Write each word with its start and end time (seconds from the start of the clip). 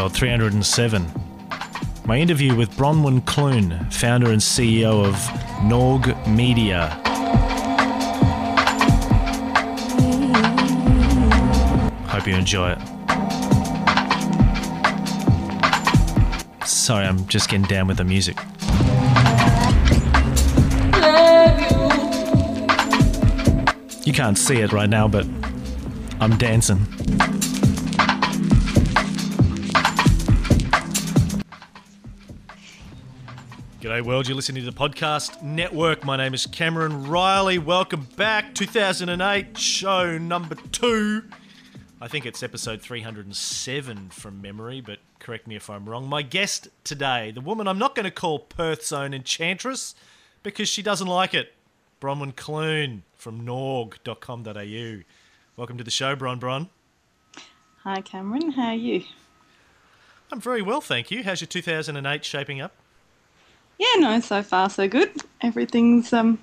World 0.00 0.14
307. 0.14 1.12
My 2.06 2.16
interview 2.16 2.56
with 2.56 2.70
Bronwen 2.70 3.22
Clune, 3.26 3.86
founder 3.90 4.30
and 4.30 4.40
CEO 4.40 5.04
of 5.04 5.14
Norg 5.60 6.16
Media. 6.26 6.88
Hope 12.08 12.26
you 12.26 12.34
enjoy 12.34 12.70
it. 12.70 12.78
Sorry, 16.66 17.04
I'm 17.04 17.26
just 17.26 17.50
getting 17.50 17.66
down 17.66 17.86
with 17.86 17.98
the 17.98 18.04
music. 18.04 18.38
You 24.06 24.14
can't 24.14 24.38
see 24.38 24.62
it 24.62 24.72
right 24.72 24.88
now, 24.88 25.08
but 25.08 25.26
I'm 26.20 26.38
dancing. 26.38 26.86
G'day, 33.90 34.02
world. 34.02 34.28
You're 34.28 34.36
listening 34.36 34.64
to 34.64 34.70
the 34.70 34.76
podcast 34.76 35.42
network. 35.42 36.04
My 36.04 36.16
name 36.16 36.32
is 36.32 36.46
Cameron 36.46 37.08
Reilly. 37.08 37.58
Welcome 37.58 38.06
back. 38.14 38.54
2008, 38.54 39.58
show 39.58 40.16
number 40.16 40.54
two. 40.70 41.24
I 42.00 42.06
think 42.06 42.24
it's 42.24 42.40
episode 42.40 42.80
307 42.82 44.10
from 44.10 44.40
memory, 44.40 44.80
but 44.80 45.00
correct 45.18 45.48
me 45.48 45.56
if 45.56 45.68
I'm 45.68 45.88
wrong. 45.88 46.08
My 46.08 46.22
guest 46.22 46.68
today, 46.84 47.32
the 47.32 47.40
woman 47.40 47.66
I'm 47.66 47.80
not 47.80 47.96
going 47.96 48.04
to 48.04 48.12
call 48.12 48.38
Perth's 48.38 48.92
own 48.92 49.12
enchantress 49.12 49.96
because 50.44 50.68
she 50.68 50.82
doesn't 50.82 51.08
like 51.08 51.34
it, 51.34 51.52
Bronwen 52.00 52.36
Clune 52.36 53.02
from 53.16 53.44
norg.com.au. 53.44 55.02
Welcome 55.56 55.78
to 55.78 55.82
the 55.82 55.90
show, 55.90 56.14
Bron 56.14 56.38
Bron. 56.38 56.68
Hi, 57.82 58.02
Cameron. 58.02 58.52
How 58.52 58.68
are 58.68 58.74
you? 58.74 59.02
I'm 60.30 60.40
very 60.40 60.62
well, 60.62 60.80
thank 60.80 61.10
you. 61.10 61.24
How's 61.24 61.40
your 61.40 61.48
2008 61.48 62.24
shaping 62.24 62.60
up? 62.60 62.72
Yeah, 63.80 64.00
no, 64.00 64.20
so 64.20 64.42
far 64.42 64.68
so 64.68 64.86
good. 64.86 65.10
Everything's 65.40 66.12
um, 66.12 66.38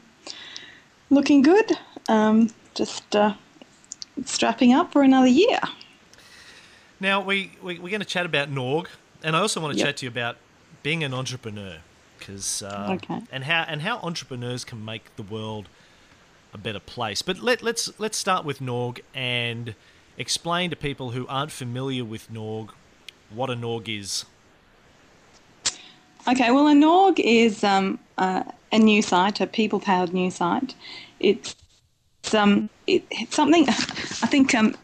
looking 1.11 1.43
good. 1.43 1.71
Um, 2.09 2.49
just 2.73 3.15
uh, 3.15 3.35
strapping 4.25 4.73
up 4.73 4.91
for 4.91 5.03
another 5.03 5.27
year. 5.27 5.59
Now, 6.99 7.21
we, 7.21 7.51
we, 7.61 7.75
are 7.75 7.77
going 7.77 7.99
to 7.99 8.05
chat 8.05 8.25
about 8.25 8.49
Norg, 8.49 8.87
and 9.21 9.35
I 9.35 9.39
also 9.41 9.61
want 9.61 9.73
to 9.73 9.77
Yep. 9.77 9.85
chat 9.85 9.97
to 9.97 10.05
you 10.07 10.09
about 10.09 10.37
being 10.81 11.03
an 11.03 11.13
entrepreneur. 11.13 11.77
Cause, 12.19 12.63
uh, 12.63 12.97
Okay. 12.97 13.21
and 13.31 13.43
how 13.43 13.63
and 13.67 13.83
how 13.83 13.99
entrepreneurs 13.99 14.65
can 14.65 14.83
make 14.83 15.15
the 15.15 15.21
world 15.21 15.69
a 16.51 16.57
better 16.57 16.79
place. 16.79 17.21
But 17.21 17.37
let, 17.37 17.61
let's 17.61 17.91
let's 17.99 18.17
start 18.17 18.43
with 18.45 18.59
Norg 18.59 19.01
and 19.13 19.75
explain 20.17 20.71
to 20.71 20.75
people 20.75 21.11
who 21.11 21.27
aren't 21.27 21.51
familiar 21.51 22.03
with 22.03 22.33
Norg 22.33 22.71
what 23.29 23.51
a 23.51 23.53
Norg 23.53 23.87
is. 23.87 24.25
Okay, 26.27 26.51
well, 26.51 26.67
a 26.67 26.73
Norg 26.73 27.19
is 27.19 27.63
um, 27.63 27.97
uh, 28.17 28.43
a 28.73 28.79
new 28.79 29.01
site, 29.01 29.39
a 29.39 29.47
people-powered 29.47 30.13
new 30.13 30.29
site. 30.29 30.75
It's, 31.21 31.55
um, 32.33 32.69
it, 32.85 33.05
it's 33.09 33.33
something. 33.33 33.63
I 33.69 34.27
think 34.27 34.53
um, 34.53 34.75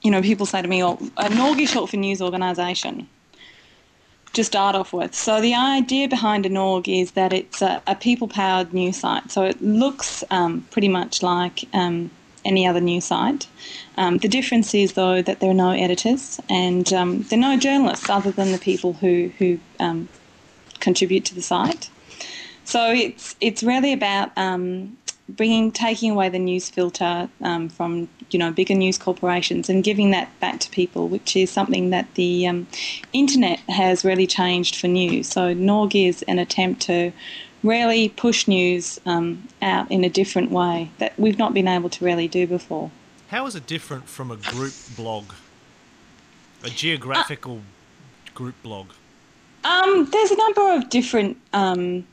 you 0.00 0.10
know 0.10 0.22
people 0.22 0.46
say 0.46 0.62
to 0.62 0.68
me, 0.68 0.82
"Oh, 0.82 0.94
a 1.18 1.28
Norg 1.28 1.60
is 1.60 1.70
short 1.70 1.90
for 1.90 1.98
news 1.98 2.22
organisation." 2.22 3.06
To 4.32 4.42
start 4.42 4.74
off 4.74 4.94
with, 4.94 5.14
so 5.14 5.42
the 5.42 5.54
idea 5.54 6.08
behind 6.08 6.46
a 6.46 6.48
Norg 6.48 6.88
is 6.88 7.10
that 7.10 7.34
it's 7.34 7.60
a, 7.60 7.82
a 7.86 7.94
people-powered 7.94 8.72
news 8.72 8.96
site. 8.96 9.30
So 9.30 9.42
it 9.42 9.60
looks 9.60 10.24
um, 10.30 10.66
pretty 10.70 10.88
much 10.88 11.22
like 11.22 11.68
um, 11.74 12.10
any 12.42 12.66
other 12.66 12.80
news 12.80 13.04
site. 13.04 13.46
Um, 13.98 14.16
the 14.16 14.28
difference 14.28 14.74
is, 14.74 14.94
though, 14.94 15.20
that 15.20 15.40
there 15.40 15.50
are 15.50 15.54
no 15.68 15.72
editors 15.72 16.40
and 16.48 16.90
um, 16.94 17.24
there 17.24 17.38
are 17.38 17.42
no 17.42 17.58
journalists 17.58 18.08
other 18.08 18.30
than 18.30 18.52
the 18.52 18.58
people 18.58 18.94
who 18.94 19.30
who 19.36 19.58
um, 19.78 20.08
contribute 20.82 21.24
to 21.26 21.34
the 21.34 21.42
site. 21.42 21.88
So 22.64 22.92
it's 22.92 23.34
it's 23.40 23.62
really 23.62 23.92
about 23.92 24.30
um, 24.36 24.96
bringing 25.28 25.72
taking 25.72 26.10
away 26.10 26.28
the 26.28 26.38
news 26.38 26.68
filter 26.68 27.28
um, 27.40 27.68
from 27.68 28.08
you 28.30 28.38
know 28.38 28.50
bigger 28.50 28.74
news 28.74 28.98
corporations 28.98 29.68
and 29.68 29.82
giving 29.82 30.10
that 30.10 30.28
back 30.40 30.60
to 30.60 30.70
people, 30.70 31.08
which 31.08 31.36
is 31.36 31.50
something 31.50 31.90
that 31.90 32.06
the 32.14 32.46
um, 32.46 32.66
internet 33.12 33.58
has 33.68 34.04
really 34.04 34.26
changed 34.26 34.76
for 34.76 34.88
news. 34.88 35.28
So 35.28 35.54
Norg 35.54 35.94
is 36.08 36.22
an 36.24 36.38
attempt 36.38 36.82
to 36.82 37.12
really 37.62 38.08
push 38.08 38.48
news 38.48 39.00
um, 39.06 39.48
out 39.60 39.90
in 39.90 40.04
a 40.04 40.08
different 40.08 40.50
way 40.50 40.90
that 40.98 41.18
we've 41.18 41.38
not 41.38 41.54
been 41.54 41.68
able 41.68 41.88
to 41.88 42.04
really 42.04 42.28
do 42.28 42.46
before. 42.46 42.90
How 43.28 43.46
is 43.46 43.54
it 43.54 43.66
different 43.66 44.08
from 44.08 44.30
a 44.30 44.36
group 44.36 44.74
blog, 44.96 45.32
a 46.62 46.70
geographical 46.70 47.62
group 48.34 48.60
blog? 48.62 48.88
Um, 49.64 50.06
there's 50.06 50.30
a 50.30 50.36
number 50.36 50.74
of 50.74 50.88
different 50.88 51.36
um, 51.52 52.06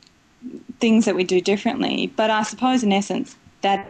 things 0.78 1.04
that 1.04 1.14
we 1.14 1.24
do 1.24 1.40
differently, 1.40 2.12
but 2.16 2.30
I 2.30 2.42
suppose 2.42 2.82
in 2.82 2.92
essence 2.92 3.36
that 3.62 3.86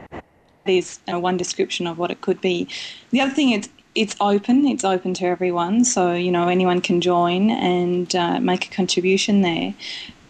is 0.66 1.00
uh, 1.12 1.18
one 1.18 1.36
description 1.36 1.86
of 1.86 1.98
what 1.98 2.10
it 2.10 2.20
could 2.20 2.40
be. 2.40 2.68
The 3.10 3.20
other 3.20 3.32
thing 3.32 3.52
is 3.52 3.68
it's 3.94 4.16
open. 4.20 4.66
It's 4.66 4.84
open 4.84 5.14
to 5.14 5.26
everyone, 5.26 5.84
so 5.84 6.12
you 6.14 6.30
know 6.30 6.48
anyone 6.48 6.80
can 6.80 7.00
join 7.00 7.50
and 7.50 8.14
uh, 8.14 8.40
make 8.40 8.66
a 8.66 8.70
contribution 8.70 9.42
there. 9.42 9.74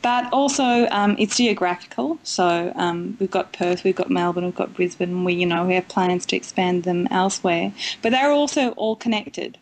But 0.03 0.33
also, 0.33 0.89
um, 0.91 1.15
it's 1.19 1.37
geographical. 1.37 2.19
So 2.23 2.73
um, 2.75 3.19
we've 3.21 3.31
got 3.31 3.53
Perth, 3.53 3.85
we've 3.85 3.95
got 3.95 4.09
Melbourne, 4.09 4.47
we've 4.47 4.55
got 4.55 4.73
Brisbane. 4.73 5.25
We, 5.25 5.35
you 5.35 5.45
know, 5.45 5.67
we 5.67 5.75
have 5.75 5.89
plans 5.89 6.25
to 6.27 6.37
expand 6.37 6.85
them 6.85 7.07
elsewhere. 7.11 7.75
But 8.01 8.13
they're 8.13 8.31
also 8.31 8.71
all 8.71 8.97
connected. 8.97 9.59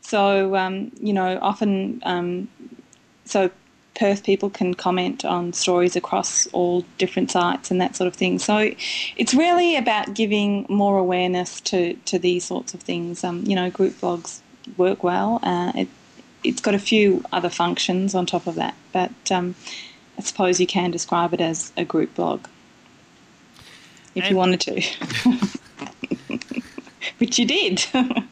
So 0.00 0.54
um, 0.54 0.92
you 1.00 1.12
know, 1.12 1.38
often 1.42 2.00
um, 2.04 2.48
so 3.28 3.50
Perth 3.94 4.24
people 4.24 4.50
can 4.50 4.74
comment 4.74 5.24
on 5.24 5.52
stories 5.52 5.96
across 5.96 6.46
all 6.48 6.84
different 6.98 7.30
sites 7.30 7.70
and 7.70 7.80
that 7.80 7.96
sort 7.96 8.06
of 8.06 8.14
thing. 8.14 8.38
So 8.38 8.70
it's 9.16 9.34
really 9.34 9.76
about 9.76 10.14
giving 10.14 10.66
more 10.68 10.98
awareness 10.98 11.60
to, 11.62 11.94
to 11.94 12.18
these 12.18 12.44
sorts 12.44 12.74
of 12.74 12.80
things. 12.80 13.24
Um, 13.24 13.42
you 13.44 13.56
know, 13.56 13.70
group 13.70 13.94
blogs 13.94 14.40
work 14.76 15.02
well. 15.02 15.40
Uh, 15.42 15.72
it, 15.74 15.88
it's 16.44 16.60
got 16.60 16.74
a 16.74 16.78
few 16.78 17.24
other 17.32 17.50
functions 17.50 18.14
on 18.14 18.24
top 18.24 18.46
of 18.46 18.54
that, 18.54 18.76
but 18.92 19.10
um, 19.32 19.56
I 20.16 20.22
suppose 20.22 20.60
you 20.60 20.66
can 20.68 20.92
describe 20.92 21.34
it 21.34 21.40
as 21.40 21.72
a 21.76 21.84
group 21.84 22.14
blog 22.14 22.46
if 24.14 24.24
And- 24.24 24.30
you 24.30 24.36
wanted 24.36 24.60
to, 24.60 24.80
which 27.18 27.38
you 27.38 27.46
did. 27.46 27.84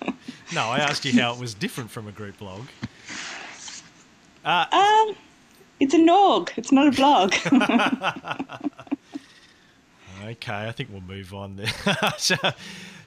No, 0.54 0.68
I 0.68 0.78
asked 0.78 1.04
you 1.04 1.20
how 1.20 1.34
it 1.34 1.40
was 1.40 1.54
different 1.54 1.90
from 1.90 2.06
a 2.06 2.12
group 2.12 2.38
blog. 2.38 2.66
Uh, 4.46 4.64
um, 4.72 5.16
it's 5.80 5.92
a 5.92 5.98
Norg. 5.98 6.50
It's 6.56 6.72
not 6.72 6.86
a 6.88 6.92
blog. 6.92 7.34
Okay, 10.24 10.66
I 10.66 10.72
think 10.72 10.88
we'll 10.90 11.02
move 11.02 11.34
on 11.34 11.56
then. 11.56 11.68
so, 12.18 12.34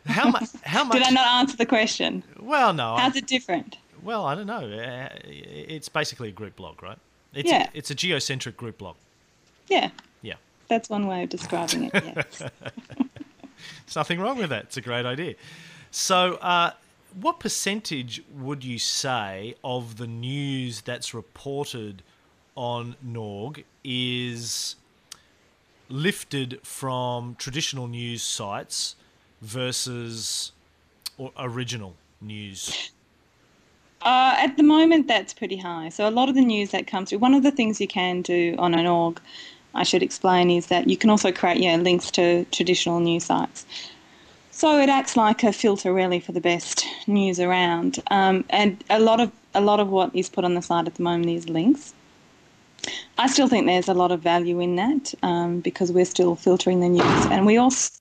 how 0.05 0.29
much? 0.29 0.47
How 0.63 0.83
much? 0.83 0.99
Did 0.99 1.07
I 1.07 1.09
not 1.09 1.27
answer 1.27 1.57
the 1.57 1.65
question? 1.65 2.23
Well, 2.39 2.71
no. 2.71 2.93
I- 2.93 3.01
How's 3.01 3.15
it 3.15 3.27
different? 3.27 3.77
well, 4.03 4.25
I 4.25 4.35
don't 4.35 4.45
know. 4.47 4.61
Uh, 4.71 5.09
It's 5.25 5.89
basically 5.89 6.29
a 6.29 6.31
group 6.31 6.55
blog, 6.55 6.81
right? 6.81 6.97
It's 7.33 7.49
Yeah. 7.49 7.67
A, 7.73 7.77
it's 7.77 7.91
a 7.91 7.95
geocentric 7.95 8.55
group 8.55 8.77
blog. 8.77 8.95
Yeah, 9.67 9.89
Yeah. 10.21 10.35
that's 10.69 10.87
one 10.89 11.07
way 11.07 11.23
of 11.23 11.29
describing 11.29 11.85
it. 11.85 11.91
Yes. 11.93 12.37
There's 12.61 13.95
nothing 13.95 14.19
wrong 14.21 14.37
with 14.37 14.51
that. 14.51 14.65
It's 14.65 14.77
a 14.77 14.81
great 14.81 15.05
idea. 15.05 15.35
So, 15.91 16.35
uh, 16.35 16.71
what 17.13 17.39
percentage 17.39 18.23
would 18.33 18.63
you 18.63 18.79
say 18.79 19.55
of 19.63 19.97
the 19.97 20.07
news 20.07 20.81
that's 20.81 21.13
reported 21.13 22.03
on 22.55 22.95
Norg 23.05 23.63
is 23.83 24.75
lifted 25.89 26.59
from 26.63 27.35
traditional 27.35 27.87
news 27.87 28.21
sites 28.21 28.95
versus 29.41 30.51
or 31.17 31.31
original 31.37 31.95
news? 32.21 32.91
Uh, 34.01 34.35
at 34.37 34.55
the 34.55 34.63
moment, 34.63 35.07
that's 35.07 35.33
pretty 35.33 35.57
high. 35.57 35.89
So 35.89 36.07
a 36.07 36.11
lot 36.11 36.29
of 36.29 36.35
the 36.35 36.45
news 36.45 36.71
that 36.71 36.87
comes 36.87 37.09
through. 37.09 37.19
One 37.19 37.33
of 37.33 37.43
the 37.43 37.51
things 37.51 37.81
you 37.81 37.87
can 37.87 38.21
do 38.21 38.55
on 38.57 38.73
an 38.73 38.87
org, 38.87 39.19
I 39.73 39.83
should 39.83 40.03
explain, 40.03 40.49
is 40.49 40.67
that 40.67 40.89
you 40.89 40.95
can 40.95 41.09
also 41.09 41.31
create 41.31 41.57
yeah 41.57 41.75
links 41.75 42.09
to 42.11 42.45
traditional 42.45 42.99
news 42.99 43.25
sites. 43.25 43.65
So 44.59 44.77
it 44.77 44.89
acts 44.89 45.15
like 45.15 45.41
a 45.45 45.53
filter 45.53 45.93
really 45.93 46.19
for 46.19 46.33
the 46.33 46.41
best 46.41 46.85
news 47.07 47.39
around. 47.39 47.99
Um, 48.11 48.43
and 48.49 48.83
a 48.89 48.99
lot 48.99 49.21
of 49.21 49.31
a 49.53 49.61
lot 49.61 49.79
of 49.79 49.87
what 49.87 50.13
is 50.13 50.27
put 50.27 50.43
on 50.43 50.53
the 50.53 50.61
site 50.61 50.85
at 50.85 50.95
the 50.95 51.01
moment 51.01 51.29
is 51.29 51.47
links. 51.47 51.93
I 53.17 53.27
still 53.27 53.47
think 53.47 53.67
there's 53.67 53.87
a 53.87 53.93
lot 53.93 54.11
of 54.11 54.19
value 54.19 54.59
in 54.59 54.75
that 54.75 55.13
um, 55.23 55.61
because 55.61 55.93
we're 55.93 56.03
still 56.03 56.35
filtering 56.35 56.81
the 56.81 56.89
news, 56.89 57.25
and 57.31 57.45
we 57.45 57.55
also 57.55 57.93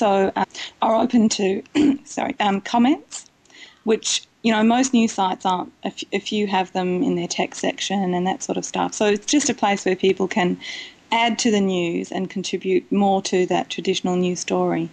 uh, 0.00 0.44
are 0.80 0.94
open 0.94 1.28
to 1.28 1.62
sorry 2.06 2.34
um, 2.40 2.62
comments, 2.62 3.26
which 3.84 4.22
you 4.40 4.52
know 4.52 4.62
most 4.62 4.94
news 4.94 5.12
sites 5.12 5.44
aren't. 5.44 5.70
A, 5.84 5.88
f- 5.88 6.04
a 6.14 6.18
few 6.18 6.46
have 6.46 6.72
them 6.72 7.02
in 7.02 7.16
their 7.16 7.28
text 7.28 7.60
section 7.60 8.14
and 8.14 8.26
that 8.26 8.42
sort 8.42 8.56
of 8.56 8.64
stuff. 8.64 8.94
So 8.94 9.04
it's 9.04 9.26
just 9.26 9.50
a 9.50 9.54
place 9.54 9.84
where 9.84 9.96
people 9.96 10.28
can 10.28 10.58
add 11.12 11.38
to 11.40 11.50
the 11.50 11.60
news 11.60 12.10
and 12.10 12.30
contribute 12.30 12.90
more 12.90 13.20
to 13.20 13.44
that 13.46 13.68
traditional 13.68 14.16
news 14.16 14.40
story. 14.40 14.88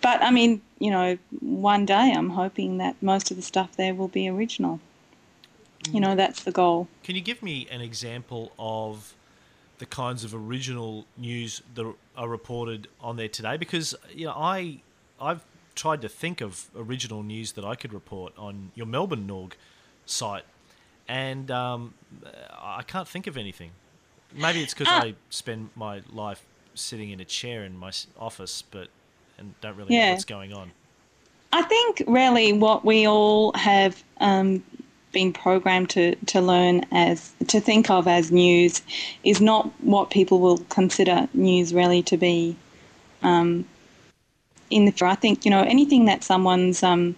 But 0.00 0.22
I 0.22 0.30
mean, 0.30 0.62
you 0.78 0.90
know, 0.90 1.18
one 1.40 1.84
day 1.86 2.12
I'm 2.16 2.30
hoping 2.30 2.78
that 2.78 2.96
most 3.02 3.30
of 3.30 3.36
the 3.36 3.42
stuff 3.42 3.76
there 3.76 3.94
will 3.94 4.08
be 4.08 4.28
original. 4.28 4.80
you 5.92 6.00
know, 6.00 6.14
that's 6.14 6.42
the 6.44 6.52
goal. 6.52 6.88
Can 7.02 7.14
you 7.14 7.22
give 7.22 7.42
me 7.42 7.66
an 7.70 7.80
example 7.80 8.52
of 8.58 9.14
the 9.78 9.86
kinds 9.86 10.24
of 10.24 10.34
original 10.34 11.06
news 11.16 11.62
that 11.74 11.94
are 12.16 12.28
reported 12.28 12.88
on 13.00 13.16
there 13.16 13.28
today? 13.28 13.56
Because 13.56 13.94
you 14.14 14.26
know, 14.26 14.32
I 14.32 14.80
I've 15.20 15.44
tried 15.74 16.02
to 16.02 16.08
think 16.08 16.40
of 16.40 16.66
original 16.76 17.22
news 17.22 17.52
that 17.52 17.64
I 17.64 17.74
could 17.74 17.92
report 17.92 18.32
on 18.36 18.72
your 18.74 18.86
Melbourne 18.86 19.26
Norg 19.28 19.52
site, 20.06 20.44
and 21.06 21.50
um, 21.50 21.94
I 22.60 22.82
can't 22.82 23.08
think 23.08 23.26
of 23.26 23.36
anything. 23.36 23.70
Maybe 24.34 24.62
it's 24.62 24.74
because 24.74 24.88
uh, 24.92 25.06
I 25.06 25.14
spend 25.30 25.70
my 25.74 26.02
life 26.12 26.44
sitting 26.74 27.10
in 27.10 27.20
a 27.20 27.24
chair 27.24 27.64
in 27.64 27.76
my 27.78 27.92
office, 28.18 28.62
but 28.62 28.88
and 29.38 29.54
don't 29.60 29.76
really 29.76 29.94
yeah. 29.94 30.06
know 30.06 30.12
what's 30.12 30.24
going 30.24 30.52
on. 30.52 30.70
I 31.52 31.62
think 31.62 32.02
really 32.06 32.52
what 32.52 32.84
we 32.84 33.06
all 33.06 33.52
have 33.54 34.02
um, 34.20 34.62
been 35.12 35.32
programmed 35.32 35.90
to, 35.90 36.14
to 36.26 36.40
learn 36.40 36.84
as 36.92 37.32
to 37.46 37.60
think 37.60 37.88
of 37.90 38.06
as 38.06 38.30
news 38.30 38.82
is 39.24 39.40
not 39.40 39.66
what 39.80 40.10
people 40.10 40.40
will 40.40 40.58
consider 40.68 41.28
news 41.32 41.72
really 41.72 42.02
to 42.02 42.16
be. 42.16 42.56
Um, 43.22 43.64
in 44.70 44.84
the 44.84 44.90
future. 44.90 45.06
I 45.06 45.14
think 45.14 45.44
you 45.44 45.50
know 45.50 45.62
anything 45.62 46.06
that 46.06 46.24
someone's 46.24 46.82
um, 46.82 47.16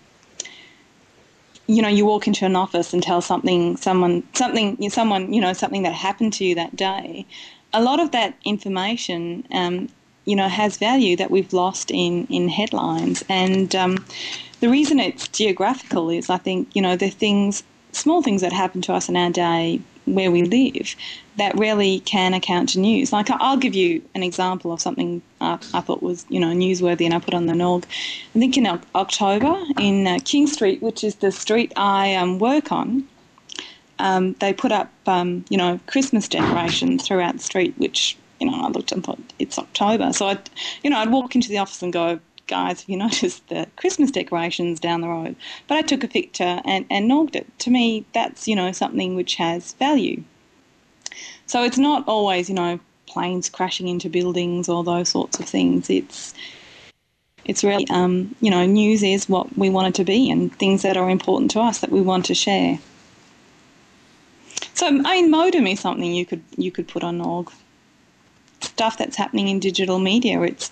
you 1.67 1.83
know 1.83 1.89
you 1.89 2.05
walk 2.05 2.27
into 2.27 2.45
an 2.45 2.57
office 2.57 2.93
and 2.93 3.03
tell 3.03 3.21
something 3.21 3.77
someone 3.77 4.23
something 4.35 4.91
someone 4.91 5.33
you 5.33 5.41
know 5.41 5.53
something 5.53 5.83
that 5.83 5.93
happened 5.93 6.33
to 6.35 6.45
you 6.45 6.55
that 6.55 6.77
day. 6.77 7.27
A 7.73 7.83
lot 7.83 8.01
of 8.01 8.11
that 8.11 8.37
information 8.45 9.47
um, 9.53 9.89
you 10.25 10.37
know 10.37 10.49
has 10.49 10.77
value 10.77 11.17
that 11.17 11.31
we've 11.31 11.53
lost 11.53 11.91
in 11.91 12.27
in 12.27 12.49
headlines 12.49 13.25
and. 13.29 13.75
Um, 13.75 14.05
the 14.61 14.69
reason 14.69 15.01
it's 15.01 15.27
geographical 15.29 16.11
is 16.11 16.29
I 16.29 16.37
think, 16.37 16.69
you 16.77 16.83
know, 16.83 16.95
the 16.95 17.09
things 17.09 17.63
small 17.93 18.23
things 18.23 18.43
that 18.43 18.53
happen 18.53 18.83
to 18.83 18.93
us 18.93 19.09
in 19.09 19.17
our 19.17 19.31
day 19.31 19.81
where 20.07 20.31
we 20.31 20.43
live 20.43 20.95
that 21.37 21.57
really 21.59 22.01
can 22.01 22.35
account 22.35 22.71
to 22.71 22.81
news. 22.81 23.13
Like 23.13 23.31
I'll 23.31 23.57
give 23.57 23.75
you 23.75 24.03
an 24.15 24.23
example 24.23 24.73
of 24.73 24.81
something 24.81 25.23
I, 25.41 25.55
I 25.75 25.81
thought 25.81 26.03
was 26.03 26.27
you 26.29 26.41
know 26.41 26.49
newsworthy, 26.49 27.05
and 27.05 27.15
I 27.15 27.19
put 27.19 27.35
on 27.35 27.47
the 27.47 27.53
Norg. 27.53 27.85
I 28.35 28.39
think 28.39 28.57
in 28.57 28.67
October 28.67 29.57
in 29.79 30.07
uh, 30.07 30.19
King 30.25 30.47
Street, 30.47 30.83
which 30.83 31.05
is 31.05 31.17
the 31.17 31.33
street 31.33 31.73
I 31.77 32.15
um, 32.15 32.39
work 32.39 32.73
on, 32.73 33.07
um, 33.99 34.35
they 34.35 34.53
put 34.53 34.73
up 34.73 34.91
um, 35.07 35.45
you 35.49 35.59
know 35.59 35.81
Christmas 35.87 36.29
decorations 36.29 37.07
throughout 37.07 37.37
the 37.37 37.43
street, 37.43 37.75
which 37.77 38.17
you 38.41 38.51
know 38.51 38.61
I 38.61 38.69
looked 38.69 38.93
and 38.93 39.05
thought 39.05 39.21
it's 39.39 39.59
October, 39.59 40.13
so 40.13 40.27
I 40.29 40.39
you 40.83 40.91
know 40.91 40.99
I'd 40.99 41.13
walk 41.13 41.35
into 41.35 41.49
the 41.49 41.59
office 41.59 41.83
and 41.83 41.93
go 41.93 42.21
guys, 42.51 42.81
have 42.81 42.89
you 42.89 42.97
noticed 43.09 43.49
the 43.49 43.67
Christmas 43.77 44.11
decorations 44.11 44.79
down 44.79 45.01
the 45.01 45.09
road? 45.09 45.37
But 45.69 45.79
I 45.79 45.83
took 45.83 46.05
a 46.05 46.09
picture 46.09 46.61
and, 46.67 46.85
and 46.91 47.09
nogged 47.09 47.37
it. 47.37 47.47
To 47.61 47.71
me, 47.71 48.05
that's, 48.13 48.47
you 48.47 48.57
know, 48.57 48.73
something 48.73 49.15
which 49.15 49.37
has 49.37 49.73
value. 49.75 50.23
So 51.47 51.65
it's 51.65 51.79
not 51.79 52.07
always, 52.07 52.49
you 52.51 52.55
know, 52.55 52.79
planes 53.07 53.49
crashing 53.49 53.89
into 53.89 54.11
buildings 54.11 54.69
or 54.69 54.85
those 54.85 55.09
sorts 55.09 55.41
of 55.41 55.47
things. 55.47 55.89
It's 55.89 56.35
it's 57.47 57.65
really, 57.65 57.87
um, 57.89 58.35
you 58.41 58.51
know, 58.51 58.67
news 58.67 59.03
is 59.03 59.29
what 59.29 59.57
we 59.57 59.71
want 59.71 59.89
it 59.89 59.95
to 59.95 60.05
be 60.05 60.31
and 60.31 60.55
things 60.59 60.83
that 60.83 60.97
are 60.97 61.09
important 61.09 61.51
to 61.53 61.61
us 61.61 61.79
that 61.79 61.91
we 61.91 62.01
want 62.01 62.27
to 62.27 62.35
share. 62.35 62.79
So, 64.75 64.87
I 64.87 64.91
mean, 64.91 65.31
modem 65.31 65.67
is 65.67 65.81
something 65.81 66.15
you 66.15 66.27
could 66.27 66.45
you 66.57 66.71
could 66.71 66.87
put 66.87 67.03
on 67.03 67.21
org 67.21 67.51
stuff 68.81 68.97
that's 68.97 69.17
happening 69.17 69.49
in 69.49 69.61
digital 69.61 69.99
media. 69.99 70.41
It's 70.41 70.71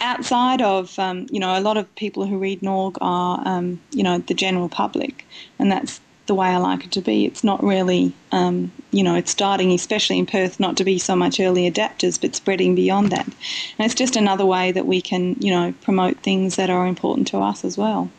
outside 0.00 0.62
of, 0.62 0.98
um, 0.98 1.26
you 1.30 1.38
know, 1.38 1.58
a 1.58 1.60
lot 1.60 1.76
of 1.76 1.94
people 1.94 2.24
who 2.24 2.38
read 2.38 2.62
Norg 2.62 2.96
are, 3.02 3.42
um, 3.46 3.78
you 3.90 4.02
know, 4.02 4.16
the 4.16 4.32
general 4.32 4.70
public, 4.70 5.26
and 5.58 5.70
that's 5.70 6.00
the 6.24 6.34
way 6.34 6.48
I 6.48 6.56
like 6.56 6.86
it 6.86 6.92
to 6.92 7.02
be. 7.02 7.26
It's 7.26 7.44
not 7.44 7.62
really, 7.62 8.14
um, 8.32 8.72
you 8.92 9.02
know, 9.02 9.14
it's 9.14 9.30
starting, 9.30 9.72
especially 9.72 10.18
in 10.18 10.24
Perth, 10.24 10.58
not 10.58 10.78
to 10.78 10.84
be 10.84 10.98
so 10.98 11.14
much 11.14 11.38
early 11.38 11.70
adapters, 11.70 12.18
but 12.18 12.34
spreading 12.34 12.74
beyond 12.74 13.12
that. 13.12 13.26
And 13.26 13.84
it's 13.84 13.94
just 13.94 14.16
another 14.16 14.46
way 14.46 14.72
that 14.72 14.86
we 14.86 15.02
can, 15.02 15.36
you 15.38 15.52
know, 15.52 15.74
promote 15.82 16.16
things 16.20 16.56
that 16.56 16.70
are 16.70 16.86
important 16.86 17.28
to 17.28 17.40
us 17.40 17.62
as 17.62 17.76
well. 17.76 18.10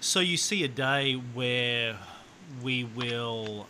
So 0.00 0.18
you 0.18 0.36
see 0.36 0.64
a 0.64 0.68
day 0.68 1.12
where 1.12 1.98
we 2.64 2.82
will 2.82 3.68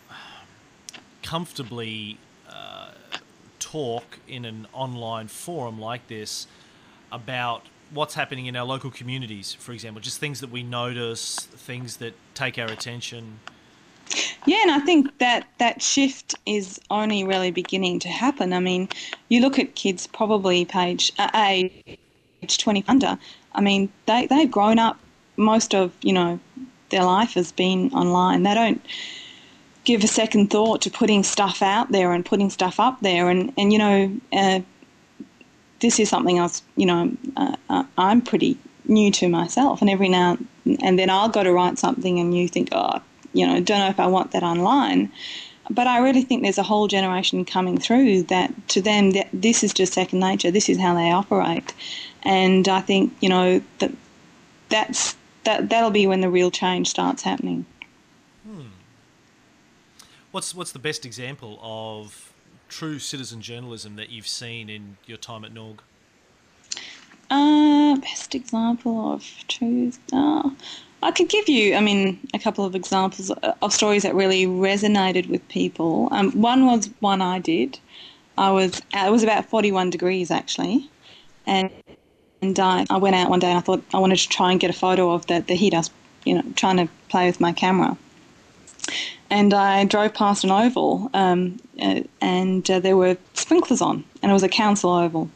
comfortably 1.21 2.17
talk 3.75 4.19
in 4.25 4.45
an 4.45 4.65
online 4.71 5.27
forum 5.27 5.77
like 5.77 6.07
this 6.07 6.47
about 7.11 7.61
what's 7.91 8.13
happening 8.13 8.45
in 8.45 8.55
our 8.55 8.65
local 8.65 8.89
communities, 8.89 9.53
for 9.53 9.73
example, 9.73 10.01
just 10.01 10.17
things 10.17 10.39
that 10.39 10.49
we 10.49 10.63
notice, 10.63 11.35
things 11.39 11.97
that 11.97 12.13
take 12.33 12.57
our 12.57 12.67
attention. 12.67 13.37
Yeah, 14.45 14.61
and 14.61 14.71
I 14.71 14.79
think 14.79 15.17
that 15.17 15.49
that 15.57 15.81
shift 15.81 16.35
is 16.45 16.79
only 16.89 17.25
really 17.25 17.51
beginning 17.51 17.99
to 17.99 18.07
happen. 18.07 18.53
I 18.53 18.61
mean, 18.61 18.87
you 19.27 19.41
look 19.41 19.59
at 19.59 19.75
kids 19.75 20.07
probably 20.07 20.63
page 20.63 21.11
uh, 21.19 21.29
age 21.35 22.57
20 22.57 22.85
under. 22.87 23.19
I 23.55 23.59
mean, 23.59 23.91
they 24.05 24.25
they've 24.27 24.49
grown 24.49 24.79
up. 24.79 24.97
Most 25.35 25.75
of 25.75 25.91
you 26.01 26.13
know 26.13 26.39
their 26.91 27.03
life 27.03 27.33
has 27.33 27.51
been 27.51 27.91
online. 27.91 28.43
They 28.43 28.53
don't 28.53 28.81
give 29.85 30.03
a 30.03 30.07
second 30.07 30.49
thought 30.49 30.81
to 30.81 30.89
putting 30.89 31.23
stuff 31.23 31.61
out 31.61 31.91
there 31.91 32.11
and 32.11 32.25
putting 32.25 32.49
stuff 32.49 32.79
up 32.79 32.99
there. 33.01 33.29
And, 33.29 33.53
and 33.57 33.71
you 33.71 33.79
know, 33.79 34.19
uh, 34.33 34.59
this 35.79 35.99
is 35.99 36.09
something 36.09 36.37
was, 36.37 36.61
you 36.75 36.85
know, 36.85 37.15
uh, 37.37 37.55
uh, 37.69 37.83
I'm 37.97 38.21
pretty 38.21 38.57
new 38.85 39.11
to 39.11 39.29
myself. 39.29 39.81
And 39.81 39.89
every 39.89 40.09
now 40.09 40.37
and 40.81 40.97
then 40.97 41.09
I'll 41.09 41.29
go 41.29 41.43
to 41.43 41.53
write 41.53 41.77
something 41.77 42.19
and 42.19 42.35
you 42.35 42.47
think, 42.47 42.69
oh, 42.71 43.01
you 43.33 43.45
know, 43.45 43.59
don't 43.61 43.79
know 43.79 43.89
if 43.89 43.99
I 43.99 44.07
want 44.07 44.31
that 44.31 44.43
online. 44.43 45.11
But 45.69 45.87
I 45.87 45.99
really 45.99 46.21
think 46.21 46.43
there's 46.43 46.57
a 46.57 46.63
whole 46.63 46.87
generation 46.87 47.43
coming 47.43 47.77
through 47.77 48.23
that 48.23 48.67
to 48.69 48.81
them 48.81 49.11
that 49.11 49.29
this 49.33 49.63
is 49.63 49.73
just 49.73 49.93
second 49.93 50.19
nature. 50.19 50.51
This 50.51 50.69
is 50.69 50.79
how 50.79 50.93
they 50.93 51.09
operate, 51.09 51.73
and 52.21 52.67
I 52.67 52.81
think 52.81 53.15
you 53.19 53.29
know 53.29 53.61
that 53.79 53.91
that's 54.69 55.15
that 55.43 55.69
that'll 55.69 55.89
be 55.89 56.05
when 56.05 56.21
the 56.21 56.29
real 56.29 56.51
change 56.51 56.87
starts 56.87 57.23
happening. 57.23 57.65
What's 60.35 60.53
what's 60.53 60.73
the 60.73 60.79
best 60.79 61.05
example 61.05 61.57
of 61.63 62.33
true 62.67 62.99
citizen 62.99 63.41
journalism 63.41 63.95
that 63.95 64.09
you've 64.09 64.27
seen 64.27 64.69
in 64.69 64.97
your 65.05 65.17
time 65.17 65.45
at 65.45 65.53
Norg? 65.53 65.77
Uh, 67.29 67.95
best 68.01 68.35
example 68.35 69.13
of 69.13 69.23
true. 69.47 69.93
Uh, 70.11 70.49
I 71.01 71.11
could 71.11 71.29
give 71.29 71.47
you, 71.47 71.75
I 71.75 71.79
mean, 71.79 72.19
a 72.33 72.39
couple 72.39 72.65
of 72.65 72.75
examples 72.75 73.31
of 73.31 73.71
stories 73.71 74.03
that 74.03 74.13
really 74.13 74.45
resonated 74.45 75.29
with 75.29 75.47
people. 75.47 76.09
Um, 76.11 76.31
one 76.33 76.65
was 76.65 76.89
one 76.99 77.21
I 77.21 77.39
did. 77.39 77.79
I 78.37 78.51
was 78.51 78.81
it 78.93 79.09
was 79.09 79.23
about 79.23 79.45
41 79.45 79.89
degrees 79.89 80.31
actually, 80.31 80.89
and 81.47 81.71
and 82.41 82.59
I, 82.59 82.85
I 82.89 82.97
went 82.97 83.15
out 83.15 83.29
one 83.29 83.39
day 83.39 83.51
and 83.51 83.57
I 83.57 83.61
thought 83.61 83.85
I 83.93 83.99
wanted 83.99 84.17
to 84.17 84.27
try 84.27 84.51
and 84.51 84.59
get 84.59 84.69
a 84.69 84.73
photo 84.73 85.11
of 85.11 85.27
the 85.27 85.45
the 85.47 85.55
heat. 85.55 85.73
I 85.73 85.77
was, 85.77 85.91
you 86.25 86.35
know, 86.35 86.43
trying 86.57 86.75
to 86.75 86.89
play 87.07 87.25
with 87.27 87.39
my 87.39 87.53
camera, 87.53 87.97
and 89.29 89.53
I 89.53 89.85
drove 89.85 90.13
past 90.13 90.43
an 90.43 90.51
oval, 90.51 91.09
um, 91.13 91.59
uh, 91.81 92.01
and 92.21 92.69
uh, 92.69 92.79
there 92.79 92.97
were 92.97 93.17
sprinklers 93.33 93.81
on, 93.81 94.03
and 94.21 94.31
it 94.31 94.33
was 94.33 94.43
a 94.43 94.49
council 94.49 94.91
oval. 94.91 95.29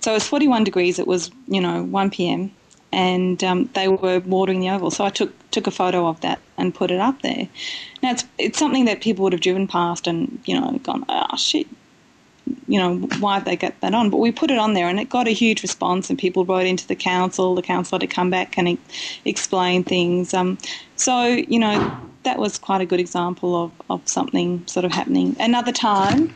So 0.00 0.10
it 0.12 0.14
was 0.14 0.26
41 0.26 0.64
degrees. 0.64 0.98
It 0.98 1.06
was 1.06 1.30
you 1.46 1.60
know 1.60 1.82
1 1.84 2.10
p.m. 2.10 2.52
and 2.92 3.42
um, 3.44 3.70
they 3.74 3.88
were 3.88 4.20
watering 4.20 4.60
the 4.60 4.70
oval. 4.70 4.90
So 4.90 5.04
I 5.04 5.10
took 5.10 5.32
took 5.50 5.66
a 5.66 5.70
photo 5.70 6.06
of 6.06 6.20
that 6.20 6.40
and 6.58 6.74
put 6.74 6.90
it 6.90 7.00
up 7.00 7.22
there. 7.22 7.48
Now 8.02 8.12
it's 8.12 8.24
it's 8.38 8.58
something 8.58 8.84
that 8.86 9.00
people 9.00 9.22
would 9.24 9.32
have 9.32 9.42
driven 9.42 9.68
past 9.68 10.06
and 10.06 10.40
you 10.44 10.58
know 10.58 10.78
gone, 10.82 11.04
oh 11.08 11.36
shit, 11.36 11.66
you 12.68 12.78
know, 12.78 12.96
why 13.18 13.34
have 13.34 13.44
they 13.44 13.56
got 13.56 13.80
that 13.80 13.94
on? 13.94 14.10
But 14.10 14.18
we 14.18 14.32
put 14.32 14.50
it 14.50 14.58
on 14.58 14.74
there 14.74 14.88
and 14.88 14.98
it 14.98 15.08
got 15.08 15.28
a 15.28 15.32
huge 15.32 15.62
response, 15.62 16.10
and 16.10 16.18
people 16.18 16.44
wrote 16.44 16.66
into 16.66 16.86
the 16.86 16.96
council. 16.96 17.54
The 17.54 17.62
council 17.62 17.96
had 17.96 18.08
to 18.08 18.14
come 18.14 18.30
back 18.30 18.58
and 18.58 18.78
explain 19.24 19.84
things. 19.84 20.34
Um, 20.34 20.58
so, 20.96 21.26
you 21.26 21.58
know, 21.58 21.96
that 22.26 22.38
was 22.38 22.58
quite 22.58 22.80
a 22.80 22.86
good 22.86 22.98
example 22.98 23.64
of, 23.64 23.72
of 23.88 24.06
something 24.08 24.66
sort 24.66 24.84
of 24.84 24.90
happening. 24.90 25.36
Another 25.38 25.72
time, 25.72 26.34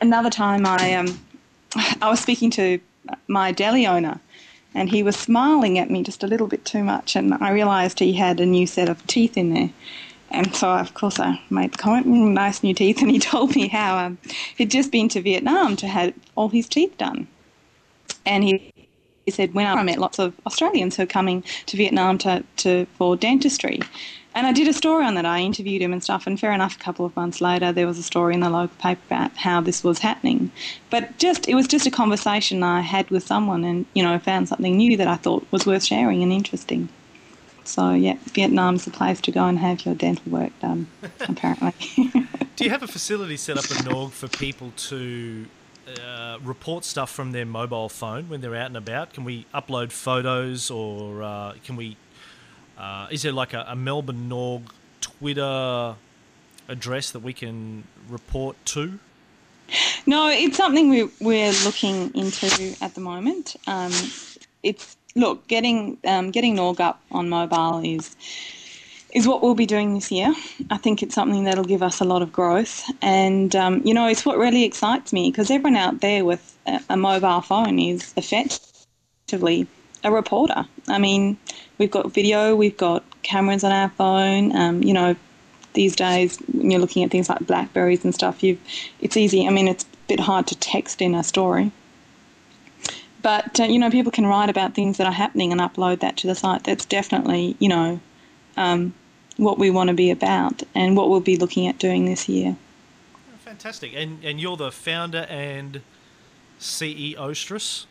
another 0.00 0.30
time 0.30 0.66
I, 0.66 0.94
um, 0.94 1.18
I 2.02 2.10
was 2.10 2.18
speaking 2.18 2.50
to 2.52 2.80
my 3.28 3.52
deli 3.52 3.86
owner 3.86 4.20
and 4.74 4.90
he 4.90 5.02
was 5.04 5.16
smiling 5.16 5.78
at 5.78 5.90
me 5.90 6.02
just 6.02 6.24
a 6.24 6.26
little 6.26 6.48
bit 6.48 6.64
too 6.64 6.82
much 6.82 7.14
and 7.14 7.32
I 7.34 7.52
realised 7.52 8.00
he 8.00 8.14
had 8.14 8.40
a 8.40 8.46
new 8.46 8.66
set 8.66 8.88
of 8.88 9.06
teeth 9.06 9.36
in 9.36 9.54
there. 9.54 9.70
And 10.32 10.54
so, 10.54 10.68
of 10.68 10.94
course, 10.94 11.18
I 11.20 11.40
made 11.50 11.72
the 11.72 11.78
comment, 11.78 12.06
mm, 12.06 12.32
nice 12.32 12.62
new 12.62 12.74
teeth. 12.74 13.00
And 13.00 13.10
he 13.10 13.18
told 13.32 13.54
me 13.56 13.68
how 13.68 13.96
um, 13.98 14.18
he'd 14.56 14.70
just 14.70 14.92
been 14.92 15.08
to 15.10 15.20
Vietnam 15.20 15.76
to 15.76 15.88
have 15.88 16.14
all 16.36 16.48
his 16.48 16.68
teeth 16.68 16.96
done. 16.98 17.26
And 18.24 18.44
he, 18.44 18.72
he 19.24 19.32
said, 19.32 19.54
when 19.54 19.66
I 19.66 19.82
met 19.82 19.98
lots 19.98 20.20
of 20.20 20.34
Australians 20.46 20.96
who 20.96 21.02
are 21.02 21.06
coming 21.06 21.42
to 21.66 21.76
Vietnam 21.76 22.18
to, 22.18 22.44
to 22.58 22.86
for 22.96 23.16
dentistry. 23.16 23.80
And 24.34 24.46
I 24.46 24.52
did 24.52 24.68
a 24.68 24.72
story 24.72 25.04
on 25.04 25.14
that. 25.14 25.26
I 25.26 25.40
interviewed 25.40 25.82
him 25.82 25.92
and 25.92 26.02
stuff. 26.02 26.26
And 26.26 26.38
fair 26.38 26.52
enough, 26.52 26.76
a 26.76 26.78
couple 26.78 27.04
of 27.04 27.14
months 27.16 27.40
later, 27.40 27.72
there 27.72 27.86
was 27.86 27.98
a 27.98 28.02
story 28.02 28.34
in 28.34 28.40
the 28.40 28.50
local 28.50 28.76
paper 28.76 29.00
about 29.08 29.36
how 29.36 29.60
this 29.60 29.82
was 29.82 29.98
happening. 29.98 30.52
But 30.88 31.18
just 31.18 31.48
it 31.48 31.54
was 31.54 31.66
just 31.66 31.86
a 31.86 31.90
conversation 31.90 32.62
I 32.62 32.80
had 32.80 33.10
with 33.10 33.26
someone, 33.26 33.64
and 33.64 33.86
you 33.94 34.02
know, 34.02 34.18
found 34.18 34.48
something 34.48 34.76
new 34.76 34.96
that 34.96 35.08
I 35.08 35.16
thought 35.16 35.46
was 35.50 35.66
worth 35.66 35.84
sharing 35.84 36.22
and 36.22 36.32
interesting. 36.32 36.88
So 37.64 37.92
yeah, 37.92 38.16
Vietnam's 38.32 38.84
the 38.84 38.90
place 38.90 39.20
to 39.22 39.32
go 39.32 39.46
and 39.46 39.58
have 39.58 39.84
your 39.84 39.94
dental 39.94 40.30
work 40.30 40.52
done. 40.60 40.86
apparently. 41.20 41.72
Do 42.56 42.64
you 42.64 42.70
have 42.70 42.82
a 42.82 42.88
facility 42.88 43.36
set 43.36 43.56
up 43.56 43.64
at 43.64 43.84
Norg 43.84 44.10
for 44.10 44.28
people 44.28 44.72
to 44.76 45.46
uh, 45.98 46.38
report 46.44 46.84
stuff 46.84 47.10
from 47.10 47.32
their 47.32 47.46
mobile 47.46 47.88
phone 47.88 48.28
when 48.28 48.40
they're 48.40 48.54
out 48.54 48.66
and 48.66 48.76
about? 48.76 49.12
Can 49.12 49.24
we 49.24 49.46
upload 49.54 49.92
photos, 49.92 50.70
or 50.70 51.22
uh, 51.22 51.54
can 51.64 51.76
we? 51.76 51.96
Uh, 52.80 53.06
is 53.10 53.22
there 53.22 53.32
like 53.32 53.52
a, 53.52 53.66
a 53.68 53.76
Melbourne 53.76 54.30
Norg 54.30 54.62
Twitter 55.02 55.96
address 56.66 57.10
that 57.10 57.20
we 57.20 57.34
can 57.34 57.84
report 58.08 58.56
to? 58.64 58.98
No, 60.06 60.28
it's 60.30 60.56
something 60.56 60.88
we, 60.88 61.08
we're 61.20 61.52
looking 61.64 62.12
into 62.14 62.74
at 62.80 62.94
the 62.94 63.00
moment. 63.02 63.54
Um, 63.66 63.92
it's 64.62 64.96
look 65.14 65.46
getting 65.46 65.98
um, 66.06 66.30
getting 66.30 66.56
Norg 66.56 66.80
up 66.80 67.02
on 67.12 67.28
mobile 67.28 67.80
is 67.84 68.16
is 69.12 69.26
what 69.26 69.42
we'll 69.42 69.54
be 69.54 69.66
doing 69.66 69.92
this 69.92 70.10
year. 70.10 70.32
I 70.70 70.78
think 70.78 71.02
it's 71.02 71.14
something 71.14 71.44
that'll 71.44 71.64
give 71.64 71.82
us 71.82 72.00
a 72.00 72.04
lot 72.04 72.22
of 72.22 72.32
growth, 72.32 72.84
and 73.02 73.54
um, 73.54 73.82
you 73.84 73.92
know, 73.92 74.06
it's 74.06 74.24
what 74.24 74.38
really 74.38 74.64
excites 74.64 75.12
me 75.12 75.30
because 75.30 75.50
everyone 75.50 75.76
out 75.76 76.00
there 76.00 76.24
with 76.24 76.56
a, 76.66 76.80
a 76.90 76.96
mobile 76.96 77.42
phone 77.42 77.78
is 77.78 78.14
effectively 78.16 79.66
a 80.02 80.10
reporter. 80.10 80.64
I 80.88 80.98
mean, 80.98 81.36
we've 81.80 81.90
got 81.90 82.12
video, 82.12 82.54
we've 82.54 82.76
got 82.76 83.02
cameras 83.22 83.64
on 83.64 83.72
our 83.72 83.88
phone. 83.88 84.54
Um, 84.54 84.82
you 84.84 84.92
know, 84.92 85.16
these 85.72 85.96
days 85.96 86.36
when 86.52 86.70
you're 86.70 86.80
looking 86.80 87.02
at 87.02 87.10
things 87.10 87.28
like 87.28 87.40
blackberries 87.46 88.04
and 88.04 88.14
stuff, 88.14 88.44
you 88.44 88.58
it's 89.00 89.16
easy. 89.16 89.46
I 89.46 89.50
mean, 89.50 89.66
it's 89.66 89.84
a 89.84 89.86
bit 90.06 90.20
hard 90.20 90.46
to 90.48 90.58
text 90.58 91.00
in 91.02 91.14
a 91.14 91.24
story. 91.24 91.72
But 93.22 93.58
uh, 93.58 93.64
you 93.64 93.78
know, 93.78 93.90
people 93.90 94.12
can 94.12 94.26
write 94.26 94.50
about 94.50 94.74
things 94.74 94.98
that 94.98 95.06
are 95.06 95.12
happening 95.12 95.50
and 95.50 95.60
upload 95.60 96.00
that 96.00 96.16
to 96.18 96.26
the 96.26 96.34
site. 96.34 96.64
That's 96.64 96.84
definitely 96.84 97.56
you 97.58 97.70
know 97.70 98.00
um, 98.56 98.94
what 99.38 99.58
we 99.58 99.70
want 99.70 99.88
to 99.88 99.94
be 99.94 100.10
about 100.10 100.62
and 100.74 100.96
what 100.96 101.08
we'll 101.08 101.20
be 101.20 101.36
looking 101.36 101.66
at 101.66 101.78
doing 101.78 102.04
this 102.04 102.28
year. 102.28 102.56
Fantastic! 103.38 103.92
And 103.94 104.22
and 104.22 104.38
you're 104.38 104.56
the 104.58 104.70
founder 104.70 105.26
and 105.30 105.80
CEO 106.60 107.34
Stress. 107.34 107.86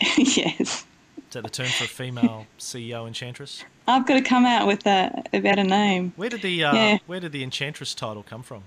yes. 0.16 0.86
Is 1.34 1.42
that 1.42 1.52
the 1.52 1.64
term 1.64 1.66
for 1.66 1.82
a 1.82 1.88
female 1.88 2.46
CEO 2.60 3.08
enchantress? 3.08 3.64
I've 3.88 4.06
got 4.06 4.14
to 4.14 4.22
come 4.22 4.46
out 4.46 4.68
with 4.68 4.86
a, 4.86 5.24
a 5.32 5.40
better 5.40 5.64
name. 5.64 6.12
Where 6.14 6.28
did 6.28 6.42
the 6.42 6.62
uh, 6.62 6.72
yeah. 6.72 6.98
where 7.06 7.18
did 7.18 7.32
the 7.32 7.42
enchantress 7.42 7.92
title 7.92 8.22
come 8.22 8.44
from? 8.44 8.62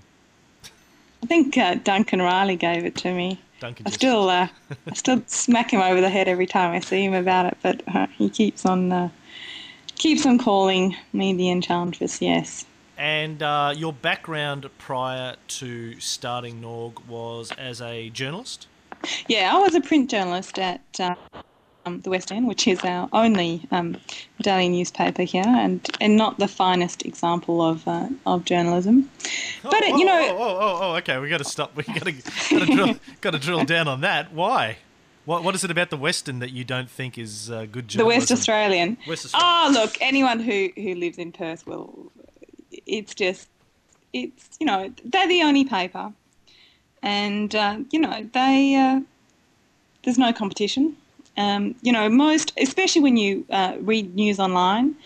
I 1.22 1.26
think 1.26 1.56
uh, 1.56 1.76
Duncan 1.76 2.20
Riley 2.20 2.56
gave 2.56 2.84
it 2.84 2.94
to 2.96 3.14
me. 3.14 3.40
Duncan 3.58 3.86
I 3.86 3.90
still 3.90 4.28
uh, 4.28 4.48
I 4.86 4.92
still 4.92 5.22
smack 5.28 5.70
him 5.70 5.80
over 5.80 6.02
the 6.02 6.10
head 6.10 6.28
every 6.28 6.44
time 6.44 6.72
I 6.74 6.80
see 6.80 7.02
him 7.02 7.14
about 7.14 7.46
it, 7.46 7.56
but 7.62 7.82
uh, 7.88 8.06
he 8.08 8.28
keeps 8.28 8.66
on 8.66 8.92
uh, 8.92 9.08
keeps 9.94 10.26
on 10.26 10.36
calling 10.36 10.94
me 11.14 11.32
the 11.32 11.48
enchantress. 11.48 12.20
Yes. 12.20 12.66
And 12.98 13.42
uh, 13.42 13.72
your 13.74 13.94
background 13.94 14.68
prior 14.76 15.36
to 15.46 15.98
starting 16.00 16.60
Norg 16.60 17.06
was 17.06 17.50
as 17.52 17.80
a 17.80 18.10
journalist. 18.10 18.66
Yeah, 19.26 19.56
I 19.56 19.58
was 19.58 19.74
a 19.74 19.80
print 19.80 20.10
journalist 20.10 20.58
at 20.58 20.82
um, 21.88 22.00
the 22.02 22.10
West 22.10 22.30
End, 22.30 22.46
which 22.46 22.68
is 22.68 22.80
our 22.84 23.08
only 23.12 23.66
um, 23.70 23.96
daily 24.42 24.68
newspaper 24.68 25.22
here, 25.22 25.44
and, 25.46 25.86
and 26.00 26.16
not 26.16 26.38
the 26.38 26.48
finest 26.48 27.04
example 27.04 27.62
of 27.62 27.86
uh, 27.88 28.08
of 28.26 28.44
journalism. 28.44 29.10
Oh, 29.64 29.70
but 29.70 29.82
it, 29.82 29.98
you 29.98 30.02
oh, 30.02 30.12
know, 30.12 30.28
oh, 30.30 30.38
oh, 30.38 30.58
oh, 30.60 30.78
oh, 30.82 30.96
okay, 30.96 31.18
we 31.18 31.28
got 31.28 31.38
to 31.38 31.44
stop. 31.44 31.74
We 31.74 31.82
got 31.82 32.04
to 32.04 32.12
got 32.12 32.66
to 32.66 32.66
drill, 32.66 32.96
got 33.20 33.30
to 33.32 33.38
drill 33.38 33.64
down 33.64 33.88
on 33.88 34.00
that. 34.02 34.32
Why? 34.32 34.78
What 35.24 35.42
what 35.42 35.54
is 35.54 35.64
it 35.64 35.70
about 35.70 35.90
the 35.90 35.96
Western 35.96 36.38
that 36.38 36.50
you 36.50 36.64
don't 36.64 36.90
think 36.90 37.18
is 37.18 37.50
uh, 37.50 37.66
good 37.70 37.88
journalism? 37.88 37.98
The 37.98 38.04
West 38.06 38.32
Australian. 38.32 38.98
West 39.06 39.24
Australian. 39.26 39.76
Oh, 39.76 39.80
look, 39.80 39.96
anyone 40.00 40.40
who 40.40 40.70
who 40.76 40.94
lives 40.94 41.18
in 41.18 41.32
Perth 41.32 41.66
will. 41.66 42.12
It's 42.86 43.14
just, 43.14 43.48
it's 44.12 44.56
you 44.60 44.66
know 44.66 44.92
they're 45.04 45.28
the 45.28 45.42
only 45.42 45.64
paper, 45.64 46.12
and 47.02 47.54
uh, 47.54 47.78
you 47.90 48.00
know 48.00 48.28
they. 48.32 48.74
Uh, 48.74 49.00
there's 50.04 50.16
no 50.16 50.32
competition. 50.32 50.96
Um, 51.38 51.76
you 51.82 51.92
know, 51.92 52.08
most, 52.08 52.52
especially 52.58 53.00
when 53.00 53.16
you 53.16 53.46
uh, 53.48 53.76
read 53.80 54.14
news 54.16 54.40
online 54.40 54.96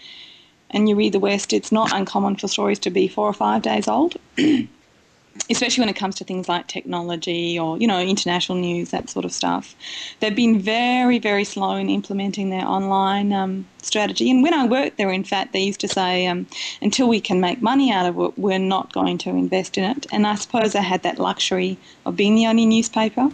and 0.70 0.88
you 0.88 0.96
read 0.96 1.12
the 1.12 1.20
West, 1.20 1.52
it's 1.52 1.70
not 1.70 1.92
uncommon 1.92 2.36
for 2.36 2.48
stories 2.48 2.78
to 2.80 2.90
be 2.90 3.06
four 3.06 3.28
or 3.28 3.34
five 3.34 3.60
days 3.60 3.86
old, 3.86 4.16
especially 5.50 5.82
when 5.82 5.90
it 5.90 5.96
comes 5.96 6.14
to 6.14 6.24
things 6.24 6.48
like 6.48 6.68
technology 6.68 7.58
or, 7.58 7.76
you 7.76 7.86
know, 7.86 8.00
international 8.00 8.56
news, 8.56 8.92
that 8.92 9.10
sort 9.10 9.26
of 9.26 9.32
stuff. 9.32 9.76
They've 10.20 10.34
been 10.34 10.58
very, 10.58 11.18
very 11.18 11.44
slow 11.44 11.76
in 11.76 11.90
implementing 11.90 12.48
their 12.48 12.66
online 12.66 13.34
um, 13.34 13.66
strategy. 13.82 14.30
And 14.30 14.42
when 14.42 14.54
I 14.54 14.66
worked 14.66 14.96
there, 14.96 15.12
in 15.12 15.24
fact, 15.24 15.52
they 15.52 15.60
used 15.60 15.80
to 15.80 15.88
say, 15.88 16.26
um, 16.26 16.46
until 16.80 17.08
we 17.08 17.20
can 17.20 17.42
make 17.42 17.60
money 17.60 17.92
out 17.92 18.06
of 18.06 18.18
it, 18.18 18.38
we're 18.38 18.58
not 18.58 18.90
going 18.94 19.18
to 19.18 19.28
invest 19.28 19.76
in 19.76 19.84
it. 19.84 20.06
And 20.10 20.26
I 20.26 20.36
suppose 20.36 20.74
I 20.74 20.80
had 20.80 21.02
that 21.02 21.18
luxury 21.18 21.76
of 22.06 22.16
being 22.16 22.36
the 22.36 22.46
only 22.46 22.64
newspaper. 22.64 23.30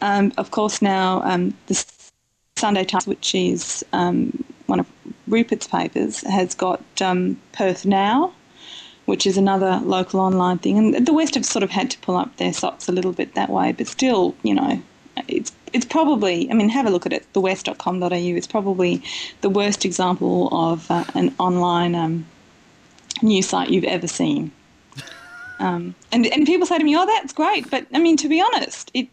Um, 0.00 0.32
of 0.36 0.52
course, 0.52 0.80
now 0.80 1.22
um, 1.24 1.56
the 1.66 1.74
Sunday 2.56 2.84
Times, 2.84 3.06
which 3.06 3.34
is 3.34 3.84
um, 3.92 4.42
one 4.64 4.80
of 4.80 4.86
Rupert's 5.28 5.66
papers, 5.66 6.22
has 6.22 6.54
got 6.54 6.82
um, 7.02 7.38
Perth 7.52 7.84
Now, 7.84 8.32
which 9.04 9.26
is 9.26 9.36
another 9.36 9.80
local 9.84 10.20
online 10.20 10.58
thing. 10.58 10.78
And 10.78 11.06
the 11.06 11.12
West 11.12 11.34
have 11.34 11.44
sort 11.44 11.62
of 11.62 11.70
had 11.70 11.90
to 11.90 11.98
pull 11.98 12.16
up 12.16 12.34
their 12.38 12.54
socks 12.54 12.88
a 12.88 12.92
little 12.92 13.12
bit 13.12 13.34
that 13.34 13.50
way, 13.50 13.72
but 13.72 13.86
still, 13.86 14.34
you 14.42 14.54
know, 14.54 14.82
it's 15.28 15.52
it's 15.72 15.84
probably, 15.84 16.50
I 16.50 16.54
mean, 16.54 16.70
have 16.70 16.86
a 16.86 16.90
look 16.90 17.04
at 17.04 17.12
it, 17.12 17.26
thewest.com.au. 17.34 18.08
It's 18.10 18.46
probably 18.46 19.02
the 19.42 19.50
worst 19.50 19.84
example 19.84 20.48
of 20.50 20.90
uh, 20.90 21.04
an 21.14 21.34
online 21.38 21.94
um, 21.94 22.26
news 23.20 23.48
site 23.48 23.68
you've 23.68 23.84
ever 23.84 24.06
seen. 24.06 24.50
Um, 25.58 25.94
and, 26.12 26.26
and 26.26 26.44
people 26.44 26.66
say 26.66 26.76
to 26.76 26.84
me, 26.84 26.94
oh, 26.98 27.06
that's 27.06 27.32
great. 27.32 27.70
But 27.70 27.86
I 27.94 27.98
mean, 27.98 28.18
to 28.18 28.28
be 28.28 28.42
honest, 28.42 28.90
it, 28.92 29.08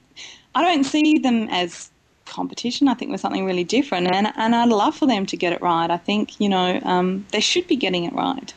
I 0.54 0.62
don't 0.62 0.84
see 0.84 1.18
them 1.18 1.48
as 1.50 1.90
competition. 2.26 2.88
I 2.88 2.94
think 2.94 3.12
was 3.12 3.22
something 3.22 3.46
really 3.46 3.64
different, 3.64 4.08
and 4.14 4.28
and 4.36 4.56
I'd 4.56 4.70
love 4.70 4.96
for 4.96 5.08
them 5.08 5.26
to 5.28 5.38
get 5.38 5.54
it 5.54 5.62
right. 5.62 5.90
I 5.90 5.98
think 5.98 6.40
you 6.40 6.50
know 6.50 6.80
um, 6.84 7.26
they 7.32 7.40
should 7.40 7.68
be 7.68 7.76
getting 7.76 8.04
it 8.04 8.14
right. 8.14 8.54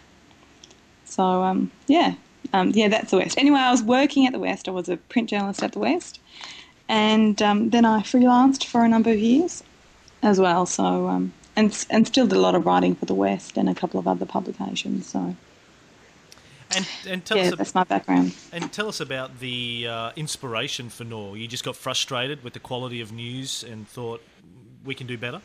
So 1.05 1.23
um, 1.23 1.71
yeah, 1.87 2.15
um, 2.53 2.71
yeah, 2.71 2.89
that's 2.89 3.11
the 3.11 3.19
West. 3.19 3.39
Anyway, 3.39 3.59
I 3.59 3.71
was 3.71 3.83
working 3.83 4.27
at 4.27 4.33
the 4.33 4.39
West. 4.39 4.69
I 4.69 4.71
was 4.71 4.89
a 4.89 4.97
print 4.97 5.31
journalist 5.31 5.63
at 5.63 5.73
the 5.73 5.79
West, 5.79 6.21
and 6.89 7.41
um, 7.43 7.71
then 7.71 7.85
I 7.85 8.01
freelanced 8.01 8.65
for 8.65 8.85
a 8.85 8.89
number 8.89 9.11
of 9.11 9.19
years 9.19 9.63
as 10.23 10.41
well. 10.41 10.67
So 10.67 11.09
um, 11.09 11.33
and 11.55 11.87
and 11.91 12.07
still 12.07 12.27
did 12.27 12.37
a 12.37 12.41
lot 12.41 12.55
of 12.55 12.67
writing 12.67 12.95
for 12.95 13.07
the 13.07 13.15
West 13.15 13.57
and 13.57 13.69
a 13.69 13.75
couple 13.75 14.01
of 14.01 14.07
other 14.07 14.27
publications. 14.27 15.07
So. 15.07 15.37
And, 16.75 16.89
and 17.09 17.25
tell 17.25 17.37
yeah, 17.37 17.45
us 17.45 17.57
that's 17.57 17.75
my 17.75 17.85
background. 17.85 18.35
And 18.53 18.73
tell 18.73 18.89
us 18.89 19.01
about 19.01 19.39
the 19.39 19.87
uh, 19.89 20.13
inspiration 20.17 20.89
for 20.89 21.05
Norg. 21.05 21.39
You 21.39 21.47
just 21.47 21.65
got 21.65 21.77
frustrated 21.77 22.43
with 22.43 22.55
the 22.55 22.61
quality 22.61 23.01
of 23.01 23.13
news 23.13 23.63
and 23.63 23.87
thought 23.89 24.21
we 24.85 24.95
can 24.95 25.07
do 25.07 25.17
better. 25.17 25.41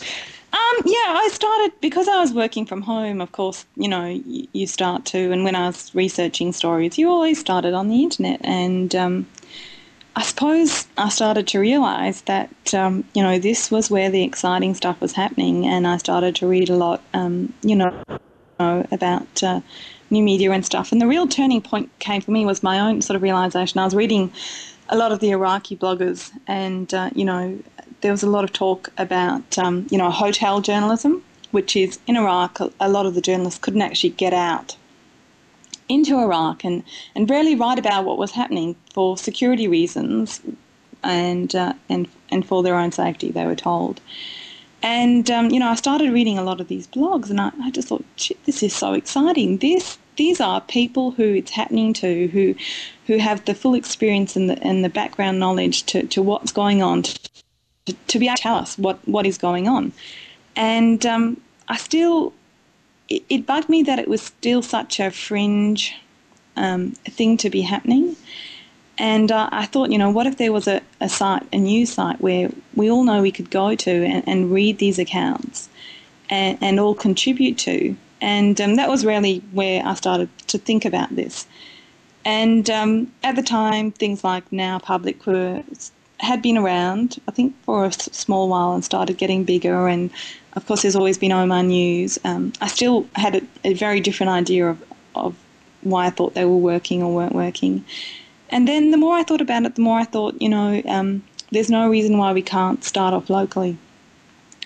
Um, 0.00 0.82
yeah, 0.86 0.94
I 0.96 1.28
started 1.32 1.72
because 1.80 2.08
I 2.08 2.20
was 2.20 2.32
working 2.32 2.64
from 2.64 2.82
home. 2.82 3.20
Of 3.20 3.32
course, 3.32 3.66
you 3.76 3.88
know 3.88 4.06
you, 4.06 4.48
you, 4.52 4.66
start 4.66 5.04
to, 5.06 5.32
and 5.32 5.44
when 5.44 5.54
I 5.54 5.66
was 5.66 5.94
researching 5.94 6.52
stories, 6.52 6.96
you 6.96 7.10
always 7.10 7.38
started 7.38 7.74
on 7.74 7.88
the 7.88 8.02
internet, 8.02 8.40
and 8.44 8.94
um, 8.94 9.26
I 10.16 10.22
suppose 10.22 10.86
I 10.96 11.10
started 11.10 11.46
to 11.48 11.58
realise 11.58 12.22
that 12.22 12.74
um, 12.74 13.04
you 13.14 13.22
know 13.22 13.38
this 13.38 13.70
was 13.70 13.90
where 13.90 14.10
the 14.10 14.22
exciting 14.22 14.74
stuff 14.74 15.00
was 15.00 15.12
happening, 15.12 15.66
and 15.66 15.86
I 15.86 15.98
started 15.98 16.34
to 16.36 16.46
read 16.46 16.70
a 16.70 16.76
lot. 16.76 17.02
Um, 17.12 17.52
you 17.62 17.76
know 17.76 18.04
know 18.58 18.86
about 18.90 19.42
uh, 19.42 19.60
new 20.10 20.22
media 20.22 20.50
and 20.52 20.64
stuff. 20.64 20.92
And 20.92 21.00
the 21.00 21.06
real 21.06 21.26
turning 21.26 21.60
point 21.60 21.90
came 21.98 22.20
for 22.20 22.30
me 22.30 22.44
was 22.44 22.62
my 22.62 22.78
own 22.78 23.02
sort 23.02 23.16
of 23.16 23.22
realization. 23.22 23.78
I 23.78 23.84
was 23.84 23.94
reading 23.94 24.32
a 24.88 24.96
lot 24.96 25.12
of 25.12 25.20
the 25.20 25.30
Iraqi 25.30 25.76
bloggers, 25.76 26.30
and 26.46 26.92
uh, 26.94 27.10
you 27.14 27.24
know, 27.24 27.58
there 28.00 28.12
was 28.12 28.22
a 28.22 28.30
lot 28.30 28.44
of 28.44 28.52
talk 28.52 28.90
about 28.96 29.58
um, 29.58 29.86
you 29.90 29.98
know 29.98 30.10
hotel 30.10 30.60
journalism, 30.60 31.22
which 31.50 31.76
is 31.76 31.98
in 32.06 32.16
Iraq. 32.16 32.58
A 32.80 32.88
lot 32.88 33.06
of 33.06 33.14
the 33.14 33.20
journalists 33.20 33.58
couldn't 33.58 33.82
actually 33.82 34.10
get 34.10 34.32
out 34.32 34.76
into 35.88 36.18
Iraq 36.18 36.64
and 36.64 36.82
and 37.14 37.28
really 37.28 37.54
write 37.54 37.78
about 37.78 38.04
what 38.04 38.18
was 38.18 38.32
happening 38.32 38.76
for 38.94 39.16
security 39.16 39.68
reasons, 39.68 40.40
and 41.02 41.54
uh, 41.54 41.74
and 41.88 42.08
and 42.30 42.46
for 42.46 42.62
their 42.62 42.76
own 42.76 42.92
safety. 42.92 43.30
They 43.30 43.46
were 43.46 43.56
told. 43.56 44.00
And 44.82 45.30
um, 45.30 45.50
you 45.50 45.58
know, 45.58 45.68
I 45.68 45.74
started 45.74 46.12
reading 46.12 46.38
a 46.38 46.42
lot 46.42 46.60
of 46.60 46.68
these 46.68 46.86
blogs, 46.86 47.30
and 47.30 47.40
I, 47.40 47.50
I 47.62 47.70
just 47.70 47.88
thought, 47.88 48.04
this 48.44 48.62
is 48.62 48.74
so 48.74 48.92
exciting. 48.92 49.58
This 49.58 49.98
these 50.16 50.40
are 50.40 50.60
people 50.60 51.12
who 51.12 51.34
it's 51.34 51.50
happening 51.50 51.92
to, 51.94 52.28
who 52.28 52.54
who 53.06 53.18
have 53.18 53.44
the 53.44 53.54
full 53.54 53.74
experience 53.74 54.36
and 54.36 54.48
the 54.50 54.62
and 54.62 54.84
the 54.84 54.88
background 54.88 55.38
knowledge 55.40 55.84
to, 55.84 56.06
to 56.06 56.22
what's 56.22 56.52
going 56.52 56.82
on, 56.82 57.02
to, 57.02 57.18
to 58.08 58.18
be 58.18 58.26
able 58.26 58.36
to 58.36 58.42
tell 58.42 58.56
us 58.56 58.78
what, 58.78 58.98
what 59.06 59.26
is 59.26 59.38
going 59.38 59.68
on. 59.68 59.92
And 60.56 61.04
um, 61.06 61.40
I 61.68 61.76
still, 61.76 62.32
it, 63.08 63.22
it, 63.28 63.46
bugged 63.46 63.68
me 63.68 63.82
that 63.84 63.98
it 63.98 64.08
was 64.08 64.22
still 64.22 64.62
such 64.62 65.00
a 65.00 65.10
fringe 65.10 65.94
um, 66.56 66.92
thing 66.92 67.36
to 67.38 67.50
be 67.50 67.62
happening. 67.62 68.16
And 68.98 69.30
uh, 69.30 69.48
I 69.52 69.66
thought, 69.66 69.90
you 69.90 69.98
know, 69.98 70.10
what 70.10 70.26
if 70.26 70.38
there 70.38 70.52
was 70.52 70.66
a, 70.66 70.80
a 71.00 71.08
site, 71.08 71.46
a 71.52 71.58
news 71.58 71.92
site, 71.92 72.20
where 72.20 72.50
we 72.74 72.90
all 72.90 73.04
know 73.04 73.22
we 73.22 73.30
could 73.30 73.50
go 73.50 73.74
to 73.74 73.90
and, 73.90 74.24
and 74.26 74.50
read 74.50 74.78
these 74.78 74.98
accounts 74.98 75.68
and, 76.28 76.58
and 76.60 76.80
all 76.80 76.94
contribute 76.94 77.58
to. 77.58 77.96
And 78.20 78.60
um, 78.60 78.74
that 78.74 78.88
was 78.88 79.06
really 79.06 79.38
where 79.52 79.84
I 79.84 79.94
started 79.94 80.28
to 80.48 80.58
think 80.58 80.84
about 80.84 81.14
this. 81.14 81.46
And 82.24 82.68
um, 82.68 83.12
at 83.22 83.36
the 83.36 83.42
time, 83.42 83.92
things 83.92 84.24
like 84.24 84.50
NowPublic 84.50 85.24
were 85.26 85.62
had 86.20 86.42
been 86.42 86.58
around, 86.58 87.20
I 87.28 87.30
think, 87.30 87.54
for 87.62 87.84
a 87.84 87.92
small 87.92 88.48
while 88.48 88.72
and 88.74 88.84
started 88.84 89.18
getting 89.18 89.44
bigger. 89.44 89.86
And 89.86 90.10
of 90.54 90.66
course, 90.66 90.82
there's 90.82 90.96
always 90.96 91.16
been 91.16 91.30
OhmyNews. 91.30 92.18
Um, 92.24 92.52
I 92.60 92.66
still 92.66 93.06
had 93.14 93.36
a, 93.36 93.42
a, 93.64 93.74
very 93.74 94.00
different 94.00 94.30
idea 94.30 94.68
of, 94.68 94.82
of 95.14 95.36
why 95.82 96.06
I 96.06 96.10
thought 96.10 96.34
they 96.34 96.44
were 96.44 96.56
working 96.56 97.04
or 97.04 97.14
weren't 97.14 97.34
working. 97.34 97.84
And 98.50 98.66
then 98.66 98.90
the 98.90 98.96
more 98.96 99.16
I 99.16 99.22
thought 99.22 99.40
about 99.40 99.64
it, 99.64 99.74
the 99.74 99.82
more 99.82 99.98
I 99.98 100.04
thought, 100.04 100.40
you 100.40 100.48
know, 100.48 100.82
um, 100.86 101.22
there's 101.52 101.70
no 101.70 101.88
reason 101.88 102.18
why 102.18 102.32
we 102.32 102.42
can't 102.42 102.82
start 102.84 103.14
off 103.14 103.30
locally 103.30 103.76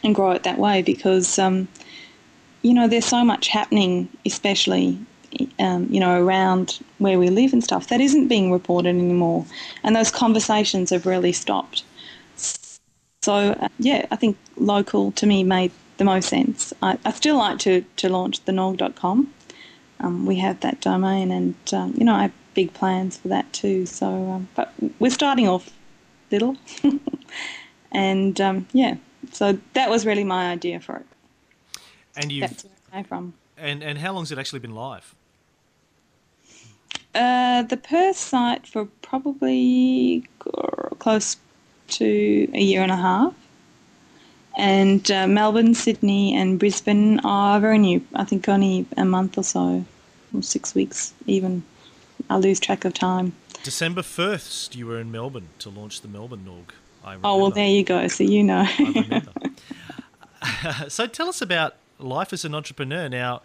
and 0.05 0.15
grow 0.15 0.33
it 0.33 0.43
that 0.43 0.59
way 0.59 0.83
because, 0.83 1.39
um, 1.39 1.69
you 2.63 2.75
know, 2.75 2.89
there's 2.89 3.07
so 3.07 3.25
much 3.25 3.49
happening, 3.49 4.09
especially 4.25 4.99
um, 5.59 5.87
you 5.91 6.01
know, 6.01 6.23
around 6.23 6.79
where 6.99 7.19
we 7.19 7.31
live 7.31 7.53
and 7.53 7.63
stuff, 7.63 7.89
that 7.89 8.01
isn't 8.01 8.29
being 8.29 8.53
reported 8.53 8.91
anymore. 8.91 9.47
And 9.83 9.97
those 9.97 10.11
conversations 10.11 10.91
have 10.91 11.07
really 11.07 11.33
stopped. 11.33 11.85
So, 12.37 13.33
uh, 13.33 13.69
yeah, 13.79 14.07
I 14.11 14.17
think 14.17 14.37
local 14.57 15.13
to 15.13 15.27
me 15.27 15.45
made 15.45 15.71
the 15.99 16.05
most 16.05 16.29
sense. 16.29 16.73
I, 16.83 16.99
I 17.05 17.13
still 17.13 17.37
like 17.37 17.59
to, 17.61 17.85
to 17.99 18.09
launch 18.09 18.45
the 18.45 18.53
Norg.com. 18.53 19.33
Um, 20.01 20.27
we 20.27 20.37
have 20.37 20.61
that 20.61 20.81
domain, 20.81 21.31
and, 21.31 21.55
um, 21.73 21.95
you 21.97 22.05
know, 22.05 22.15
I 22.15 22.33
big 22.55 22.73
plans 22.75 23.19
for 23.19 23.29
that 23.29 23.53
too. 23.53 23.87
So, 23.87 24.07
um, 24.07 24.49
but 24.55 24.73
we're 24.99 25.11
starting 25.11 25.49
off 25.49 25.71
little. 26.31 26.57
and, 27.93 28.41
um, 28.41 28.67
yeah, 28.73 28.97
so 29.33 29.59
that 29.75 29.91
was 29.91 30.07
really 30.07 30.25
my 30.25 30.51
idea 30.51 30.81
for 30.81 30.97
it. 30.97 31.07
And 32.17 32.31
you 32.31 32.41
That's 32.41 32.65
where 32.65 32.73
I 32.93 32.97
came 32.97 33.05
from. 33.05 33.35
And, 33.57 33.83
and 33.83 33.99
how 33.99 34.13
long 34.13 34.23
has 34.23 34.33
it 34.33 34.39
actually 34.39 34.61
been 34.61 34.75
live? 34.75 35.15
Uh, 37.15 37.63
the 37.63 37.77
Perth 37.77 38.17
site 38.17 38.67
for 38.67 38.87
probably 39.03 40.25
close 40.99 41.37
to 41.89 42.49
a 42.55 42.61
year 42.61 42.83
and 42.83 42.91
a 42.91 42.97
half. 42.97 43.35
And 44.57 45.11
uh, 45.11 45.27
Melbourne, 45.27 45.75
Sydney, 45.75 46.35
and 46.35 46.59
Brisbane 46.59 47.21
are 47.21 47.61
very 47.61 47.79
new. 47.79 48.05
I 48.15 48.25
think 48.25 48.49
only 48.49 48.87
a 48.97 49.05
month 49.05 49.39
or 49.39 49.45
so, 49.45 49.85
or 50.35 50.43
six 50.43 50.75
weeks 50.75 51.15
even. 51.27 51.63
I 52.31 52.37
lose 52.37 52.61
track 52.61 52.85
of 52.85 52.95
time. 52.95 53.35
December 53.63 54.03
1st, 54.03 54.75
you 54.75 54.87
were 54.87 54.99
in 54.99 55.13
Melbourne 55.13 55.49
to 55.61 55.71
launch 55.71 56.01
the 56.01 56.09
Melbourne 56.09 56.45
Norg. 56.47 56.73
oh, 57.25 57.39
well, 57.39 57.51
there 57.51 57.69
you 57.69 57.85
go. 57.85 58.07
So 58.09 58.25
you 58.25 58.43
know. 58.43 58.67
so 60.89 61.07
tell 61.07 61.29
us 61.29 61.41
about 61.41 61.77
life 61.99 62.33
as 62.33 62.45
an 62.45 62.55
entrepreneur. 62.55 63.09
Now, 63.09 63.43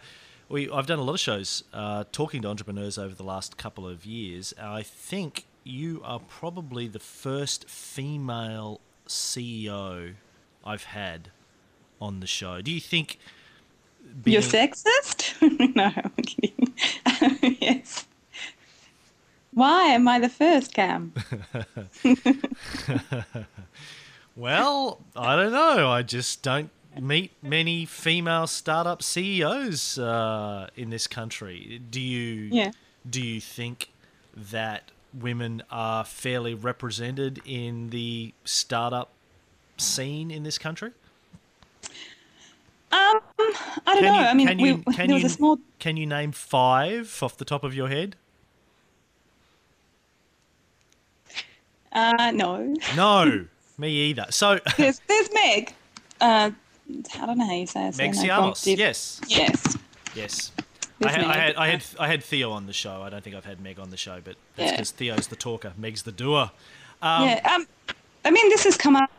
we 0.48 0.70
I've 0.70 0.86
done 0.86 0.98
a 0.98 1.02
lot 1.02 1.14
of 1.14 1.20
shows 1.20 1.64
uh, 1.72 2.04
talking 2.12 2.42
to 2.42 2.48
entrepreneurs 2.48 2.98
over 2.98 3.14
the 3.14 3.22
last 3.22 3.56
couple 3.56 3.86
of 3.86 4.04
years. 4.06 4.54
I 4.60 4.82
think 4.82 5.44
you 5.64 6.00
are 6.04 6.20
probably 6.20 6.88
the 6.88 6.98
first 6.98 7.68
female 7.68 8.80
CEO 9.06 10.14
I've 10.64 10.84
had 10.84 11.30
on 12.00 12.20
the 12.20 12.26
show. 12.26 12.62
Do 12.62 12.70
you 12.70 12.80
think 12.80 13.18
you're 14.24 14.40
sexist? 14.40 15.34
no, 15.76 15.92
I'm 15.94 16.12
kidding. 16.24 16.74
yes. 17.60 18.06
Why 19.58 19.86
am 19.86 20.06
I 20.06 20.20
the 20.20 20.28
first, 20.28 20.72
Cam? 20.72 21.12
well, 24.36 25.00
I 25.16 25.34
don't 25.34 25.50
know. 25.50 25.90
I 25.90 26.04
just 26.04 26.44
don't 26.44 26.70
meet 27.00 27.32
many 27.42 27.84
female 27.84 28.46
startup 28.46 29.02
CEOs 29.02 29.98
uh, 29.98 30.68
in 30.76 30.90
this 30.90 31.08
country. 31.08 31.82
Do 31.90 32.00
you 32.00 32.50
yeah. 32.52 32.70
do 33.10 33.20
you 33.20 33.40
think 33.40 33.88
that 34.36 34.92
women 35.12 35.64
are 35.72 36.04
fairly 36.04 36.54
represented 36.54 37.42
in 37.44 37.90
the 37.90 38.34
startup 38.44 39.10
scene 39.76 40.30
in 40.30 40.44
this 40.44 40.56
country? 40.56 40.92
Um, 42.92 42.92
I 42.92 43.20
don't 43.86 43.86
can 43.86 44.02
know. 44.04 44.20
You, 44.20 44.24
I 44.24 44.34
mean, 44.34 44.46
can 44.46 44.58
you, 44.60 44.84
we, 44.86 44.94
there 44.96 45.14
was 45.14 45.22
you, 45.22 45.26
a 45.26 45.30
small. 45.30 45.58
Can 45.80 45.96
you 45.96 46.06
name 46.06 46.30
five 46.30 47.20
off 47.24 47.36
the 47.36 47.44
top 47.44 47.64
of 47.64 47.74
your 47.74 47.88
head? 47.88 48.14
Uh, 51.98 52.30
no. 52.30 52.76
No, 52.94 53.46
me 53.76 53.90
either. 53.90 54.26
So 54.30 54.60
there's 54.76 55.00
there's 55.08 55.28
Meg. 55.34 55.74
Uh, 56.20 56.50
I 57.20 57.26
don't 57.26 57.38
know 57.38 57.46
how 57.46 57.54
you 57.54 57.66
say 57.66 57.88
it. 57.88 57.94
Mexianos. 57.94 58.76
Yes. 58.76 59.20
Yes. 59.26 59.76
Yes. 60.14 60.52
I 61.02 61.10
had, 61.10 61.24
I 61.24 61.36
had, 61.36 61.56
I 61.56 61.68
had 61.68 61.84
I 61.98 62.08
had 62.08 62.24
Theo 62.24 62.50
on 62.50 62.66
the 62.66 62.72
show. 62.72 63.02
I 63.02 63.10
don't 63.10 63.22
think 63.22 63.36
I've 63.36 63.44
had 63.44 63.60
Meg 63.60 63.78
on 63.78 63.90
the 63.90 63.96
show, 63.96 64.20
but 64.22 64.36
that's 64.56 64.72
because 64.72 64.92
yeah. 64.92 65.14
Theo's 65.14 65.28
the 65.28 65.36
talker, 65.36 65.72
Meg's 65.76 66.02
the 66.02 66.12
doer. 66.12 66.50
Um, 67.02 67.28
yeah, 67.28 67.54
um, 67.54 67.66
I 68.24 68.32
mean, 68.32 68.48
this 68.48 68.64
has 68.64 68.76
come 68.76 68.96
up, 68.96 69.10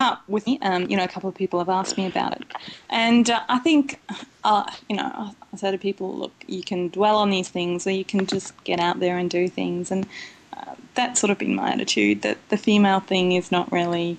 up 0.00 0.22
with 0.28 0.46
me. 0.46 0.58
Um, 0.62 0.90
you 0.90 0.96
know, 0.96 1.04
a 1.04 1.08
couple 1.08 1.28
of 1.28 1.36
people 1.36 1.60
have 1.60 1.68
asked 1.68 1.96
me 1.96 2.06
about 2.06 2.40
it, 2.40 2.46
and 2.90 3.30
uh, 3.30 3.40
I 3.48 3.60
think, 3.60 4.00
uh, 4.42 4.68
you 4.88 4.96
know, 4.96 5.32
I 5.52 5.56
say 5.56 5.70
to 5.70 5.78
people, 5.78 6.12
look, 6.12 6.32
you 6.48 6.64
can 6.64 6.88
dwell 6.88 7.18
on 7.18 7.30
these 7.30 7.48
things, 7.48 7.86
or 7.86 7.92
you 7.92 8.04
can 8.04 8.26
just 8.26 8.52
get 8.64 8.80
out 8.80 8.98
there 8.98 9.16
and 9.16 9.30
do 9.30 9.46
things, 9.48 9.92
and 9.92 10.08
uh, 10.52 10.74
that's 10.94 11.20
sort 11.20 11.30
of 11.30 11.38
been 11.38 11.54
my 11.54 11.72
attitude. 11.72 12.22
That 12.22 12.38
the 12.48 12.56
female 12.56 13.00
thing 13.00 13.32
is 13.32 13.50
not 13.50 13.70
really 13.72 14.18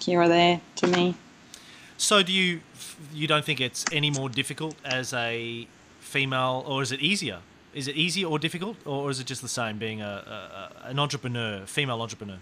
here 0.00 0.20
or 0.22 0.28
there 0.28 0.60
to 0.76 0.86
me. 0.86 1.14
So 1.96 2.22
do 2.22 2.32
you 2.32 2.60
you 3.12 3.26
don't 3.26 3.44
think 3.44 3.60
it's 3.60 3.84
any 3.92 4.10
more 4.10 4.28
difficult 4.28 4.76
as 4.84 5.12
a 5.12 5.66
female, 6.00 6.64
or 6.66 6.82
is 6.82 6.92
it 6.92 7.00
easier? 7.00 7.40
Is 7.74 7.86
it 7.86 7.96
easier 7.96 8.26
or 8.26 8.38
difficult, 8.38 8.76
or 8.86 9.10
is 9.10 9.20
it 9.20 9.26
just 9.26 9.42
the 9.42 9.48
same 9.48 9.78
being 9.78 10.00
a, 10.00 10.70
a 10.84 10.88
an 10.88 10.98
entrepreneur, 10.98 11.66
female 11.66 12.00
entrepreneur? 12.00 12.38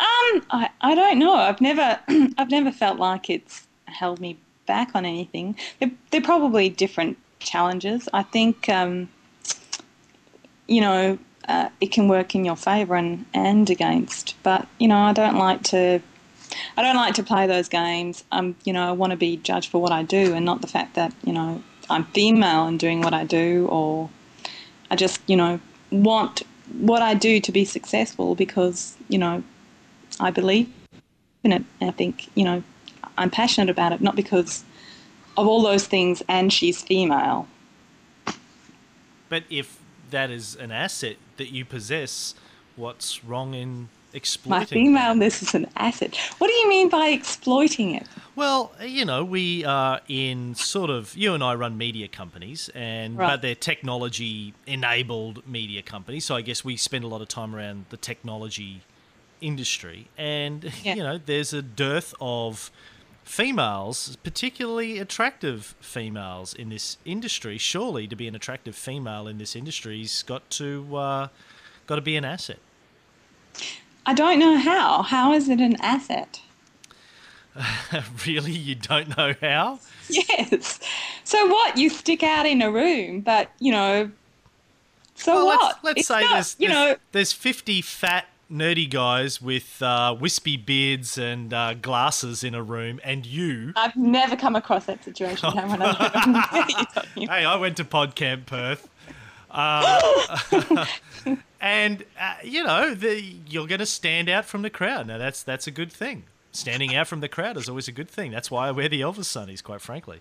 Um, 0.00 0.42
I, 0.50 0.70
I 0.80 0.94
don't 0.94 1.18
know. 1.18 1.34
I've 1.34 1.60
never 1.60 1.98
I've 2.38 2.50
never 2.50 2.72
felt 2.72 2.98
like 2.98 3.30
it's 3.30 3.66
held 3.86 4.20
me 4.20 4.36
back 4.66 4.90
on 4.94 5.04
anything. 5.04 5.56
They're, 5.78 5.90
they're 6.10 6.20
probably 6.20 6.68
different 6.68 7.18
challenges. 7.38 8.08
I 8.12 8.22
think 8.22 8.68
um, 8.68 9.08
you 10.66 10.80
know 10.80 11.18
uh, 11.48 11.68
it 11.80 11.92
can 11.92 12.08
work 12.08 12.34
in 12.34 12.44
your 12.44 12.56
favour 12.56 12.96
and 12.96 13.26
and 13.34 13.68
against. 13.70 14.34
But 14.42 14.66
you 14.78 14.88
know 14.88 14.98
I 14.98 15.12
don't 15.12 15.36
like 15.36 15.62
to 15.64 16.00
I 16.76 16.82
don't 16.82 16.96
like 16.96 17.14
to 17.14 17.22
play 17.22 17.46
those 17.46 17.68
games. 17.68 18.24
Um, 18.32 18.56
you 18.64 18.72
know, 18.72 18.88
I 18.88 18.92
want 18.92 19.10
to 19.10 19.16
be 19.16 19.36
judged 19.38 19.70
for 19.70 19.80
what 19.80 19.92
I 19.92 20.02
do 20.02 20.34
and 20.34 20.44
not 20.44 20.60
the 20.60 20.66
fact 20.66 20.94
that 20.94 21.12
you 21.24 21.32
know 21.32 21.62
I'm 21.90 22.04
female 22.06 22.66
and 22.66 22.78
doing 22.78 23.00
what 23.00 23.14
I 23.14 23.24
do, 23.24 23.66
or 23.70 24.10
I 24.90 24.96
just 24.96 25.20
you 25.26 25.36
know 25.36 25.60
want 25.90 26.42
what 26.72 27.02
I 27.02 27.14
do 27.14 27.40
to 27.40 27.52
be 27.52 27.64
successful 27.64 28.34
because 28.34 28.96
you 29.08 29.18
know 29.18 29.42
I 30.20 30.30
believe 30.30 30.72
in 31.42 31.52
it. 31.52 31.64
And 31.80 31.90
I 31.90 31.92
think 31.92 32.28
you 32.34 32.44
know 32.44 32.62
I'm 33.18 33.30
passionate 33.30 33.70
about 33.70 33.92
it, 33.92 34.00
not 34.00 34.16
because 34.16 34.64
of 35.36 35.46
all 35.46 35.62
those 35.62 35.86
things. 35.86 36.22
And 36.28 36.52
she's 36.52 36.82
female. 36.82 37.48
But 39.28 39.44
if 39.50 39.78
that 40.10 40.30
is 40.30 40.54
an 40.56 40.70
asset 40.70 41.16
that 41.36 41.50
you 41.50 41.64
possess, 41.64 42.34
what's 42.76 43.24
wrong 43.24 43.54
in 43.54 43.88
exploiting. 44.12 44.60
My 44.60 44.64
femaleness 44.64 45.42
is 45.42 45.54
an 45.54 45.66
asset. 45.76 46.16
What 46.38 46.46
do 46.46 46.54
you 46.54 46.68
mean 46.68 46.88
by 46.88 47.08
exploiting 47.08 47.94
it? 47.94 48.06
Well, 48.36 48.72
uh, 48.80 48.84
you 48.84 49.04
know, 49.04 49.24
we 49.24 49.64
are 49.64 50.00
in 50.08 50.54
sort 50.54 50.90
of 50.90 51.16
you 51.16 51.34
and 51.34 51.42
I 51.42 51.54
run 51.54 51.76
media 51.76 52.08
companies, 52.08 52.70
and 52.74 53.18
right. 53.18 53.30
but 53.30 53.42
they're 53.42 53.54
technology-enabled 53.54 55.46
media 55.46 55.82
companies. 55.82 56.24
So 56.24 56.36
I 56.36 56.42
guess 56.42 56.64
we 56.64 56.76
spend 56.76 57.04
a 57.04 57.08
lot 57.08 57.22
of 57.22 57.28
time 57.28 57.54
around 57.54 57.86
the 57.90 57.96
technology 57.96 58.82
industry, 59.40 60.08
and 60.16 60.72
yeah. 60.82 60.94
you 60.94 61.02
know, 61.02 61.18
there's 61.18 61.52
a 61.52 61.62
dearth 61.62 62.14
of 62.20 62.70
females, 63.24 64.16
particularly 64.22 64.98
attractive 64.98 65.74
females 65.80 66.54
in 66.54 66.68
this 66.68 66.98
industry. 67.04 67.58
Surely, 67.58 68.06
to 68.06 68.14
be 68.14 68.28
an 68.28 68.34
attractive 68.34 68.76
female 68.76 69.26
in 69.26 69.38
this 69.38 69.56
industry's 69.56 70.22
got 70.22 70.48
to 70.50 70.96
uh, 70.96 71.28
got 71.86 71.96
to 71.96 72.02
be 72.02 72.16
an 72.16 72.24
asset. 72.24 72.58
I 74.06 74.14
don't 74.14 74.38
know 74.38 74.56
how. 74.56 75.02
How 75.02 75.32
is 75.32 75.48
it 75.48 75.60
an 75.60 75.76
asset? 75.80 76.40
really? 78.26 78.52
You 78.52 78.74
don't 78.74 79.16
know 79.16 79.34
how? 79.40 79.80
Yes. 80.08 80.80
So 81.24 81.46
what? 81.46 81.78
You 81.78 81.88
stick 81.88 82.22
out 82.22 82.46
in 82.46 82.60
a 82.60 82.70
room, 82.70 83.20
but, 83.20 83.50
you 83.58 83.72
know, 83.72 84.10
so 85.14 85.34
well, 85.34 85.46
what? 85.46 85.78
Let's, 85.82 85.96
let's 85.96 86.08
say 86.08 86.20
not, 86.20 86.32
there's, 86.32 86.56
you 86.58 86.68
know, 86.68 86.96
there's 87.12 87.32
50 87.32 87.80
fat 87.82 88.26
nerdy 88.50 88.88
guys 88.88 89.40
with 89.40 89.82
uh, 89.82 90.16
wispy 90.18 90.56
beards 90.56 91.18
and 91.18 91.52
uh, 91.52 91.74
glasses 91.74 92.44
in 92.44 92.54
a 92.54 92.62
room, 92.62 93.00
and 93.04 93.26
you. 93.26 93.72
I've 93.76 93.96
never 93.96 94.36
come 94.36 94.56
across 94.56 94.86
that 94.86 95.04
situation. 95.04 95.50
hey, 95.52 97.44
I 97.44 97.56
went 97.56 97.76
to 97.78 97.84
PodCamp 97.84 98.46
Perth. 98.46 98.88
Uh, 99.50 100.86
and 101.60 102.04
uh, 102.20 102.34
you 102.42 102.64
know 102.64 102.94
the, 102.94 103.22
you're 103.46 103.66
going 103.66 103.78
to 103.78 103.86
stand 103.86 104.28
out 104.28 104.44
from 104.44 104.62
the 104.62 104.70
crowd. 104.70 105.06
Now 105.06 105.18
that's 105.18 105.42
that's 105.42 105.66
a 105.66 105.70
good 105.70 105.92
thing. 105.92 106.24
standing 106.52 106.94
out 106.94 107.06
from 107.06 107.20
the 107.20 107.28
crowd 107.28 107.56
is 107.56 107.68
always 107.68 107.88
a 107.88 107.92
good 107.92 108.08
thing. 108.10 108.30
That's 108.30 108.50
why 108.50 108.68
I 108.68 108.70
wear 108.72 108.88
the 108.88 109.00
Elvis 109.00 109.26
sunnies, 109.26 109.62
quite 109.62 109.80
frankly. 109.80 110.20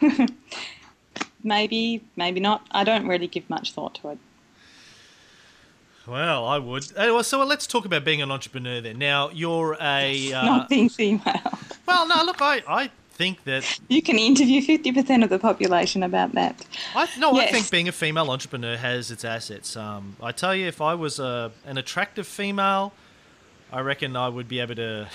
maybe, 1.42 2.02
maybe 2.16 2.40
not. 2.40 2.66
I 2.70 2.84
don't 2.84 3.06
really 3.06 3.26
give 3.26 3.48
much 3.48 3.72
thought 3.72 3.94
to 3.96 4.10
it. 4.10 4.18
Well, 6.06 6.46
I 6.46 6.58
would. 6.58 6.96
Uh, 6.96 7.22
So 7.22 7.44
let's 7.44 7.66
talk 7.66 7.84
about 7.84 8.04
being 8.04 8.20
an 8.20 8.30
entrepreneur 8.30 8.80
then. 8.80 8.98
Now, 8.98 9.30
you're 9.30 9.76
a. 9.80 10.32
Uh, 10.32 10.44
Not 10.44 10.68
being 10.68 10.88
female. 10.88 11.58
well, 11.86 12.06
no, 12.06 12.22
look, 12.24 12.42
I, 12.42 12.62
I 12.68 12.90
think 13.12 13.44
that. 13.44 13.80
You 13.88 14.02
can 14.02 14.18
interview 14.18 14.60
50% 14.60 15.24
of 15.24 15.30
the 15.30 15.38
population 15.38 16.02
about 16.02 16.32
that. 16.32 16.64
I, 16.94 17.08
no, 17.18 17.36
I 17.38 17.46
think 17.46 17.70
being 17.70 17.88
a 17.88 17.92
female 17.92 18.30
entrepreneur 18.30 18.76
has 18.76 19.10
its 19.10 19.24
assets. 19.24 19.76
Um, 19.76 20.16
I 20.22 20.32
tell 20.32 20.54
you, 20.54 20.66
if 20.66 20.80
I 20.80 20.94
was 20.94 21.18
a, 21.18 21.52
an 21.66 21.78
attractive 21.78 22.26
female, 22.26 22.92
I 23.72 23.80
reckon 23.80 24.16
I 24.16 24.28
would 24.28 24.48
be 24.48 24.60
able 24.60 24.74
to. 24.76 25.08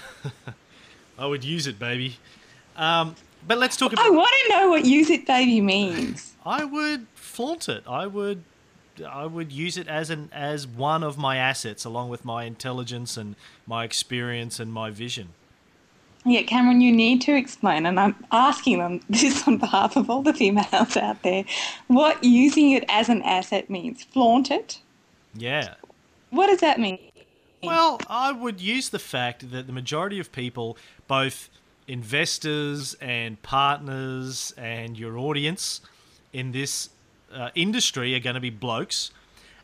I 1.20 1.26
would 1.26 1.44
use 1.44 1.68
it, 1.68 1.78
baby. 1.78 2.18
Um, 2.78 3.16
but 3.48 3.58
let's 3.58 3.78
talk 3.78 3.94
about. 3.94 4.06
I 4.06 4.10
want 4.10 4.30
to 4.44 4.50
know 4.50 4.70
what 4.70 4.86
use 4.86 5.10
it 5.10 5.28
baby 5.28 5.62
means. 5.62 6.34
I 6.46 6.64
would 6.64 7.08
flaunt 7.14 7.70
it. 7.70 7.84
I 7.88 8.08
would 8.08 8.44
I 9.02 9.26
would 9.26 9.52
use 9.52 9.78
it 9.78 9.88
as 9.88 10.10
an 10.10 10.30
as 10.34 10.68
one 10.68 11.04
of 11.04 11.18
my 11.18 11.38
assets 11.38 11.86
along 11.86 12.10
with 12.10 12.26
my 12.26 12.44
intelligence 12.44 13.18
and 13.18 13.36
my 13.66 13.84
experience 13.84 14.60
and 14.60 14.72
my 14.72 14.90
vision. 14.90 15.30
Yeah, 16.26 16.44
Cameron, 16.44 16.82
you 16.82 16.92
need 16.92 17.22
to 17.22 17.36
explain, 17.36 17.86
and 17.86 18.00
I'm 18.00 18.16
asking 18.32 18.80
them 18.80 19.02
this 19.10 19.48
on 19.48 19.58
behalf 19.58 19.96
of 19.96 20.10
all 20.10 20.22
the 20.22 20.34
females 20.34 20.98
out 20.98 21.24
there, 21.24 21.46
what 21.88 22.24
using 22.24 22.72
it 22.72 22.84
as 22.90 23.10
an 23.10 23.22
asset 23.24 23.70
means. 23.70 24.04
Flaunt 24.04 24.52
it? 24.52 24.80
Yeah. 25.34 25.76
What 26.30 26.48
does 26.48 26.60
that 26.60 26.80
mean? 26.80 27.00
Well, 27.64 28.00
I 28.08 28.32
would 28.32 28.62
use 28.62 28.90
the 28.90 29.00
fact 29.00 29.52
that 29.52 29.68
the 29.68 29.74
majority 29.74 30.20
of 30.20 30.32
people, 30.32 30.78
both 31.08 31.50
investors 31.88 32.96
and 33.02 33.42
partners 33.42 34.54
and 34.58 34.98
your 34.98 35.18
audience 35.18 35.82
in 36.32 36.52
this 36.52 36.90
uh, 37.34 37.50
industry, 37.56 38.16
are 38.16 38.20
going 38.20 38.36
to 38.36 38.40
be 38.40 38.50
blokes. 38.50 39.12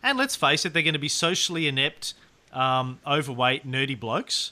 And 0.03 0.17
let's 0.17 0.35
face 0.35 0.65
it, 0.65 0.73
they're 0.73 0.83
going 0.83 0.93
to 0.93 0.99
be 0.99 1.09
socially 1.09 1.67
inept, 1.67 2.13
um, 2.53 2.99
overweight, 3.07 3.67
nerdy 3.67 3.99
blokes. 3.99 4.51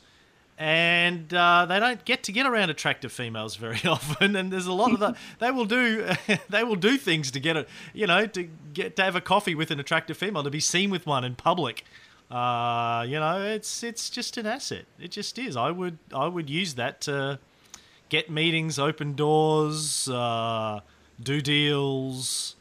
And 0.58 1.34
uh, 1.34 1.66
they 1.66 1.80
don't 1.80 2.06
get 2.06 2.24
to 2.24 2.32
get 2.32 2.46
around 2.46 2.70
attractive 2.70 3.12
females 3.12 3.56
very 3.56 3.82
often, 3.86 4.36
and 4.36 4.52
there's 4.52 4.68
a 4.68 4.74
lot 4.74 4.94
of 4.94 5.00
the 5.00 5.16
they 5.40 5.52
will 5.52 5.66
do 5.66 6.08
they 6.50 6.64
will 6.64 6.76
do 6.76 6.98
things 6.98 7.32
to 7.32 7.40
get 7.40 7.58
a 7.58 7.66
you 7.92 8.06
know 8.06 8.28
to 8.28 8.44
get 8.74 8.96
to 8.98 9.04
have 9.04 9.16
a 9.16 9.22
coffee 9.22 9.56
with 9.56 9.72
an 9.72 9.80
attractive 9.80 10.16
female 10.16 10.44
to 10.44 10.52
be 10.52 10.60
seen 10.60 10.92
with 10.92 11.08
one 11.08 11.24
in 11.24 11.36
public. 11.36 11.84
Uh, 12.30 13.06
you 13.08 13.20
know, 13.20 13.42
it's 13.42 13.84
it's 13.84 14.10
just 14.10 14.38
an 14.38 14.46
asset. 14.46 14.86
It 15.00 15.12
just 15.12 15.38
is. 15.38 15.56
I 15.56 15.72
would 15.72 15.98
I 16.14 16.28
would 16.28 16.50
use 16.50 16.76
that 16.76 17.02
to 17.02 17.40
get 18.10 18.30
meetings, 18.30 18.78
open 18.78 19.16
doors, 19.16 20.08
uh, 20.08 20.82
do 21.22 21.42
deals. 21.42 22.56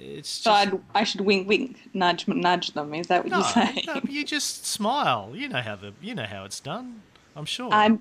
It's 0.00 0.40
just 0.40 0.42
So 0.44 0.52
I'd, 0.52 0.80
I 0.94 1.04
should 1.04 1.20
wink, 1.22 1.48
wink, 1.48 1.76
nudge, 1.94 2.26
nudge 2.28 2.72
them. 2.72 2.94
Is 2.94 3.08
that 3.08 3.24
what 3.24 3.30
no, 3.30 3.38
you're 3.38 3.48
saying? 3.48 3.84
no, 3.86 4.00
you 4.08 4.24
just 4.24 4.66
smile. 4.66 5.32
You 5.34 5.48
know 5.48 5.60
how 5.60 5.76
the 5.76 5.92
you 6.00 6.14
know 6.14 6.26
how 6.26 6.44
it's 6.44 6.60
done. 6.60 7.02
I'm 7.36 7.44
sure. 7.44 7.68
I'm 7.72 8.00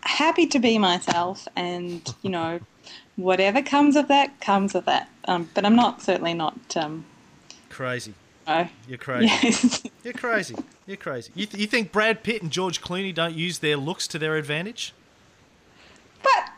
happy 0.00 0.46
to 0.46 0.58
be 0.58 0.78
myself, 0.78 1.46
and 1.56 2.14
you 2.22 2.30
know, 2.30 2.60
whatever 3.16 3.62
comes 3.62 3.96
of 3.96 4.08
that 4.08 4.40
comes 4.40 4.74
of 4.74 4.84
that. 4.86 5.08
Um, 5.26 5.48
but 5.54 5.64
I'm 5.64 5.76
not 5.76 6.02
certainly 6.02 6.34
not. 6.34 6.76
Um, 6.76 7.04
crazy. 7.70 8.14
oh, 8.46 8.68
You're 8.88 8.98
crazy. 8.98 9.26
yes. 9.26 9.82
You're 10.04 10.14
crazy. 10.14 10.56
You're 10.86 10.96
crazy. 10.96 11.32
You, 11.34 11.46
th- 11.46 11.60
you 11.60 11.66
think 11.66 11.90
Brad 11.90 12.22
Pitt 12.22 12.42
and 12.42 12.50
George 12.50 12.80
Clooney 12.80 13.12
don't 13.12 13.34
use 13.34 13.58
their 13.58 13.76
looks 13.76 14.06
to 14.08 14.18
their 14.18 14.36
advantage? 14.36 14.94
But 16.22 16.50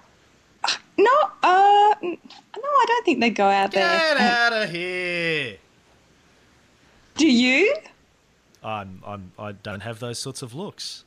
no, 0.99 1.11
uh, 1.43 1.95
no, 2.03 2.17
I 2.57 2.85
don't 2.87 3.05
think 3.05 3.21
they 3.21 3.31
go 3.31 3.47
out 3.47 3.71
Get 3.71 3.81
there. 3.81 4.19
Get 4.19 4.21
out 4.21 4.53
of 4.53 4.71
here. 4.71 5.57
Do 7.17 7.31
you? 7.31 7.75
I'm, 8.63 9.03
I'm, 9.07 9.33
I 9.39 9.53
don't 9.53 9.81
have 9.81 10.01
those 10.01 10.19
sorts 10.19 10.43
of 10.43 10.55
looks. 10.55 11.05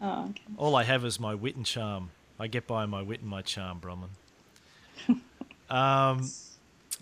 Oh, 0.00 0.26
okay. 0.30 0.42
All 0.56 0.76
I 0.76 0.84
have 0.84 1.04
is 1.04 1.20
my 1.20 1.34
wit 1.34 1.56
and 1.56 1.66
charm. 1.66 2.10
I 2.40 2.46
get 2.46 2.66
by 2.66 2.86
my 2.86 3.02
wit 3.02 3.20
and 3.20 3.28
my 3.28 3.42
charm, 3.42 3.78
Brahman. 3.78 4.10
um, 5.70 6.30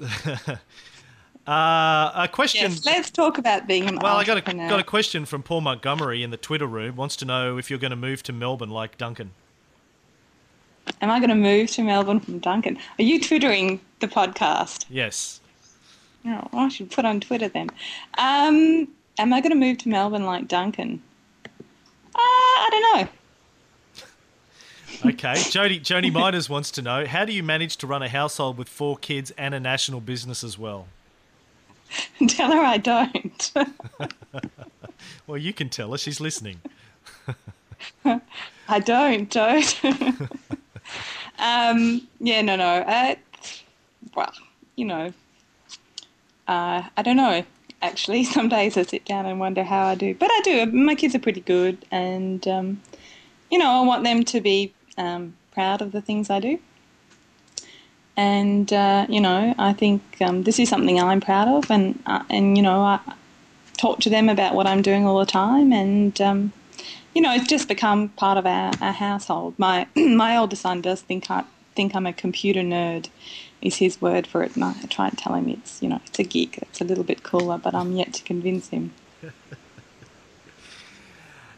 uh, 1.46 2.12
a 2.14 2.28
question. 2.32 2.70
Yes, 2.70 2.84
let's 2.84 3.10
talk 3.10 3.38
about 3.38 3.66
being 3.66 3.88
an 3.88 3.98
well, 4.00 4.16
I 4.16 4.24
got 4.24 4.38
a 4.38 4.40
got 4.40 4.80
a 4.80 4.84
question 4.84 5.26
from 5.26 5.42
Paul 5.42 5.60
Montgomery 5.60 6.22
in 6.22 6.30
the 6.30 6.36
Twitter 6.36 6.66
room. 6.66 6.96
Wants 6.96 7.16
to 7.16 7.24
know 7.24 7.58
if 7.58 7.70
you're 7.70 7.78
going 7.78 7.90
to 7.90 7.96
move 7.96 8.22
to 8.24 8.32
Melbourne 8.32 8.70
like 8.70 8.98
Duncan. 8.98 9.32
Am 11.00 11.11
I 11.11 11.18
going 11.18 11.30
to 11.30 11.37
move 11.37 11.70
to 11.72 11.82
Melbourne 11.82 12.20
from 12.20 12.38
Duncan? 12.38 12.78
Are 12.98 13.02
you 13.02 13.20
twittering 13.20 13.80
the 14.00 14.09
podcast? 14.09 14.87
Yes. 14.88 15.40
Oh, 16.26 16.48
I 16.52 16.68
should 16.68 16.90
put 16.90 17.04
on 17.04 17.20
Twitter 17.20 17.48
then. 17.48 17.68
Um, 18.18 18.88
am 19.18 19.32
I 19.32 19.40
going 19.40 19.50
to 19.50 19.56
move 19.56 19.78
to 19.78 19.88
Melbourne 19.88 20.24
like 20.24 20.48
Duncan? 20.48 21.02
Uh, 21.44 22.18
I 22.18 22.68
don't 22.70 23.00
know. 23.00 23.09
Okay. 25.04 25.35
Jody 25.50 25.78
Jody 25.78 26.11
Miners 26.11 26.48
wants 26.48 26.70
to 26.70 26.80
know 26.80 27.04
how 27.04 27.26
do 27.26 27.32
you 27.32 27.42
manage 27.42 27.76
to 27.78 27.87
run 27.87 28.02
a 28.02 28.09
household 28.09 28.56
with 28.56 28.66
four 28.66 28.96
kids 28.96 29.30
and 29.32 29.54
a 29.54 29.61
national 29.61 30.00
business 30.00 30.42
as 30.42 30.56
well? 30.56 30.87
Tell 32.28 32.50
her 32.50 32.61
I 32.61 32.78
don't. 32.78 33.52
Well, 35.26 35.38
you 35.38 35.52
can 35.52 35.68
tell 35.68 35.90
her. 35.92 35.98
She's 35.98 36.20
listening. 36.20 36.61
I 38.68 38.78
don't, 38.80 39.28
don't. 39.30 39.80
Um, 41.38 42.07
yeah, 42.20 42.42
no, 42.42 42.57
no. 42.57 42.64
Uh, 42.64 43.14
well, 44.14 44.33
you 44.77 44.85
know, 44.85 45.12
uh, 46.49 46.83
I 46.96 47.03
don't 47.03 47.16
know. 47.16 47.44
Actually, 47.83 48.25
some 48.37 48.49
days 48.49 48.77
I 48.77 48.83
sit 48.83 49.05
down 49.05 49.27
and 49.27 49.38
wonder 49.40 49.62
how 49.62 49.87
I 49.87 49.94
do, 49.94 50.14
but 50.14 50.31
I 50.31 50.40
do. 50.44 50.66
My 50.66 50.94
kids 50.94 51.14
are 51.14 51.20
pretty 51.20 51.40
good, 51.40 51.85
and 51.90 52.46
um, 52.49 52.83
you 53.51 53.59
know, 53.59 53.83
I 53.83 53.87
want 53.87 54.05
them 54.05 54.25
to 54.25 54.40
be 54.40 54.72
um, 54.99 55.35
proud 55.53 55.83
of 55.83 55.92
the 55.92 56.01
things 56.01 56.31
I 56.31 56.40
do. 56.40 56.59
And 58.16 58.72
uh, 58.72 59.07
you 59.09 59.20
know, 59.20 59.55
I 59.59 59.72
think 59.72 60.03
um, 60.20 60.44
this 60.44 60.59
is 60.59 60.68
something 60.68 60.99
I'm 61.01 61.20
proud 61.20 61.49
of, 61.49 61.70
and 61.70 62.03
uh, 62.07 62.25
and 62.31 62.57
you 62.57 62.62
know, 62.62 62.81
I 62.81 63.01
talk 63.77 64.01
to 64.01 64.11
them 64.11 64.29
about 64.29 64.55
what 64.55 64.66
I'm 64.66 64.83
doing 64.83 65.07
all 65.07 65.18
the 65.18 65.27
time, 65.27 65.72
and 65.72 66.18
um, 66.20 66.53
you 67.16 67.22
know, 67.22 67.33
it's 67.33 67.46
just 67.46 67.66
become 67.66 68.11
part 68.11 68.37
of 68.37 68.44
our, 68.44 68.70
our 68.83 68.92
household. 68.92 69.55
My 69.57 69.87
my 69.96 70.37
older 70.37 70.55
son 70.55 70.83
does 70.83 71.00
think 71.00 71.31
I 71.31 71.44
think 71.74 71.96
I'm 71.96 72.05
a 72.05 72.12
computer 72.12 72.61
nerd, 72.61 73.09
is 73.62 73.76
his 73.76 74.02
word 74.02 74.26
for 74.26 74.42
it, 74.42 74.55
and 74.55 74.62
I 74.62 74.74
try 74.90 75.09
and 75.09 75.16
tell 75.16 75.35
him 75.35 75.48
it's 75.48 75.83
you 75.83 75.88
know 75.88 75.98
it's 76.05 76.18
a 76.18 76.24
geek, 76.24 76.59
it's 76.59 76.83
a 76.83 76.85
little 76.85 77.05
bit 77.05 77.22
cooler, 77.22 77.57
but 77.57 77.74
I'm 77.74 77.92
yet 77.92 78.12
to 78.14 78.22
convince 78.22 78.68
him. 78.68 78.92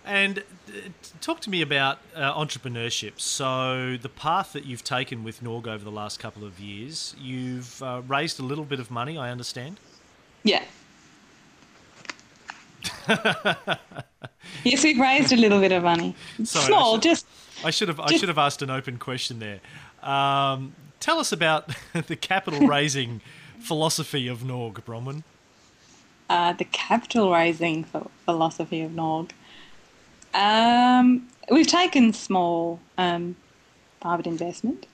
And 0.05 0.39
uh, 0.39 0.73
talk 1.21 1.41
to 1.41 1.51
me 1.51 1.61
about 1.61 1.99
uh, 2.17 2.33
entrepreneurship. 2.33 3.21
So, 3.21 3.99
the 4.01 4.09
path 4.09 4.55
that 4.55 4.65
you've 4.65 4.83
taken 4.83 5.23
with 5.23 5.43
Norg 5.43 5.67
over 5.67 5.85
the 5.85 5.91
last 5.91 6.19
couple 6.19 6.45
of 6.45 6.59
years, 6.59 7.15
you've 7.21 7.83
uh, 7.83 8.01
raised 8.09 8.41
a 8.41 8.43
little 8.43 8.65
bit 8.65 8.81
of 8.81 8.91
money, 8.91 9.19
I 9.19 9.31
understand. 9.31 9.79
Yeah. 10.45 10.65
yes, 14.71 14.85
we've 14.85 14.99
raised 14.99 15.33
a 15.33 15.37
little 15.37 15.61
bit 15.61 15.73
of 15.73 15.83
money. 15.83 16.15
Sorry, 16.45 16.65
I 16.65 16.69
Small, 16.69 16.95
should- 16.95 17.03
just 17.03 17.27
I 17.65 17.71
should 17.71 17.89
have 17.89 18.01
I 18.01 18.17
should 18.17 18.29
have 18.29 18.39
asked 18.39 18.63
an 18.63 18.71
open 18.71 18.99
question 18.99 19.39
there. 19.41 19.61
Um, 20.03 20.75
tell 21.01 21.19
us 21.19 21.33
about 21.33 21.71
the 22.07 22.17
capital 22.17 22.67
raising 22.77 23.21
philosophy 23.61 24.29
of 24.29 24.41
Norg, 24.41 24.75
Bronwen. 24.85 25.23
uh, 26.31 26.53
the 26.53 26.65
capital 26.65 27.33
raising 27.33 27.85
philosophy 28.25 28.81
of 28.83 28.93
Norg. 28.93 29.31
Um, 30.35 31.29
we've 31.51 31.67
taken 31.67 32.13
small 32.13 32.81
um, 32.97 33.37
private 34.01 34.27
investment. 34.27 34.87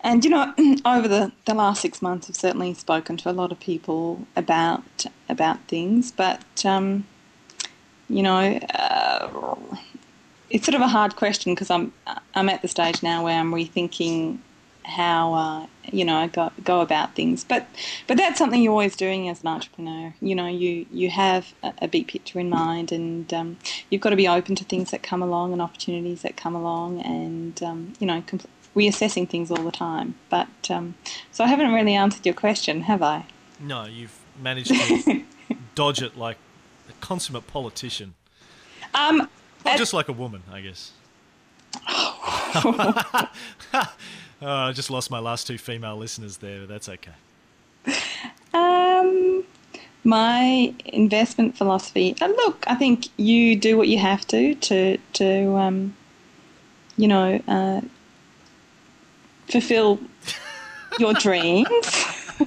And, 0.00 0.24
you 0.24 0.30
know, 0.30 0.52
over 0.84 1.08
the, 1.08 1.32
the 1.46 1.54
last 1.54 1.80
six 1.80 2.02
months, 2.02 2.28
I've 2.28 2.36
certainly 2.36 2.74
spoken 2.74 3.16
to 3.18 3.30
a 3.30 3.32
lot 3.32 3.52
of 3.52 3.60
people 3.60 4.26
about 4.36 5.06
about 5.28 5.62
things, 5.68 6.12
but, 6.12 6.64
um, 6.66 7.06
you 8.08 8.22
know, 8.22 8.58
uh, 8.74 9.56
it's 10.50 10.64
sort 10.66 10.74
of 10.74 10.80
a 10.80 10.88
hard 10.88 11.16
question 11.16 11.54
because 11.54 11.70
I'm 11.70 11.92
I'm 12.34 12.48
at 12.48 12.62
the 12.62 12.68
stage 12.68 13.02
now 13.02 13.24
where 13.24 13.38
I'm 13.38 13.52
rethinking 13.52 14.38
how 14.84 15.34
uh, 15.34 15.66
you 15.90 16.04
know 16.04 16.16
I 16.16 16.28
go 16.28 16.52
go 16.62 16.80
about 16.80 17.14
things. 17.14 17.44
But 17.44 17.66
but 18.06 18.16
that's 18.16 18.38
something 18.38 18.62
you're 18.62 18.72
always 18.72 18.96
doing 18.96 19.28
as 19.28 19.42
an 19.42 19.48
entrepreneur. 19.48 20.14
You 20.20 20.34
know, 20.34 20.46
you 20.46 20.86
you 20.92 21.10
have 21.10 21.54
a, 21.62 21.72
a 21.82 21.88
big 21.88 22.08
picture 22.08 22.38
in 22.38 22.50
mind, 22.50 22.92
and 22.92 23.32
um, 23.32 23.56
you've 23.90 24.00
got 24.00 24.10
to 24.10 24.16
be 24.16 24.28
open 24.28 24.54
to 24.56 24.64
things 24.64 24.90
that 24.90 25.02
come 25.02 25.22
along 25.22 25.52
and 25.52 25.60
opportunities 25.62 26.22
that 26.22 26.36
come 26.36 26.54
along, 26.54 27.00
and 27.00 27.62
um, 27.62 27.94
you 27.98 28.06
know, 28.06 28.22
compl- 28.22 28.46
reassessing 28.76 29.28
things 29.28 29.50
all 29.50 29.62
the 29.62 29.72
time. 29.72 30.14
But 30.28 30.70
um, 30.70 30.94
so 31.32 31.44
I 31.44 31.48
haven't 31.48 31.72
really 31.72 31.94
answered 31.94 32.26
your 32.26 32.34
question, 32.34 32.82
have 32.82 33.02
I? 33.02 33.26
No, 33.58 33.84
you've 33.84 34.18
managed 34.40 34.68
to 34.68 35.22
dodge 35.74 36.02
it 36.02 36.16
like 36.16 36.36
consummate 37.04 37.46
politician, 37.46 38.14
Um, 38.94 39.28
at- 39.66 39.76
just 39.78 39.92
like 39.92 40.08
a 40.08 40.12
woman, 40.12 40.42
I 40.50 40.60
guess. 40.62 40.92
oh, 41.86 43.28
I 44.42 44.72
just 44.72 44.90
lost 44.90 45.10
my 45.10 45.18
last 45.18 45.46
two 45.46 45.58
female 45.58 45.96
listeners 45.98 46.38
there, 46.38 46.60
but 46.60 46.68
that's 46.68 46.88
okay. 46.88 47.12
Um, 48.54 49.44
my 50.04 50.72
investment 50.86 51.58
philosophy. 51.58 52.14
Uh, 52.22 52.28
look, 52.28 52.64
I 52.66 52.74
think 52.76 53.08
you 53.18 53.54
do 53.56 53.76
what 53.76 53.88
you 53.88 53.98
have 53.98 54.26
to 54.28 54.54
to 54.54 54.96
to 55.14 55.56
um, 55.56 55.94
you 56.96 57.08
know 57.08 57.42
uh, 57.48 57.80
fulfill 59.48 59.98
your 60.98 61.12
dreams. 61.26 61.66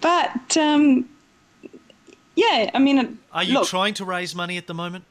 but 0.00 0.56
um, 0.56 1.08
yeah, 2.38 2.70
I 2.72 2.78
mean, 2.78 3.18
are 3.32 3.42
you 3.42 3.54
look, 3.54 3.66
trying 3.68 3.94
to 3.94 4.04
raise 4.04 4.32
money 4.34 4.56
at 4.58 4.66
the 4.68 4.74
moment? 4.74 5.04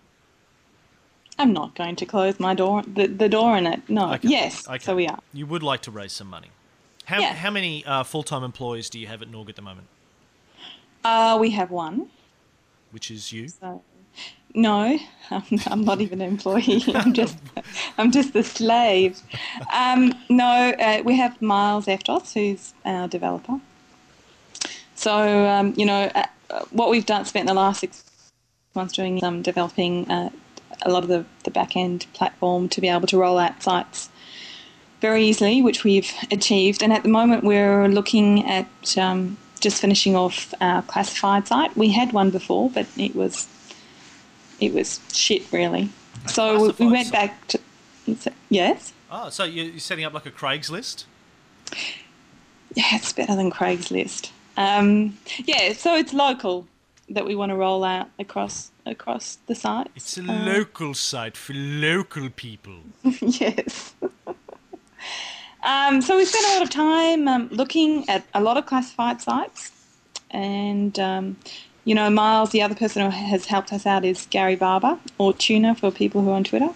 I'm 1.37 1.51
not 1.53 1.75
going 1.75 1.95
to 1.97 2.05
close 2.05 2.39
my 2.39 2.53
door, 2.55 2.83
the, 2.83 3.07
the 3.07 3.29
door 3.29 3.57
in 3.57 3.67
it. 3.67 3.81
No. 3.89 4.13
Okay. 4.13 4.27
Yes. 4.29 4.67
Okay. 4.67 4.79
So 4.83 4.95
we 4.95 5.07
are. 5.07 5.19
You 5.33 5.45
would 5.45 5.61
like 5.61 5.81
to 5.83 5.91
raise 5.91 6.13
some 6.13 6.27
money. 6.29 6.49
How, 7.05 7.19
Yeah. 7.19 7.33
how 7.33 7.51
many 7.51 7.85
uh, 7.85 8.03
full 8.03 8.23
time 8.23 8.43
employees 8.43 8.89
do 8.89 8.97
you 8.99 9.07
have 9.07 9.21
at 9.21 9.29
Norg 9.31 9.49
at 9.49 9.55
the 9.55 9.61
moment? 9.61 9.87
Uh, 11.03 11.37
we 11.39 11.49
have 11.51 11.69
one. 11.69 12.09
Which 12.91 13.11
is 13.11 13.31
you? 13.31 13.49
So, 13.49 13.83
no, 14.55 14.97
I'm, 15.31 15.43
I'm 15.67 15.83
not 15.85 15.99
even 16.01 16.21
an 16.21 16.29
employee. 16.29 16.83
I'm 16.95 17.13
just, 17.13 17.37
I'm 17.97 18.11
just 18.11 18.35
a 18.35 18.43
slave. 18.43 19.21
Um, 19.73 20.13
no, 20.29 20.73
uh, 20.79 21.01
we 21.03 21.17
have 21.17 21.39
Myles 21.41 21.85
Eftos, 21.87 22.33
who's 22.33 22.73
our 22.85 23.07
developer. 23.07 23.59
So, 24.95 25.45
um, 25.47 25.73
you 25.77 25.85
know, 25.85 26.09
uh, 26.15 26.25
what 26.71 26.89
we've 26.89 27.05
done, 27.05 27.25
spent 27.25 27.47
the 27.47 27.53
last 27.53 27.79
six 27.81 28.03
months 28.75 28.93
doing, 28.93 29.23
um, 29.23 29.41
developing 29.41 30.09
uh, 30.09 30.29
a 30.83 30.89
lot 30.89 31.03
of 31.03 31.09
the, 31.09 31.25
the 31.43 31.51
back 31.51 31.75
end 31.75 32.05
platform 32.13 32.69
to 32.69 32.81
be 32.81 32.87
able 32.87 33.07
to 33.07 33.17
roll 33.17 33.37
out 33.37 33.61
sites 33.63 34.09
very 35.01 35.25
easily, 35.25 35.61
which 35.61 35.83
we've 35.83 36.11
achieved. 36.31 36.81
And 36.81 36.91
at 36.93 37.03
the 37.03 37.09
moment, 37.09 37.43
we're 37.43 37.87
looking 37.87 38.45
at 38.47 38.97
um, 38.97 39.37
just 39.59 39.79
finishing 39.81 40.15
off 40.15 40.53
our 40.61 40.81
classified 40.83 41.47
site. 41.47 41.75
We 41.77 41.89
had 41.91 42.13
one 42.13 42.29
before, 42.29 42.69
but 42.69 42.87
it 42.97 43.15
was 43.15 43.47
it 44.59 44.73
was 44.73 44.99
shit, 45.13 45.51
really. 45.51 45.89
A 46.25 46.29
So 46.29 46.73
we, 46.79 46.85
we 46.85 46.91
went 46.91 47.07
site? 47.09 47.13
back 47.13 47.47
to 47.49 47.59
yes, 48.49 48.93
Oh, 49.11 49.29
so 49.29 49.43
you're 49.43 49.79
setting 49.79 50.03
up 50.03 50.13
like 50.13 50.25
a 50.25 50.31
Craigslist? 50.31 51.05
yeah, 52.75 52.83
it's 52.95 53.13
better 53.13 53.35
than 53.35 53.51
Craigslist. 53.51 54.31
Um, 54.57 55.17
yeah, 55.45 55.73
so 55.73 55.95
it's 55.95 56.13
local 56.13 56.67
that 57.09 57.25
we 57.25 57.35
want 57.35 57.51
to 57.51 57.55
roll 57.55 57.83
out 57.83 58.09
across 58.19 58.71
across 58.85 59.37
the 59.47 59.55
site. 59.55 59.87
It's 59.95 60.17
a 60.17 60.21
Uh, 60.21 60.45
local 60.45 60.93
site 60.93 61.37
for 61.37 61.53
local 61.53 62.29
people. 62.29 62.79
yes. 63.21 63.93
um, 65.63 66.01
so 66.01 66.17
we 66.17 66.25
spent 66.25 66.45
a 66.45 66.53
lot 66.53 66.63
of 66.63 66.69
time 66.69 67.27
um, 67.27 67.47
looking 67.51 68.07
at 68.09 68.25
a 68.33 68.41
lot 68.41 68.57
of 68.57 68.65
classified 68.65 69.21
sites, 69.21 69.71
and 70.31 70.97
um, 70.99 71.37
you 71.85 71.95
know, 71.95 72.09
Myles, 72.09 72.49
the 72.49 72.61
other 72.61 72.75
person 72.75 73.03
who 73.03 73.09
has 73.09 73.45
helped 73.45 73.71
us 73.71 73.85
out 73.85 74.03
is 74.03 74.25
Gary 74.29 74.55
Barber, 74.55 74.97
or 75.17 75.33
Tuna 75.33 75.75
for 75.75 75.91
people 75.91 76.21
who 76.21 76.29
are 76.31 76.35
on 76.35 76.43
Twitter. 76.43 76.69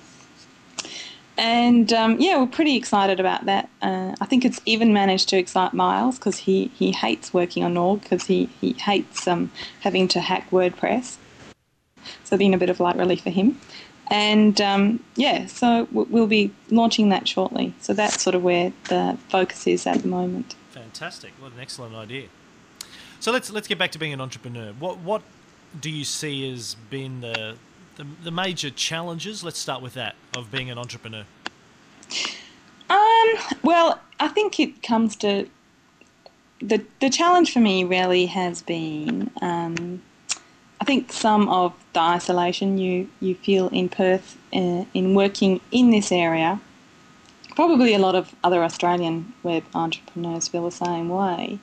And 1.38 1.92
um, 1.94 2.20
yeah, 2.20 2.40
we're 2.40 2.48
pretty 2.48 2.76
excited 2.76 3.20
about 3.20 3.46
that. 3.46 3.70
Uh, 3.82 4.16
I 4.20 4.26
think 4.26 4.46
it's 4.46 4.60
even 4.66 4.94
managed 4.94 5.30
to 5.30 5.38
excite 5.38 5.74
Myles 5.74 6.18
because 6.20 6.38
he, 6.38 6.68
he 6.76 6.92
hates 6.92 7.34
working 7.34 7.64
on 7.64 7.78
Org 7.78 8.02
because 8.02 8.26
he, 8.26 8.50
he 8.60 8.74
hates 8.74 9.28
um, 9.28 9.52
having 9.80 10.08
to 10.10 10.20
hack 10.20 10.50
WordPress. 10.52 11.18
So 12.24 12.38
being 12.38 12.54
a 12.54 12.58
bit 12.58 12.70
of 12.70 12.80
light 12.80 12.98
relief 12.98 13.22
for 13.24 13.30
him. 13.30 13.60
And 14.12 14.60
um, 14.60 15.04
yeah, 15.16 15.46
so 15.46 15.88
we'll 15.92 16.28
be 16.28 16.54
launching 16.70 17.10
that 17.10 17.30
shortly. 17.30 17.74
So 17.80 17.94
that's 17.94 18.22
sort 18.22 18.36
of 18.36 18.44
where 18.44 18.74
the 18.90 19.18
focus 19.30 19.68
is 19.68 19.88
at 19.88 20.02
the 20.02 20.10
moment. 20.10 20.54
Fantastic! 20.72 21.32
What 21.40 21.54
an 21.54 21.62
excellent 21.62 21.96
idea. 21.96 22.28
So 23.22 23.32
let's 23.32 23.50
let's 23.52 23.70
get 23.70 23.78
back 23.78 23.92
to 23.92 24.00
being 24.00 24.12
an 24.12 24.20
entrepreneur. 24.20 24.74
What 24.74 24.98
what 24.98 25.22
do 25.80 25.90
you 25.90 26.04
see 26.04 26.52
as 26.52 26.76
being 26.90 27.22
the 27.22 27.56
the, 27.96 28.06
the 28.24 28.32
major 28.32 28.70
challenges? 28.70 29.44
Let's 29.44 29.60
start 29.60 29.82
with 29.82 29.94
that 29.96 30.16
of 30.36 30.52
being 30.52 30.70
an 30.70 30.78
entrepreneur. 30.78 31.26
Um, 32.90 33.28
well, 33.64 34.00
I 34.20 34.28
think 34.28 34.60
it 34.60 34.84
comes 34.84 35.16
to 35.18 35.48
the 36.62 36.84
the 37.00 37.10
challenge 37.10 37.52
for 37.52 37.60
me 37.60 37.84
really 37.84 38.28
has 38.28 38.62
been 38.62 39.32
um, 39.42 40.02
I 40.80 40.84
think 40.84 41.12
some 41.12 41.48
of 41.48 41.74
the 41.94 42.00
isolation 42.00 42.78
you 42.78 43.08
you 43.20 43.36
feel 43.36 43.68
in 43.70 43.88
Perth 43.88 44.38
uh, 44.54 44.86
in 44.94 45.14
working 45.14 45.62
in 45.72 45.92
this 45.92 46.12
area. 46.12 46.60
Probably 47.56 47.94
a 47.94 48.00
lot 48.00 48.16
of 48.16 48.34
other 48.44 48.64
Australian 48.64 49.34
web 49.44 49.64
entrepreneurs 49.76 50.48
feel 50.48 50.64
the 50.66 50.72
same 50.72 51.10
way. 51.10 51.60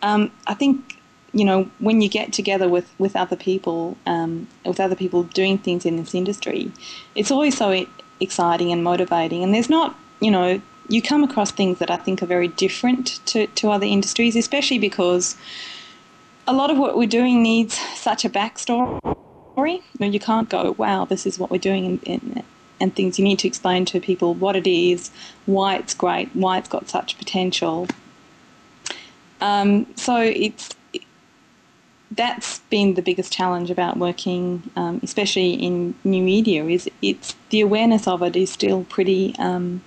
Um, 0.00 0.32
I 0.46 0.54
think 0.54 0.98
you 1.34 1.44
know 1.44 1.70
when 1.78 2.00
you 2.00 2.08
get 2.08 2.32
together 2.32 2.68
with 2.68 2.92
with 2.98 3.16
other 3.16 3.36
people, 3.36 3.96
um, 4.06 4.48
with 4.64 4.80
other 4.80 4.96
people 4.96 5.22
doing 5.24 5.58
things 5.58 5.86
in 5.86 5.96
this 5.96 6.14
industry, 6.14 6.72
it's 7.14 7.30
always 7.30 7.56
so 7.56 7.86
exciting 8.20 8.72
and 8.72 8.84
motivating. 8.84 9.42
And 9.42 9.54
there's 9.54 9.70
not 9.70 9.96
you 10.20 10.30
know 10.30 10.60
you 10.88 11.00
come 11.00 11.24
across 11.24 11.50
things 11.50 11.78
that 11.78 11.90
I 11.90 11.96
think 11.96 12.22
are 12.22 12.26
very 12.26 12.48
different 12.48 13.24
to 13.26 13.46
to 13.46 13.70
other 13.70 13.86
industries, 13.86 14.36
especially 14.36 14.78
because 14.78 15.36
a 16.46 16.52
lot 16.52 16.70
of 16.70 16.78
what 16.78 16.96
we're 16.96 17.08
doing 17.08 17.42
needs 17.42 17.78
such 17.98 18.24
a 18.24 18.30
backstory. 18.30 19.00
You, 19.56 19.82
know, 20.00 20.06
you 20.06 20.18
can't 20.18 20.48
go, 20.48 20.72
wow, 20.78 21.04
this 21.04 21.26
is 21.26 21.38
what 21.38 21.50
we're 21.50 21.58
doing, 21.58 22.00
and, 22.06 22.42
and 22.80 22.94
things. 22.96 23.18
You 23.18 23.24
need 23.24 23.38
to 23.40 23.48
explain 23.48 23.84
to 23.86 24.00
people 24.00 24.34
what 24.34 24.56
it 24.56 24.66
is, 24.66 25.10
why 25.46 25.76
it's 25.76 25.94
great, 25.94 26.34
why 26.34 26.58
it's 26.58 26.68
got 26.68 26.88
such 26.88 27.18
potential. 27.18 27.86
Um, 29.40 29.86
so 29.96 30.16
it's 30.16 30.74
that's 32.16 32.60
been 32.70 32.94
the 32.94 33.02
biggest 33.02 33.32
challenge 33.32 33.70
about 33.70 33.96
working, 33.96 34.70
um, 34.76 35.00
especially 35.02 35.54
in 35.54 35.94
new 36.04 36.22
media, 36.22 36.64
is 36.64 36.88
it's 37.00 37.34
the 37.50 37.60
awareness 37.60 38.06
of 38.06 38.22
it 38.22 38.36
is 38.36 38.50
still 38.50 38.84
pretty, 38.84 39.34
um, 39.38 39.82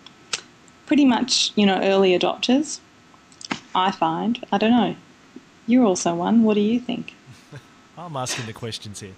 pretty 0.86 1.06
much 1.06 1.52
you 1.56 1.66
know 1.66 1.80
early 1.82 2.18
adopters. 2.18 2.80
I 3.74 3.92
find. 3.92 4.44
I 4.52 4.58
don't 4.58 4.72
know. 4.72 4.96
You're 5.68 5.86
also 5.86 6.16
one. 6.16 6.44
What 6.44 6.54
do 6.56 6.62
you 6.62 6.80
think? 6.80 7.14
I'm 7.98 8.16
asking 8.16 8.46
the 8.46 8.54
questions 8.54 9.02
here. 9.02 9.16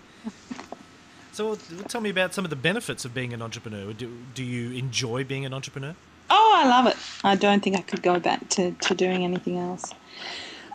So 1.32 1.56
tell 1.88 2.02
me 2.02 2.10
about 2.10 2.34
some 2.34 2.46
of 2.46 2.50
the 2.50 2.56
benefits 2.56 3.06
of 3.06 3.14
being 3.14 3.32
an 3.32 3.44
entrepreneur. 3.44 3.94
Do, 3.94 4.12
do 4.34 4.44
you 4.44 4.72
enjoy 4.72 5.24
being 5.24 5.46
an 5.46 5.54
entrepreneur? 5.54 5.94
Oh, 6.32 6.54
I 6.56 6.68
love 6.68 6.88
it. 6.88 6.98
I 7.24 7.36
don't 7.36 7.62
think 7.62 7.78
I 7.78 7.82
could 7.82 8.02
go 8.02 8.20
back 8.20 8.50
to, 8.50 8.72
to 8.72 8.96
doing 8.96 9.24
anything 9.24 9.60
else. 9.60 9.94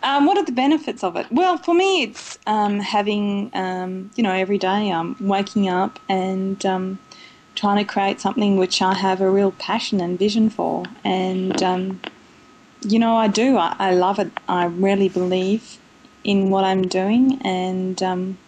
Um, 0.04 0.26
what 0.26 0.36
are 0.36 0.44
the 0.44 0.52
benefits 0.52 1.04
of 1.04 1.16
it? 1.16 1.26
Well, 1.30 1.58
for 1.58 1.74
me, 1.74 2.02
it's 2.02 2.38
um, 2.46 2.80
having, 2.80 3.50
um, 3.54 4.10
you 4.16 4.22
know, 4.22 4.32
every 4.32 4.58
day 4.58 4.90
I'm 4.90 5.16
waking 5.20 5.68
up 5.68 6.00
and 6.08 6.64
um, 6.66 6.98
trying 7.54 7.78
to 7.78 7.84
create 7.84 8.20
something 8.20 8.56
which 8.56 8.82
I 8.82 8.94
have 8.94 9.20
a 9.20 9.30
real 9.30 9.52
passion 9.52 10.00
and 10.00 10.18
vision 10.18 10.50
for. 10.50 10.84
And, 11.04 11.62
um, 11.62 12.00
you 12.82 12.98
know, 12.98 13.14
I 13.14 13.28
do. 13.28 13.56
I, 13.58 13.76
I 13.78 13.94
love 13.94 14.18
it. 14.18 14.32
I 14.48 14.64
really 14.64 15.08
believe 15.08 15.78
in 16.24 16.50
what 16.50 16.64
I'm 16.64 16.82
doing. 16.82 17.40
And, 17.44 18.02
um, 18.02 18.38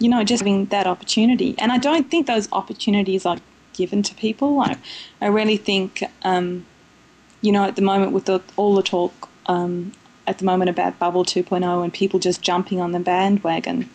you 0.00 0.08
know, 0.08 0.24
just 0.24 0.40
having 0.40 0.66
that 0.66 0.88
opportunity. 0.88 1.54
And 1.58 1.70
I 1.70 1.78
don't 1.78 2.10
think 2.10 2.26
those 2.26 2.48
opportunities 2.50 3.24
are 3.24 3.38
given 3.72 4.02
to 4.02 4.14
people. 4.16 4.60
I, 4.60 4.78
I 5.20 5.26
really 5.26 5.56
think, 5.56 6.02
you 6.24 7.52
know, 7.52 7.64
at 7.64 7.76
the 7.76 7.82
moment 7.82 8.10
with 8.10 8.24
the, 8.24 8.42
all 8.56 8.74
the 8.74 8.82
talk 8.82 9.28
um, 9.46 9.92
at 10.28 10.38
the 10.38 10.44
moment 10.44 10.68
about 10.68 10.98
Bubble 10.98 11.24
2.0 11.24 11.82
and 11.82 11.92
people 11.92 12.20
just 12.20 12.42
jumping 12.42 12.80
on 12.80 12.92
the 12.92 13.00
bandwagon, 13.00 13.88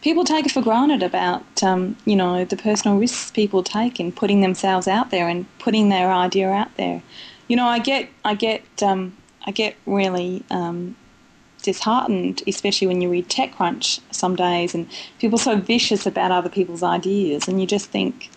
people 0.00 0.24
take 0.24 0.46
it 0.46 0.52
for 0.52 0.62
granted 0.62 1.02
about, 1.02 1.62
um, 1.62 1.94
you 2.06 2.16
know, 2.16 2.44
the 2.46 2.56
personal 2.56 2.98
risks 2.98 3.30
people 3.30 3.62
take 3.62 4.00
in 4.00 4.12
putting 4.12 4.40
themselves 4.40 4.88
out 4.88 5.10
there 5.10 5.28
and 5.28 5.46
putting 5.58 5.90
their 5.90 6.10
idea 6.10 6.48
out 6.50 6.74
there. 6.78 7.02
You 7.48 7.56
know, 7.56 7.66
I 7.66 7.80
get, 7.80 8.08
I 8.24 8.34
get, 8.34 8.64
um, 8.82 9.14
I 9.44 9.50
get 9.50 9.76
really 9.84 10.42
um, 10.50 10.96
disheartened, 11.62 12.42
especially 12.46 12.86
when 12.86 13.02
you 13.02 13.10
read 13.10 13.28
TechCrunch 13.28 14.00
some 14.10 14.36
days, 14.36 14.74
and 14.74 14.88
people 15.18 15.38
are 15.38 15.42
so 15.42 15.56
vicious 15.56 16.06
about 16.06 16.30
other 16.30 16.48
people's 16.48 16.82
ideas, 16.82 17.46
and 17.46 17.60
you 17.60 17.66
just 17.66 17.90
think, 17.90 18.30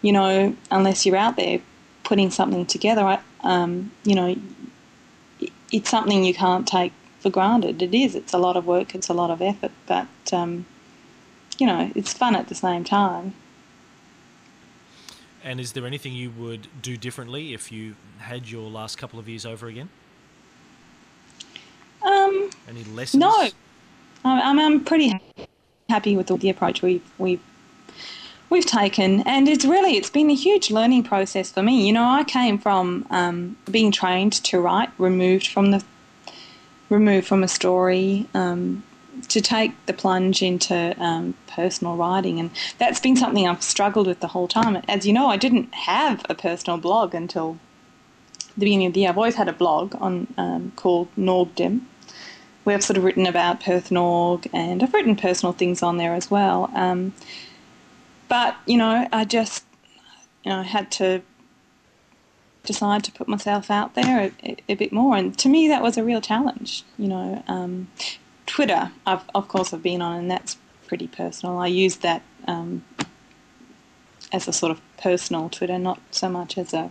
you 0.00 0.12
know, 0.12 0.56
unless 0.70 1.04
you're 1.04 1.16
out 1.16 1.36
there 1.36 1.60
putting 2.02 2.30
something 2.30 2.64
together, 2.64 3.20
um, 3.42 3.90
you 4.04 4.14
know, 4.14 4.34
it's 5.74 5.90
something 5.90 6.22
you 6.24 6.32
can't 6.32 6.68
take 6.68 6.92
for 7.18 7.30
granted. 7.30 7.82
It 7.82 7.92
is. 7.92 8.14
It's 8.14 8.32
a 8.32 8.38
lot 8.38 8.56
of 8.56 8.64
work. 8.64 8.94
It's 8.94 9.08
a 9.08 9.12
lot 9.12 9.30
of 9.30 9.42
effort, 9.42 9.72
but 9.86 10.06
um, 10.32 10.66
you 11.58 11.66
know, 11.66 11.90
it's 11.96 12.12
fun 12.12 12.36
at 12.36 12.46
the 12.48 12.54
same 12.54 12.84
time. 12.84 13.34
And 15.42 15.58
is 15.58 15.72
there 15.72 15.84
anything 15.84 16.12
you 16.14 16.30
would 16.30 16.68
do 16.80 16.96
differently 16.96 17.52
if 17.52 17.72
you 17.72 17.96
had 18.18 18.48
your 18.48 18.70
last 18.70 18.96
couple 18.96 19.18
of 19.18 19.28
years 19.28 19.44
over 19.44 19.66
again? 19.66 19.88
Um, 22.02 22.50
Any 22.68 22.84
lessons? 22.84 23.20
No. 23.20 23.48
I'm, 24.24 24.58
I'm 24.58 24.84
pretty 24.84 25.12
happy 25.88 26.16
with 26.16 26.28
the 26.28 26.48
approach 26.48 26.82
we've 26.82 27.02
we've 27.18 27.42
we've 28.54 28.64
taken, 28.64 29.20
and 29.22 29.48
it's 29.48 29.64
really 29.64 29.96
it's 29.96 30.08
been 30.08 30.30
a 30.30 30.34
huge 30.34 30.70
learning 30.70 31.02
process 31.02 31.50
for 31.50 31.62
me. 31.62 31.86
You 31.86 31.92
know, 31.92 32.04
I 32.04 32.24
came 32.24 32.56
from 32.56 33.04
um, 33.10 33.56
being 33.70 33.90
trained 33.90 34.32
to 34.44 34.60
write, 34.60 34.90
removed 34.96 35.48
from 35.48 35.72
the 35.72 35.84
removed 36.88 37.26
from 37.26 37.42
a 37.42 37.48
story, 37.48 38.26
um, 38.32 38.84
to 39.28 39.40
take 39.40 39.72
the 39.86 39.92
plunge 39.92 40.40
into 40.42 40.94
um, 41.02 41.34
personal 41.48 41.96
writing, 41.96 42.38
and 42.38 42.50
that's 42.78 43.00
been 43.00 43.16
something 43.16 43.46
I've 43.46 43.62
struggled 43.62 44.06
with 44.06 44.20
the 44.20 44.28
whole 44.28 44.48
time. 44.48 44.80
As 44.88 45.04
you 45.04 45.12
know, 45.12 45.26
I 45.26 45.36
didn't 45.36 45.74
have 45.74 46.24
a 46.30 46.34
personal 46.34 46.78
blog 46.78 47.12
until 47.12 47.58
the 48.54 48.60
beginning 48.60 48.86
of 48.86 48.92
the 48.92 49.00
year. 49.00 49.08
I've 49.08 49.18
always 49.18 49.34
had 49.34 49.48
a 49.48 49.52
blog 49.52 49.96
on 50.00 50.32
um, 50.38 50.72
called 50.76 51.08
Norgdim, 51.18 51.80
where 52.62 52.76
I've 52.76 52.84
sort 52.84 52.98
of 52.98 53.02
written 53.02 53.26
about 53.26 53.60
Perth 53.60 53.90
Norg, 53.90 54.48
and 54.52 54.80
I've 54.80 54.94
written 54.94 55.16
personal 55.16 55.52
things 55.52 55.82
on 55.82 55.96
there 55.96 56.14
as 56.14 56.30
well. 56.30 56.70
Um, 56.72 57.12
but 58.34 58.56
you 58.66 58.76
know, 58.76 59.06
I 59.12 59.24
just 59.24 59.64
you 60.42 60.50
know 60.50 60.62
had 60.62 60.90
to 60.98 61.22
decide 62.64 63.04
to 63.04 63.12
put 63.12 63.28
myself 63.28 63.70
out 63.70 63.94
there 63.94 64.32
a, 64.42 64.56
a, 64.68 64.74
bit 64.74 64.92
more, 64.92 65.16
and 65.16 65.38
to 65.38 65.48
me 65.48 65.68
that 65.68 65.84
was 65.84 65.96
a 65.96 66.02
real 66.02 66.20
challenge. 66.20 66.82
You 66.98 67.06
know, 67.06 67.44
um, 67.46 67.92
Twitter, 68.44 68.90
I've, 69.06 69.22
of 69.36 69.46
course, 69.46 69.72
I've 69.72 69.84
been 69.84 70.02
on, 70.02 70.16
and 70.18 70.28
that's 70.28 70.56
pretty 70.88 71.06
personal. 71.06 71.58
I 71.58 71.68
use 71.68 71.98
that 71.98 72.22
um, 72.48 72.84
as 74.32 74.48
a 74.48 74.52
sort 74.52 74.72
of 74.72 74.80
personal 74.96 75.48
Twitter, 75.48 75.78
not 75.78 76.00
so 76.10 76.28
much 76.28 76.58
as 76.58 76.74
a 76.74 76.90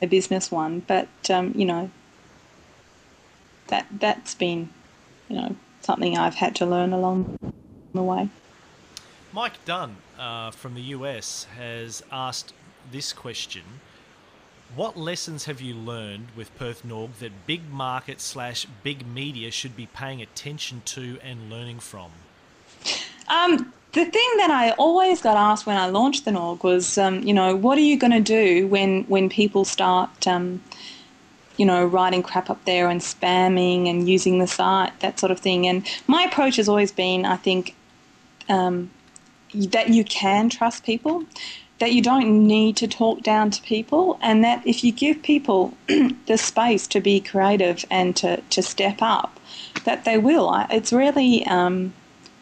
a 0.00 0.06
business 0.06 0.52
one. 0.52 0.84
But 0.86 1.08
um, 1.30 1.52
you 1.56 1.64
know, 1.64 1.90
that 3.66 3.88
that's 3.90 4.36
been 4.36 4.68
you 5.28 5.34
know 5.34 5.56
something 5.80 6.16
I've 6.16 6.36
had 6.36 6.54
to 6.56 6.64
learn 6.64 6.92
along 6.92 7.26
the 7.92 8.04
way. 8.04 8.28
Mike 9.32 9.62
Dunn 9.66 9.96
uh, 10.18 10.50
from 10.50 10.74
the 10.74 10.80
US 10.80 11.44
has 11.56 12.02
asked 12.10 12.54
this 12.90 13.12
question. 13.12 13.62
What 14.74 14.96
lessons 14.96 15.44
have 15.44 15.60
you 15.60 15.74
learned 15.74 16.28
with 16.36 16.54
Perth 16.56 16.82
Norg 16.86 17.14
that 17.20 17.46
big 17.46 17.68
market 17.70 18.20
slash 18.20 18.66
big 18.82 19.06
media 19.06 19.50
should 19.50 19.76
be 19.76 19.86
paying 19.86 20.22
attention 20.22 20.82
to 20.86 21.18
and 21.22 21.50
learning 21.50 21.80
from? 21.80 22.10
Um, 23.28 23.72
the 23.92 24.04
thing 24.04 24.30
that 24.38 24.50
I 24.50 24.72
always 24.72 25.20
got 25.20 25.36
asked 25.36 25.66
when 25.66 25.76
I 25.76 25.88
launched 25.88 26.24
the 26.24 26.30
Norg 26.30 26.62
was, 26.62 26.96
um, 26.98 27.22
you 27.22 27.34
know, 27.34 27.54
what 27.54 27.76
are 27.78 27.82
you 27.82 27.98
going 27.98 28.12
to 28.12 28.20
do 28.20 28.66
when 28.66 29.04
when 29.04 29.28
people 29.28 29.64
start, 29.64 30.26
um, 30.26 30.62
you 31.56 31.66
know, 31.66 31.84
writing 31.84 32.22
crap 32.22 32.48
up 32.48 32.64
there 32.64 32.88
and 32.88 33.00
spamming 33.00 33.88
and 33.88 34.08
using 34.08 34.38
the 34.38 34.46
site, 34.46 34.98
that 35.00 35.18
sort 35.18 35.32
of 35.32 35.40
thing. 35.40 35.66
And 35.66 35.86
my 36.06 36.22
approach 36.22 36.56
has 36.56 36.68
always 36.68 36.92
been, 36.92 37.24
I 37.24 37.36
think, 37.36 37.74
um, 38.48 38.90
that 39.54 39.88
you 39.88 40.04
can 40.04 40.48
trust 40.48 40.84
people, 40.84 41.24
that 41.78 41.92
you 41.92 42.02
don't 42.02 42.46
need 42.46 42.76
to 42.76 42.88
talk 42.88 43.22
down 43.22 43.50
to 43.50 43.62
people, 43.62 44.18
and 44.20 44.42
that 44.44 44.66
if 44.66 44.82
you 44.82 44.92
give 44.92 45.22
people 45.22 45.74
the 46.26 46.36
space 46.36 46.86
to 46.88 47.00
be 47.00 47.20
creative 47.20 47.84
and 47.90 48.16
to, 48.16 48.40
to 48.50 48.62
step 48.62 48.98
up, 49.00 49.38
that 49.84 50.04
they 50.04 50.18
will. 50.18 50.52
It's 50.70 50.92
really, 50.92 51.46
um, 51.46 51.92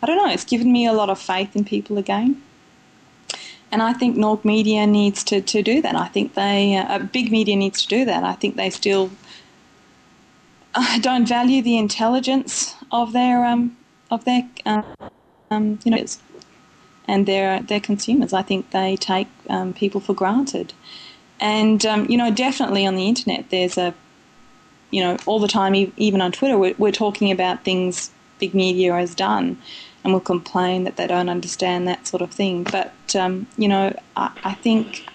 I 0.03 0.07
don't 0.07 0.17
know, 0.17 0.33
it's 0.33 0.45
given 0.45 0.73
me 0.73 0.87
a 0.87 0.93
lot 0.93 1.11
of 1.11 1.19
faith 1.19 1.55
in 1.55 1.65
people 1.65 1.99
again. 1.99 2.43
And 3.73 3.83
I 3.83 3.93
think 3.93 4.17
Norg 4.17 4.45
Media 4.45 4.87
needs 4.87 5.25
to, 5.25 5.41
to 5.41 5.63
do 5.63 5.83
that. 5.83 5.97
I 5.97 6.07
think 6.07 6.35
they, 6.35 6.77
uh, 6.77 7.01
big 7.01 7.31
media 7.31 7.57
needs 7.57 7.83
to 7.83 7.89
do 7.89 8.05
that. 8.05 8.23
I 8.23 8.33
think 8.33 8.57
they 8.57 8.71
still 8.71 9.11
uh, 10.77 10.99
don't 11.01 11.27
value 11.27 11.63
the 11.63 11.79
intelligence 11.79 12.75
of 12.93 13.13
their 13.13 13.45
um, 13.45 13.77
of 14.11 14.25
their 14.25 14.49
um, 15.51 15.79
you 15.85 15.91
know 15.91 16.05
and 17.09 17.27
their 17.27 17.61
their 17.63 17.81
consumers. 17.81 18.33
I 18.33 18.43
think 18.43 18.71
they 18.71 18.97
take 18.97 19.29
um, 19.49 19.73
people 19.73 20.01
for 20.01 20.15
granted, 20.15 20.73
and 21.41 21.85
um, 21.85 22.07
you 22.09 22.17
know, 22.17 22.31
definitely 22.31 22.87
on 22.87 22.97
the 22.97 23.09
internet, 23.09 23.51
there's 23.51 23.79
a, 23.79 23.95
you 24.91 25.03
know, 25.03 25.17
all 25.27 25.39
the 25.39 25.49
time, 25.49 25.75
even 25.97 26.21
on 26.21 26.33
Twitter, 26.33 26.59
we're, 26.59 26.75
we're 26.79 26.93
talking 26.93 27.31
about 27.31 27.65
things 27.65 28.11
big 28.39 28.55
media 28.55 28.95
has 28.95 29.15
done, 29.15 29.59
and 30.05 30.13
we'll 30.13 30.21
complain 30.21 30.85
that 30.85 30.97
they 30.97 31.07
don't 31.07 31.29
understand 31.29 31.87
that 31.89 32.07
sort 32.07 32.23
of 32.23 32.31
thing. 32.31 32.65
But 32.65 32.93
um, 33.15 33.47
you 33.57 33.69
know, 33.69 33.97
I, 34.17 34.33
I 34.45 34.55
think 34.55 35.07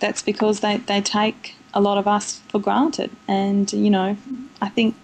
that's 0.00 0.22
because 0.22 0.60
they, 0.60 0.78
they 0.78 1.00
take 1.00 1.56
a 1.74 1.80
lot 1.80 1.98
of 1.98 2.08
us 2.08 2.40
for 2.48 2.58
granted, 2.58 3.10
and 3.28 3.72
you 3.72 3.90
know, 3.90 4.16
I 4.60 4.68
think 4.68 4.94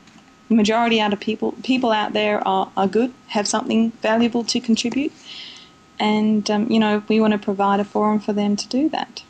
the 0.49 0.55
majority 0.55 1.01
out 1.01 1.13
of 1.13 1.21
people 1.21 1.53
people 1.63 1.91
out 1.91 2.13
there 2.13 2.47
are, 2.47 2.71
are 2.77 2.87
good, 2.87 3.13
have 3.29 3.47
something 3.47 3.91
valuable 4.03 4.45
to 4.45 4.61
contribute 4.61 5.13
and 5.99 6.51
um, 6.51 6.71
you 6.71 6.79
know 6.79 7.03
we 7.09 7.21
want 7.21 7.33
to 7.33 7.39
provide 7.39 7.81
a 7.81 7.85
forum 7.85 8.21
for 8.21 8.33
them 8.33 8.57
to 8.57 8.69
do 8.69 8.89
that. 8.91 9.23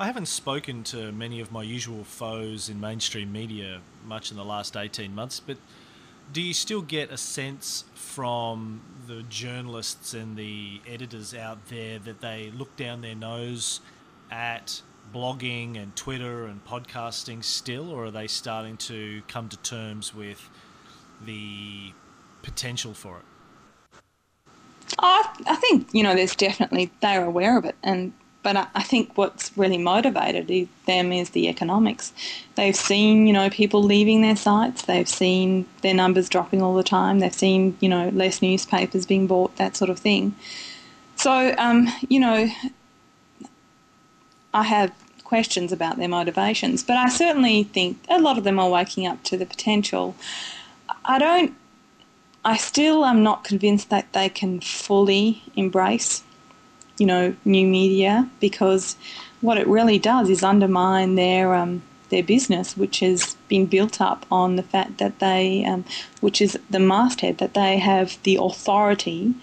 I 0.00 0.06
haven't 0.06 0.28
spoken 0.28 0.84
to 0.84 1.10
many 1.10 1.40
of 1.40 1.50
my 1.50 1.64
usual 1.64 2.04
foes 2.04 2.68
in 2.68 2.78
mainstream 2.78 3.32
media 3.32 3.80
much 4.06 4.30
in 4.30 4.36
the 4.36 4.44
last 4.44 4.76
18 4.76 5.12
months, 5.12 5.40
but 5.40 5.56
do 6.32 6.40
you 6.40 6.54
still 6.54 6.82
get 6.82 7.10
a 7.10 7.16
sense 7.16 7.84
from 7.94 8.80
the 9.06 9.22
journalists 9.24 10.14
and 10.14 10.36
the 10.36 10.80
editors 10.86 11.34
out 11.34 11.68
there 11.68 11.98
that 11.98 12.20
they 12.20 12.52
look 12.56 12.76
down 12.76 13.00
their 13.00 13.14
nose 13.14 13.80
at 14.30 14.82
blogging 15.12 15.80
and 15.80 15.96
Twitter 15.96 16.44
and 16.46 16.64
podcasting 16.64 17.42
still, 17.42 17.90
or 17.90 18.06
are 18.06 18.10
they 18.10 18.26
starting 18.26 18.76
to 18.76 19.22
come 19.26 19.48
to 19.48 19.56
terms 19.58 20.14
with 20.14 20.48
the 21.24 21.92
potential 22.42 22.94
for 22.94 23.18
it? 23.18 23.24
I, 24.98 25.28
I 25.46 25.56
think 25.56 25.88
you 25.92 26.02
know 26.02 26.14
there's 26.14 26.36
definitely 26.36 26.90
they're 27.00 27.24
aware 27.24 27.58
of 27.58 27.64
it, 27.64 27.76
and 27.82 28.12
but 28.42 28.56
I, 28.56 28.66
I 28.74 28.82
think 28.82 29.16
what's 29.16 29.56
really 29.56 29.78
motivated 29.78 30.68
them 30.86 31.12
is 31.12 31.30
the 31.30 31.48
economics. 31.48 32.12
They've 32.54 32.76
seen 32.76 33.26
you 33.26 33.32
know 33.32 33.50
people 33.50 33.82
leaving 33.82 34.22
their 34.22 34.36
sites. 34.36 34.82
They've 34.82 35.08
seen 35.08 35.66
their 35.82 35.94
numbers 35.94 36.28
dropping 36.28 36.62
all 36.62 36.74
the 36.74 36.82
time. 36.82 37.18
They've 37.18 37.32
seen 37.34 37.76
you 37.80 37.88
know 37.88 38.08
less 38.10 38.42
newspapers 38.42 39.06
being 39.06 39.26
bought, 39.26 39.56
that 39.56 39.76
sort 39.76 39.90
of 39.90 39.98
thing. 39.98 40.34
So 41.16 41.54
um, 41.58 41.88
you 42.08 42.20
know, 42.20 42.48
I 44.54 44.62
have 44.62 44.92
questions 45.24 45.72
about 45.72 45.98
their 45.98 46.08
motivations, 46.08 46.82
but 46.82 46.96
I 46.96 47.08
certainly 47.10 47.64
think 47.64 47.98
a 48.08 48.18
lot 48.18 48.38
of 48.38 48.44
them 48.44 48.58
are 48.58 48.70
waking 48.70 49.06
up 49.06 49.22
to 49.24 49.36
the 49.36 49.44
potential. 49.44 50.14
I 51.04 51.18
don't 51.18 51.54
I 52.44 52.56
still 52.56 53.04
am 53.04 53.22
not 53.22 53.44
convinced 53.44 53.90
that 53.90 54.12
they 54.12 54.28
can 54.28 54.60
fully 54.60 55.42
embrace, 55.56 56.22
you 56.98 57.06
know, 57.06 57.34
new 57.44 57.66
media 57.66 58.28
because 58.40 58.96
what 59.40 59.58
it 59.58 59.66
really 59.66 59.98
does 59.98 60.30
is 60.30 60.42
undermine 60.42 61.14
their 61.14 61.54
um, 61.54 61.82
their 62.10 62.22
business, 62.22 62.76
which 62.76 63.00
has 63.00 63.36
been 63.48 63.66
built 63.66 64.00
up 64.00 64.24
on 64.30 64.56
the 64.56 64.62
fact 64.62 64.98
that 64.98 65.18
they, 65.18 65.64
um, 65.64 65.84
which 66.20 66.40
is 66.40 66.58
the 66.70 66.78
masthead, 66.78 67.38
that 67.38 67.54
they 67.54 67.78
have 67.78 68.18
the 68.22 68.36
authority 68.36 69.34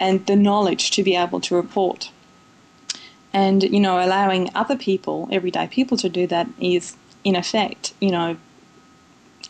and 0.00 0.26
the 0.26 0.36
knowledge 0.36 0.90
to 0.92 1.02
be 1.02 1.14
able 1.14 1.40
to 1.40 1.54
report. 1.54 2.10
And 3.32 3.62
you 3.62 3.80
know, 3.80 4.04
allowing 4.04 4.50
other 4.54 4.76
people, 4.76 5.28
everyday 5.30 5.68
people, 5.68 5.96
to 5.98 6.08
do 6.08 6.26
that 6.26 6.48
is, 6.60 6.96
in 7.24 7.36
effect, 7.36 7.92
you 8.00 8.10
know, 8.10 8.36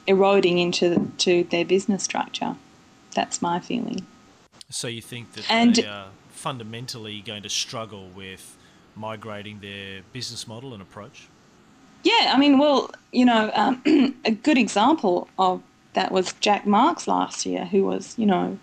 eroding 0.06 0.58
into 0.58 1.10
to 1.18 1.44
their 1.44 1.64
business 1.64 2.02
structure. 2.02 2.56
That's 3.14 3.42
my 3.42 3.60
feeling. 3.60 4.06
So 4.70 4.88
you 4.88 5.02
think 5.02 5.32
that 5.32 5.50
and 5.50 5.74
they 5.74 5.86
are 5.86 6.08
fundamentally 6.30 7.20
going 7.20 7.42
to 7.42 7.48
struggle 7.48 8.08
with 8.08 8.56
migrating 8.98 9.60
their 9.60 10.02
business 10.12 10.46
model 10.46 10.72
and 10.72 10.82
approach? 10.82 11.28
Yeah, 12.04 12.32
I 12.34 12.38
mean, 12.38 12.58
well, 12.58 12.90
you 13.12 13.24
know, 13.24 13.50
um, 13.54 13.82
a 14.24 14.30
good 14.30 14.58
example 14.58 15.28
of 15.38 15.62
that 15.94 16.12
was 16.12 16.32
Jack 16.34 16.66
Marx 16.66 17.08
last 17.08 17.46
year, 17.46 17.64
who 17.64 17.84
was, 17.84 18.16
you 18.18 18.26
know, 18.26 18.58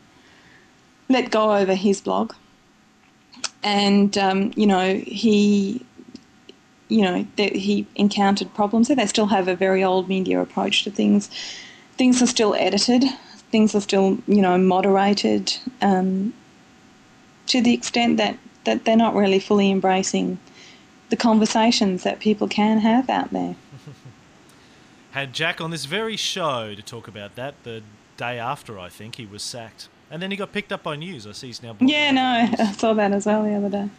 let 1.09 1.31
go 1.31 1.55
over 1.55 1.75
his 1.75 2.01
blog. 2.01 2.33
And, 3.63 4.17
um, 4.17 4.51
you 4.55 4.67
know, 4.67 4.95
he, 4.95 5.83
you 6.87 7.01
know, 7.01 7.25
he 7.37 7.85
encountered 7.95 8.53
problems 8.53 8.87
there. 8.87 8.95
They 8.95 9.07
still 9.07 9.25
have 9.27 9.47
a 9.47 9.55
very 9.55 9.83
old 9.83 10.07
media 10.07 10.41
approach 10.41 10.83
to 10.83 10.91
things. 10.91 11.29
Things 11.97 12.21
are 12.21 12.27
still 12.27 12.53
edited 12.55 13.03
things 13.51 13.75
are 13.75 13.81
still, 13.81 14.17
you 14.27 14.41
know, 14.41 14.57
moderated 14.57 15.55
um, 15.81 16.33
to 17.47 17.61
the 17.61 17.73
extent 17.73 18.17
that, 18.17 18.37
that 18.63 18.85
they're 18.85 18.97
not 18.97 19.15
really 19.15 19.39
fully 19.39 19.71
embracing 19.71 20.39
the 21.09 21.15
conversations 21.15 22.03
that 22.03 22.19
people 22.19 22.47
can 22.47 22.79
have 22.79 23.09
out 23.09 23.31
there. 23.31 23.55
Had 25.11 25.33
Jack 25.33 25.61
on 25.61 25.71
this 25.71 25.85
very 25.85 26.17
show 26.17 26.75
to 26.75 26.81
talk 26.81 27.07
about 27.07 27.35
that 27.35 27.63
the 27.63 27.83
day 28.17 28.39
after, 28.39 28.79
I 28.79 28.89
think, 28.89 29.15
he 29.15 29.25
was 29.25 29.43
sacked. 29.43 29.87
And 30.09 30.21
then 30.21 30.31
he 30.31 30.37
got 30.37 30.51
picked 30.51 30.71
up 30.71 30.83
by 30.83 30.95
news. 30.95 31.25
I 31.25 31.31
see 31.31 31.47
he's 31.47 31.63
now. 31.63 31.75
Yeah, 31.79 32.11
no, 32.11 32.21
I 32.59 32.71
saw 32.73 32.93
that 32.93 33.11
as 33.11 33.25
well 33.25 33.43
the 33.43 33.53
other 33.53 33.69
day. 33.69 33.89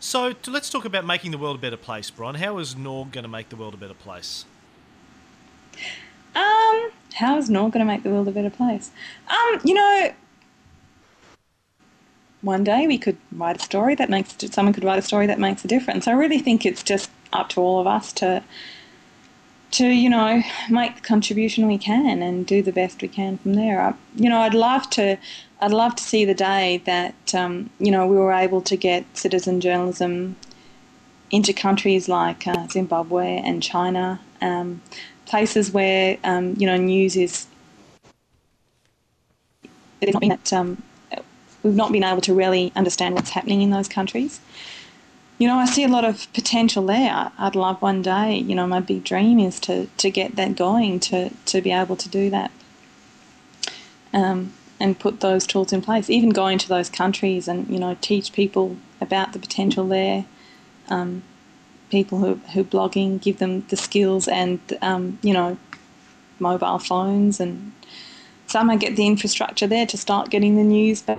So 0.00 0.32
to, 0.32 0.50
let's 0.50 0.68
talk 0.70 0.84
about 0.84 1.06
making 1.06 1.30
the 1.30 1.38
world 1.38 1.56
a 1.56 1.58
better 1.58 1.76
place, 1.76 2.10
Bron. 2.10 2.36
How 2.36 2.58
is 2.58 2.74
Norg 2.74 3.10
going 3.12 3.24
to 3.24 3.28
make 3.28 3.48
the 3.48 3.56
world 3.56 3.74
a 3.74 3.76
better 3.76 3.94
place? 3.94 4.44
Um, 6.34 6.90
how 7.14 7.38
is 7.38 7.48
Norg 7.48 7.72
going 7.72 7.80
to 7.80 7.84
make 7.84 8.02
the 8.02 8.10
world 8.10 8.28
a 8.28 8.32
better 8.32 8.50
place? 8.50 8.90
Um, 9.28 9.60
you 9.64 9.74
know, 9.74 10.12
one 12.42 12.62
day 12.62 12.86
we 12.86 12.98
could 12.98 13.16
write 13.32 13.56
a 13.56 13.64
story 13.64 13.94
that 13.94 14.10
makes 14.10 14.36
someone 14.52 14.74
could 14.74 14.84
write 14.84 14.98
a 14.98 15.02
story 15.02 15.26
that 15.26 15.38
makes 15.38 15.64
a 15.64 15.68
difference. 15.68 16.06
I 16.06 16.12
really 16.12 16.38
think 16.38 16.66
it's 16.66 16.82
just 16.82 17.10
up 17.32 17.48
to 17.50 17.60
all 17.60 17.80
of 17.80 17.86
us 17.86 18.12
to 18.14 18.42
to 19.72 19.88
you 19.88 20.08
know 20.08 20.40
make 20.70 20.94
the 20.94 21.00
contribution 21.00 21.66
we 21.66 21.78
can 21.78 22.22
and 22.22 22.46
do 22.46 22.62
the 22.62 22.72
best 22.72 23.02
we 23.02 23.08
can 23.08 23.38
from 23.38 23.54
there. 23.54 23.80
I, 23.80 23.94
you 24.14 24.28
know, 24.28 24.40
I'd 24.40 24.54
love 24.54 24.88
to 24.90 25.16
I'd 25.60 25.72
love 25.72 25.96
to 25.96 26.02
see 26.02 26.24
the 26.24 26.34
day 26.34 26.82
that 26.84 27.34
um, 27.34 27.70
you 27.78 27.90
know 27.90 28.06
we 28.06 28.16
were 28.16 28.32
able 28.32 28.60
to 28.62 28.76
get 28.76 29.04
citizen 29.16 29.60
journalism 29.60 30.36
into 31.30 31.52
countries 31.52 32.08
like 32.08 32.46
uh, 32.46 32.68
Zimbabwe 32.68 33.38
and 33.38 33.62
China, 33.62 34.20
um, 34.40 34.82
places 35.26 35.72
where 35.72 36.18
um, 36.24 36.54
you 36.58 36.66
know 36.66 36.76
news 36.76 37.16
is 37.16 37.46
not 40.12 40.22
That, 40.22 40.52
um, 40.52 40.82
we've 41.62 41.74
not 41.74 41.92
been 41.92 42.04
able 42.04 42.20
to 42.22 42.34
really 42.34 42.72
understand 42.76 43.14
what's 43.14 43.30
happening 43.30 43.62
in 43.62 43.70
those 43.70 43.88
countries. 43.88 44.40
You 45.38 45.48
know, 45.48 45.56
I 45.56 45.66
see 45.66 45.82
a 45.82 45.88
lot 45.88 46.04
of 46.04 46.32
potential 46.32 46.86
there. 46.86 47.32
I'd 47.38 47.56
love 47.56 47.82
one 47.82 48.02
day, 48.02 48.36
you 48.36 48.54
know, 48.54 48.66
my 48.66 48.80
big 48.80 49.02
dream 49.02 49.40
is 49.40 49.58
to, 49.60 49.86
to 49.96 50.10
get 50.10 50.36
that 50.36 50.54
going, 50.56 51.00
to, 51.00 51.30
to 51.46 51.60
be 51.60 51.72
able 51.72 51.96
to 51.96 52.08
do 52.08 52.30
that 52.30 52.52
um, 54.12 54.52
and 54.78 54.98
put 54.98 55.20
those 55.20 55.46
tools 55.46 55.72
in 55.72 55.82
place. 55.82 56.08
Even 56.08 56.30
going 56.30 56.58
to 56.58 56.68
those 56.68 56.88
countries 56.88 57.48
and, 57.48 57.66
you 57.68 57.80
know, 57.80 57.96
teach 58.00 58.32
people 58.32 58.76
about 59.00 59.32
the 59.32 59.40
potential 59.40 59.88
there. 59.88 60.24
Um, 60.88 61.24
people 61.90 62.18
who, 62.18 62.34
who 62.52 62.60
are 62.60 62.64
blogging, 62.64 63.20
give 63.20 63.38
them 63.38 63.64
the 63.68 63.76
skills 63.76 64.28
and, 64.28 64.60
um, 64.82 65.18
you 65.22 65.32
know, 65.32 65.56
mobile 66.38 66.78
phones 66.78 67.40
and 67.40 67.72
somehow 68.46 68.76
get 68.76 68.96
the 68.96 69.06
infrastructure 69.06 69.66
there 69.66 69.86
to 69.86 69.96
start 69.96 70.30
getting 70.30 70.56
the 70.56 70.64
news 70.64 71.02
back 71.02 71.18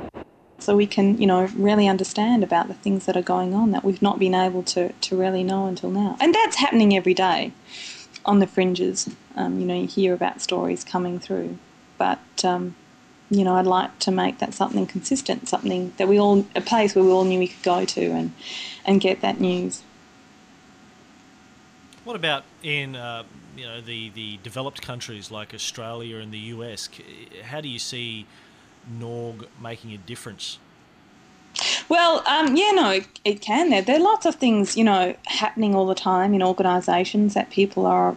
so 0.59 0.76
we 0.76 0.88
can, 0.88 1.18
you 1.20 1.28
know, 1.28 1.47
really 1.55 1.88
understand 1.88 2.43
about 2.43 2.68
the 2.68 2.74
things 2.74 3.05
that 3.05 3.18
are 3.18 3.22
going 3.22 3.53
on 3.53 3.72
that 3.72 3.84
we've 3.84 4.01
not 4.01 4.20
been 4.20 4.34
able 4.34 4.63
to, 4.63 4.91
to 4.93 5.16
really 5.16 5.43
know 5.43 5.68
until 5.68 5.91
now. 5.91 6.18
And 6.20 6.34
that's 6.34 6.55
happening 6.55 6.95
every 6.95 7.13
day 7.13 7.51
on 8.24 8.39
the 8.39 8.47
fringes. 8.47 9.09
Um, 9.36 9.59
you 9.59 9.66
know, 9.66 9.76
you 9.76 9.88
hear 9.88 10.13
about 10.13 10.41
stories 10.41 10.84
coming 10.84 11.20
through. 11.20 11.57
But, 11.97 12.20
um, 12.43 12.76
you 13.30 13.43
know, 13.43 13.55
I'd 13.55 13.68
like 13.68 13.99
to 13.99 14.11
make 14.11 14.39
that 14.39 14.53
something 14.53 14.86
consistent, 14.86 15.49
something 15.49 15.93
that 15.97 16.07
we 16.07 16.20
all, 16.20 16.45
a 16.55 16.61
place 16.61 16.95
where 16.95 17.03
we 17.03 17.11
all 17.11 17.26
knew 17.26 17.39
we 17.39 17.49
could 17.49 17.63
go 17.63 17.86
to 17.86 18.01
and, 18.11 18.34
and 18.86 19.01
get 19.01 19.22
that 19.22 19.39
news. 19.39 19.84
What 22.06 22.16
about 22.16 22.43
in, 22.62 22.95
uh, 22.95 23.24
you 23.58 23.66
know, 23.66 23.82
the, 23.82 24.10
the 24.12 24.38
developed 24.43 24.82
countries 24.82 25.32
like 25.32 25.53
Australia 25.53 26.18
and 26.18 26.32
the 26.32 26.39
US? 26.53 26.88
How 27.43 27.62
do 27.62 27.68
you 27.68 27.80
see 27.80 28.28
Norg 28.99 29.47
making 29.62 29.91
a 29.91 29.97
difference? 29.97 30.60
Well, 31.89 32.24
um, 32.28 32.56
yeah, 32.56 32.72
no, 32.72 32.91
it, 32.91 33.08
it, 33.26 33.41
can. 33.41 33.72
There, 33.72 33.82
there 33.82 33.95
are 33.97 34.03
lots 34.03 34.28
of 34.28 34.36
things, 34.36 34.78
you 34.78 34.84
know, 34.84 35.16
happening 35.26 35.74
all 35.74 35.88
the 35.88 35.95
time 35.95 36.36
in 36.36 36.43
organisations 36.43 37.34
that 37.34 37.49
people 37.49 37.88
are 37.88 38.16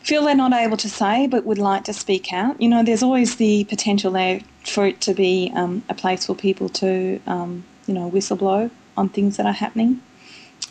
feel 0.00 0.24
they're 0.24 0.34
not 0.34 0.52
able 0.52 0.76
to 0.76 0.88
say, 0.90 1.26
but 1.26 1.46
would 1.46 1.56
like 1.56 1.84
to 1.84 1.92
speak 1.94 2.34
out. 2.34 2.60
You 2.60 2.68
know, 2.68 2.82
there's 2.82 3.02
always 3.02 3.36
the 3.36 3.64
potential 3.64 4.12
there 4.12 4.42
for 4.62 4.86
it 4.86 5.00
to 5.02 5.14
be 5.14 5.50
um, 5.54 5.82
a 5.88 5.94
place 5.94 6.26
for 6.26 6.34
people 6.34 6.68
to, 6.68 7.18
um, 7.26 7.64
you 7.86 7.94
know, 7.94 8.10
whistleblow 8.10 8.70
on 8.98 9.08
things 9.08 9.38
that 9.38 9.46
are 9.46 9.52
happening. 9.52 10.02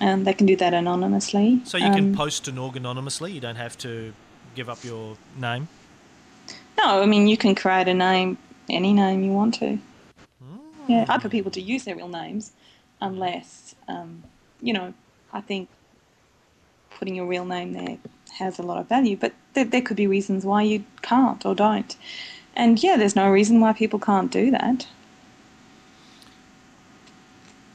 And 0.03 0.27
they 0.27 0.33
can 0.33 0.45
do 0.45 0.57
that 0.57 0.73
anonymously. 0.73 1.61
So 1.63 1.77
you 1.77 1.89
can 1.91 2.07
um, 2.07 2.13
post 2.13 2.43
to 2.45 2.51
Norg 2.51 2.75
anonymously. 2.75 3.31
You 3.31 3.39
don't 3.39 3.55
have 3.55 3.77
to 3.79 4.13
give 4.53 4.67
up 4.69 4.83
your 4.83 5.15
name. 5.37 5.69
No, 6.77 7.01
I 7.01 7.05
mean 7.05 7.27
you 7.27 7.37
can 7.37 7.55
create 7.55 7.87
a 7.87 7.93
name 7.93 8.37
any 8.69 8.93
name 8.93 9.23
you 9.23 9.31
want 9.31 9.53
to. 9.55 9.79
Mm. 10.43 10.59
Yeah, 10.87 11.17
for 11.19 11.29
people 11.29 11.51
to 11.51 11.61
use 11.61 11.85
their 11.85 11.95
real 11.95 12.09
names, 12.09 12.51
unless, 12.99 13.75
um, 13.87 14.23
you 14.61 14.73
know, 14.73 14.93
I 15.31 15.41
think 15.41 15.69
putting 16.97 17.15
your 17.15 17.25
real 17.25 17.45
name 17.45 17.73
there 17.73 17.97
has 18.33 18.59
a 18.59 18.63
lot 18.63 18.79
of 18.79 18.89
value. 18.89 19.15
But 19.15 19.33
there, 19.53 19.65
there 19.65 19.81
could 19.81 19.97
be 19.97 20.07
reasons 20.07 20.45
why 20.45 20.63
you 20.63 20.83
can't 21.01 21.45
or 21.45 21.55
don't. 21.55 21.95
And 22.55 22.81
yeah, 22.83 22.97
there's 22.97 23.15
no 23.15 23.29
reason 23.29 23.59
why 23.59 23.73
people 23.73 23.99
can't 23.99 24.31
do 24.31 24.51
that. 24.51 24.87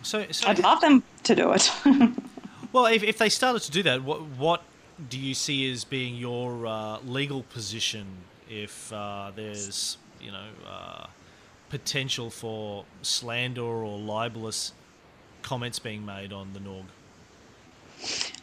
So, 0.09 0.25
so 0.31 0.49
I'd 0.49 0.59
love 0.61 0.81
them 0.81 1.03
to 1.25 1.35
do 1.35 1.53
it. 1.53 1.71
well, 2.73 2.87
if, 2.87 3.03
if 3.03 3.19
they 3.19 3.29
started 3.29 3.61
to 3.61 3.71
do 3.71 3.83
that, 3.83 4.03
what 4.03 4.23
what 4.39 4.63
do 5.11 5.19
you 5.19 5.35
see 5.35 5.71
as 5.71 5.85
being 5.85 6.15
your 6.17 6.67
uh, 6.67 6.99
legal 7.01 7.43
position 7.43 8.07
if 8.49 8.91
uh, 8.91 9.33
there's 9.37 9.99
you 10.19 10.33
know, 10.33 10.47
uh, 10.67 11.09
potential 11.69 12.31
for 12.31 12.87
slander 13.03 13.61
or 13.61 13.99
libelous 13.99 14.73
comments 15.43 15.79
being 15.79 16.07
made 16.07 16.33
on 16.33 16.55
the 16.55 16.61
Norg? 16.61 16.87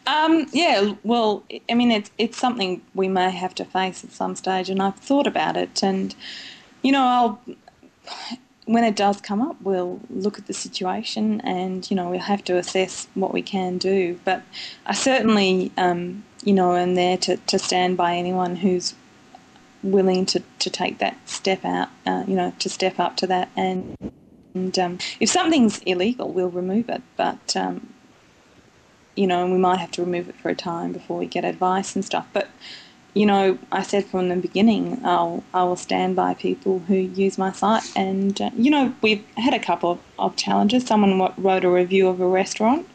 Um, 0.06 0.46
yeah, 0.54 0.94
well, 1.04 1.44
I 1.68 1.74
mean, 1.74 1.90
it's 1.90 2.12
it's 2.20 2.38
something 2.38 2.84
we 2.94 3.08
may 3.08 3.32
have 3.32 3.56
to 3.56 3.66
face 3.66 4.04
at 4.04 4.12
some 4.12 4.36
stage, 4.36 4.70
and 4.70 4.84
I've 4.84 4.98
thought 4.98 5.26
about 5.26 5.58
it, 5.58 5.82
and 5.82 6.14
you 6.84 6.92
know, 6.92 7.02
I'll 7.04 7.42
when 8.66 8.84
it 8.84 8.96
does 8.96 9.22
come 9.22 9.42
up, 9.42 9.62
we'll 9.62 10.00
look 10.10 10.40
at 10.40 10.48
the 10.48 10.54
situation, 10.54 11.40
and 11.42 11.90
you 11.90 11.96
know, 11.96 12.10
we'll 12.10 12.20
have 12.20 12.44
to 12.46 12.58
assess 12.58 13.08
what 13.14 13.34
we 13.34 13.42
can 13.42 13.78
do. 13.78 14.20
But 14.26 14.42
I 14.86 14.94
certainly, 14.94 15.72
um, 15.78 16.24
you 16.44 16.54
know, 16.54 16.76
am 16.76 16.96
there 16.96 17.18
to, 17.18 17.38
to 17.38 17.60
stand 17.60 17.96
by 17.98 18.16
anyone 18.16 18.56
who's 18.56 18.96
willing 19.84 20.26
to, 20.26 20.42
to 20.60 20.70
take 20.70 20.98
that 20.98 21.18
step 21.30 21.64
out, 21.64 21.90
uh, 22.08 22.24
you 22.28 22.36
know, 22.36 22.54
to 22.60 22.70
step 22.70 23.00
up 23.00 23.18
to 23.18 23.28
that. 23.28 23.50
And, 23.56 23.96
and 24.56 24.80
um, 24.80 24.98
if 25.20 25.30
something's 25.30 25.80
illegal, 25.80 26.30
we'll 26.30 26.50
remove 26.50 26.90
it. 26.90 27.04
But, 27.16 27.56
um, 27.56 27.94
you 29.16 29.28
know, 29.28 29.44
and 29.44 29.54
we 29.54 29.60
might 29.60 29.78
have 29.78 29.92
to 29.92 30.04
remove 30.04 30.28
it 30.28 30.36
for 30.36 30.50
a 30.50 30.56
time 30.56 30.92
before 30.92 31.18
we 31.20 31.28
get 31.28 31.46
advice 31.46 31.96
and 31.96 32.04
stuff. 32.04 32.28
But, 32.34 32.50
you 33.16 33.26
know, 33.26 33.58
I 33.72 33.82
said 33.82 34.06
from 34.06 34.30
the 34.30 34.36
beginning, 34.36 35.04
I'll, 35.04 35.44
I 35.54 35.64
will 35.64 35.76
stand 35.76 36.16
by 36.16 36.36
people 36.36 36.80
who 36.80 36.96
use 36.96 37.40
my 37.40 37.52
site. 37.52 37.92
And, 37.96 38.40
uh, 38.40 38.52
you 38.56 38.70
know, 38.70 38.94
we've 39.02 39.26
had 39.38 39.56
a 39.56 39.60
couple 39.60 39.92
of, 39.92 40.00
of 40.20 40.36
challenges. 40.36 40.86
Someone 40.86 41.34
wrote 41.38 41.66
a 41.66 41.70
review 41.70 42.08
of 42.08 42.22
a 42.22 42.28
restaurant 42.28 42.88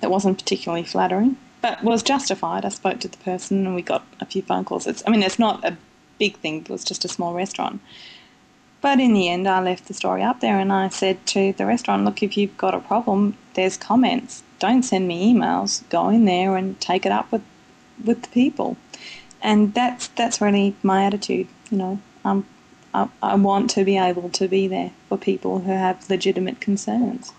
that 0.00 0.10
wasn't 0.10 0.38
particularly 0.38 0.84
flattering 0.84 1.36
but 1.62 1.82
was 1.82 2.02
justified. 2.02 2.64
I 2.64 2.68
spoke 2.68 3.00
to 3.00 3.08
the 3.08 3.16
person 3.18 3.66
and 3.66 3.74
we 3.74 3.82
got 3.82 4.04
a 4.20 4.26
few 4.26 4.42
phone 4.42 4.64
calls. 4.64 4.86
It's, 4.86 5.02
I 5.06 5.10
mean, 5.10 5.22
it's 5.22 5.38
not 5.38 5.64
a 5.64 5.76
big 6.18 6.36
thing, 6.38 6.62
it 6.62 6.68
was 6.68 6.84
just 6.84 7.04
a 7.04 7.08
small 7.08 7.32
restaurant. 7.32 7.80
But 8.82 8.98
in 8.98 9.14
the 9.14 9.28
end, 9.28 9.48
I 9.48 9.62
left 9.62 9.86
the 9.86 9.94
story 9.94 10.22
up 10.22 10.40
there 10.40 10.58
and 10.58 10.72
I 10.72 10.88
said 10.88 11.24
to 11.28 11.52
the 11.52 11.64
restaurant, 11.64 12.04
look, 12.04 12.22
if 12.22 12.36
you've 12.36 12.56
got 12.58 12.74
a 12.74 12.80
problem, 12.80 13.38
there's 13.54 13.76
comments. 13.76 14.42
Don't 14.58 14.82
send 14.82 15.06
me 15.06 15.32
emails. 15.32 15.88
Go 15.88 16.08
in 16.08 16.24
there 16.24 16.56
and 16.56 16.78
take 16.80 17.06
it 17.06 17.12
up 17.12 17.30
with, 17.30 17.42
with 18.04 18.22
the 18.22 18.28
people. 18.28 18.76
And 19.42 19.74
that's, 19.74 20.08
that's 20.08 20.40
really 20.40 20.76
my 20.82 21.04
attitude, 21.04 21.48
you 21.70 21.78
know. 21.78 22.00
Um, 22.24 22.46
I, 22.94 23.08
I 23.22 23.34
want 23.34 23.70
to 23.70 23.84
be 23.84 23.96
able 23.96 24.28
to 24.30 24.48
be 24.48 24.68
there 24.68 24.92
for 25.08 25.18
people 25.18 25.60
who 25.60 25.72
have 25.72 26.08
legitimate 26.08 26.60
concerns. 26.60 27.32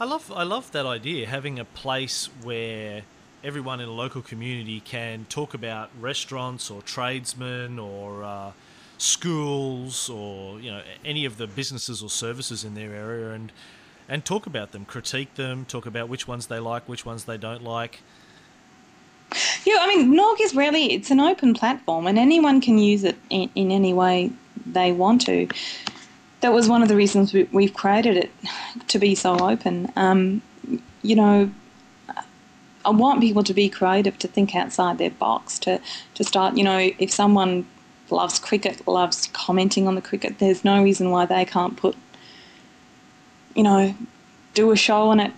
I 0.00 0.04
love 0.04 0.32
I 0.34 0.44
love 0.44 0.72
that 0.72 0.86
idea 0.86 1.26
having 1.26 1.58
a 1.58 1.64
place 1.64 2.30
where 2.42 3.02
everyone 3.44 3.80
in 3.80 3.88
a 3.88 3.92
local 3.92 4.22
community 4.22 4.80
can 4.80 5.26
talk 5.28 5.52
about 5.52 5.90
restaurants 6.00 6.70
or 6.70 6.80
tradesmen 6.80 7.78
or 7.78 8.24
uh, 8.24 8.52
schools 8.96 10.08
or 10.08 10.58
you 10.58 10.70
know 10.70 10.82
any 11.04 11.26
of 11.26 11.36
the 11.36 11.46
businesses 11.46 12.02
or 12.02 12.08
services 12.08 12.64
in 12.64 12.74
their 12.74 12.94
area 12.94 13.32
and 13.32 13.52
and 14.08 14.24
talk 14.24 14.46
about 14.46 14.72
them, 14.72 14.84
critique 14.84 15.34
them, 15.34 15.64
talk 15.66 15.86
about 15.86 16.08
which 16.08 16.26
ones 16.26 16.46
they 16.46 16.58
like, 16.58 16.88
which 16.88 17.04
ones 17.04 17.24
they 17.26 17.36
don't 17.36 17.62
like. 17.62 18.00
Yeah, 19.64 19.76
I 19.80 19.88
mean, 19.88 20.14
Norg 20.14 20.36
is 20.40 20.54
really 20.54 20.92
it's 20.92 21.10
an 21.10 21.20
open 21.20 21.54
platform, 21.54 22.06
and 22.06 22.18
anyone 22.18 22.60
can 22.60 22.78
use 22.78 23.04
it 23.04 23.16
in, 23.28 23.50
in 23.54 23.70
any 23.70 23.94
way 23.94 24.32
they 24.66 24.92
want 24.92 25.26
to. 25.26 25.48
That 26.40 26.52
was 26.52 26.68
one 26.68 26.82
of 26.82 26.88
the 26.88 26.96
reasons 26.96 27.34
we, 27.34 27.64
have 27.66 27.74
created 27.74 28.16
it 28.16 28.30
to 28.88 28.98
be 28.98 29.14
so 29.14 29.38
open. 29.38 29.92
Um, 29.94 30.40
you 31.02 31.14
know, 31.14 31.50
I 32.84 32.90
want 32.90 33.20
people 33.20 33.44
to 33.44 33.54
be 33.54 33.68
creative, 33.68 34.18
to 34.18 34.28
think 34.28 34.54
outside 34.54 34.98
their 34.98 35.10
box, 35.10 35.58
to, 35.60 35.80
to 36.14 36.24
start, 36.24 36.56
you 36.56 36.64
know, 36.64 36.90
if 36.98 37.10
someone 37.10 37.66
loves 38.10 38.38
cricket, 38.38 38.86
loves 38.88 39.28
commenting 39.32 39.86
on 39.86 39.94
the 39.94 40.02
cricket, 40.02 40.38
there's 40.38 40.64
no 40.64 40.82
reason 40.82 41.10
why 41.10 41.26
they 41.26 41.44
can't 41.44 41.76
put, 41.76 41.94
you 43.54 43.62
know, 43.62 43.94
do 44.54 44.70
a 44.70 44.76
show 44.76 45.08
on 45.10 45.20
it, 45.20 45.32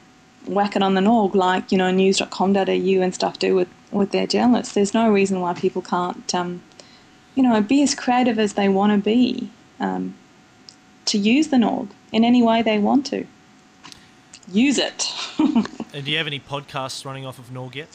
whack 0.47 0.77
it 0.77 0.83
on 0.83 0.95
the 0.95 1.01
Norg 1.01 1.35
like, 1.35 1.73
you 1.73 1.79
know, 1.79 1.91
news.com.au 1.91 2.63
and 2.63 3.15
stuff 3.15 3.39
do 3.39 3.55
with, 3.55 3.69
with 3.93 4.11
their 4.11 4.27
journalists. 4.27 4.75
There's 4.75 4.95
no 4.95 5.11
reason 5.11 5.41
why 5.41 5.55
people 5.55 5.83
can't, 5.83 6.35
um, 6.35 6.63
you 7.35 7.43
know, 7.43 7.61
be 7.61 7.83
as 7.83 7.95
creative 7.95 8.39
as 8.39 8.55
they 8.55 8.69
want 8.69 8.93
to 8.93 8.99
be 8.99 9.51
um, 9.79 10.15
to 11.07 11.19
use 11.19 11.49
the 11.49 11.57
Norg 11.57 11.91
in 12.13 12.25
any 12.25 12.43
way 12.43 12.63
they 12.63 12.79
want 12.79 13.07
to 13.07 13.27
use 14.51 14.79
it. 14.79 15.13
and 15.39 16.05
do 16.05 16.11
you 16.11 16.19
have 16.19 16.27
any 16.27 16.41
podcasts 16.41 17.05
running 17.05 17.27
off 17.27 17.39
of 17.39 17.51
Norg 17.51 17.75
yet? 17.75 17.89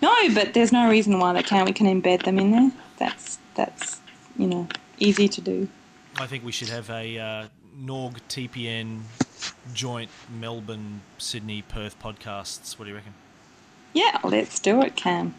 No, 0.00 0.14
but 0.34 0.54
there's 0.54 0.72
no 0.72 0.88
reason 0.88 1.18
why 1.18 1.32
they 1.32 1.42
can't. 1.42 1.66
We 1.66 1.72
can 1.72 1.86
embed 1.86 2.24
them 2.24 2.38
in 2.38 2.50
there. 2.50 2.70
That's 2.98 3.38
that's 3.54 4.00
you 4.36 4.46
know 4.46 4.68
easy 4.98 5.28
to 5.28 5.40
do. 5.40 5.68
I 6.18 6.26
think 6.26 6.44
we 6.44 6.52
should 6.52 6.68
have 6.68 6.90
a 6.90 7.18
uh, 7.18 7.46
Norg 7.80 8.18
TPN 8.28 9.00
joint 9.72 10.10
Melbourne, 10.30 11.00
Sydney, 11.18 11.62
Perth 11.62 11.98
podcasts. 12.00 12.78
What 12.78 12.84
do 12.84 12.90
you 12.90 12.96
reckon? 12.96 13.14
Yeah, 13.94 14.18
let's 14.22 14.58
do 14.58 14.82
it, 14.82 14.96
Cam. 14.96 15.34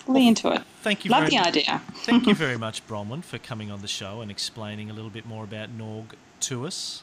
Fully 0.00 0.28
into 0.28 0.52
it. 0.52 0.62
Thank 0.82 1.04
you. 1.04 1.10
Love 1.10 1.28
the 1.28 1.38
idea. 1.38 1.82
thank 1.96 2.26
you 2.26 2.34
very 2.46 2.56
much, 2.56 2.86
Bronwen, 2.86 3.24
for 3.24 3.38
coming 3.38 3.70
on 3.70 3.80
the 3.82 3.88
show 3.88 4.20
and 4.20 4.30
explaining 4.30 4.90
a 4.90 4.92
little 4.92 5.10
bit 5.10 5.26
more 5.26 5.42
about 5.42 5.76
Norg 5.76 6.12
to 6.40 6.66
us. 6.66 7.02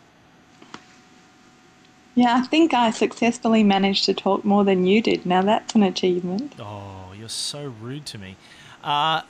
Yeah, 2.14 2.38
I 2.38 2.47
think 2.47 2.74
I 2.74 2.91
successfully 2.91 3.64
managed 3.64 4.06
to 4.06 4.14
talk 4.14 4.45
more 4.45 4.64
than 4.64 4.86
you 4.86 5.01
did. 5.01 5.26
Now 5.26 5.41
that's 5.41 5.76
an 5.76 5.84
achievement. 5.84 6.53
Oh, 6.60 7.12
you're 7.18 7.28
so 7.28 7.74
rude 7.82 8.06
to 8.08 8.18
me. 8.18 8.38
Uh, 8.82 9.24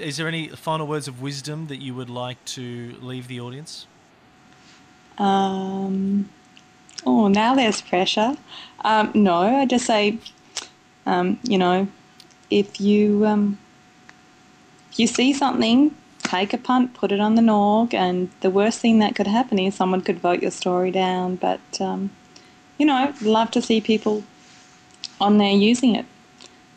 is 0.00 0.16
there 0.16 0.26
any 0.26 0.48
final 0.48 0.88
words 0.88 1.06
of 1.06 1.22
wisdom 1.22 1.68
that 1.68 1.76
you 1.76 1.94
would 1.94 2.10
like 2.10 2.44
to 2.46 2.96
leave 3.00 3.28
the 3.28 3.40
audience? 3.40 3.86
Um, 5.18 6.28
oh, 7.06 7.28
now 7.28 7.54
there's 7.54 7.80
pressure. 7.80 8.36
Um, 8.84 9.10
no, 9.14 9.36
I 9.36 9.66
just 9.66 9.86
say, 9.86 10.18
um, 11.06 11.38
you 11.42 11.58
know, 11.58 11.88
if 12.50 12.80
you 12.80 13.26
um, 13.26 13.58
if 14.92 15.00
you 15.00 15.06
see 15.06 15.32
something, 15.32 15.94
take 16.22 16.52
a 16.52 16.58
punt, 16.58 16.94
put 16.94 17.12
it 17.12 17.20
on 17.20 17.34
the 17.34 17.42
Norg, 17.42 17.94
and 17.94 18.30
the 18.40 18.50
worst 18.50 18.80
thing 18.80 18.98
that 19.00 19.14
could 19.14 19.26
happen 19.26 19.58
is 19.58 19.74
someone 19.74 20.00
could 20.00 20.18
vote 20.18 20.42
your 20.42 20.50
story 20.50 20.90
down. 20.90 21.36
But 21.36 21.80
um, 21.80 22.10
you 22.78 22.86
know, 22.86 23.12
love 23.22 23.50
to 23.52 23.62
see 23.62 23.80
people 23.80 24.24
on 25.20 25.38
there 25.38 25.52
using 25.52 25.96
it, 25.96 26.06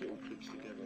With 0.00 0.10
that 0.10 0.14
record 0.14 0.38
this 0.40 0.50
week. 0.52 0.85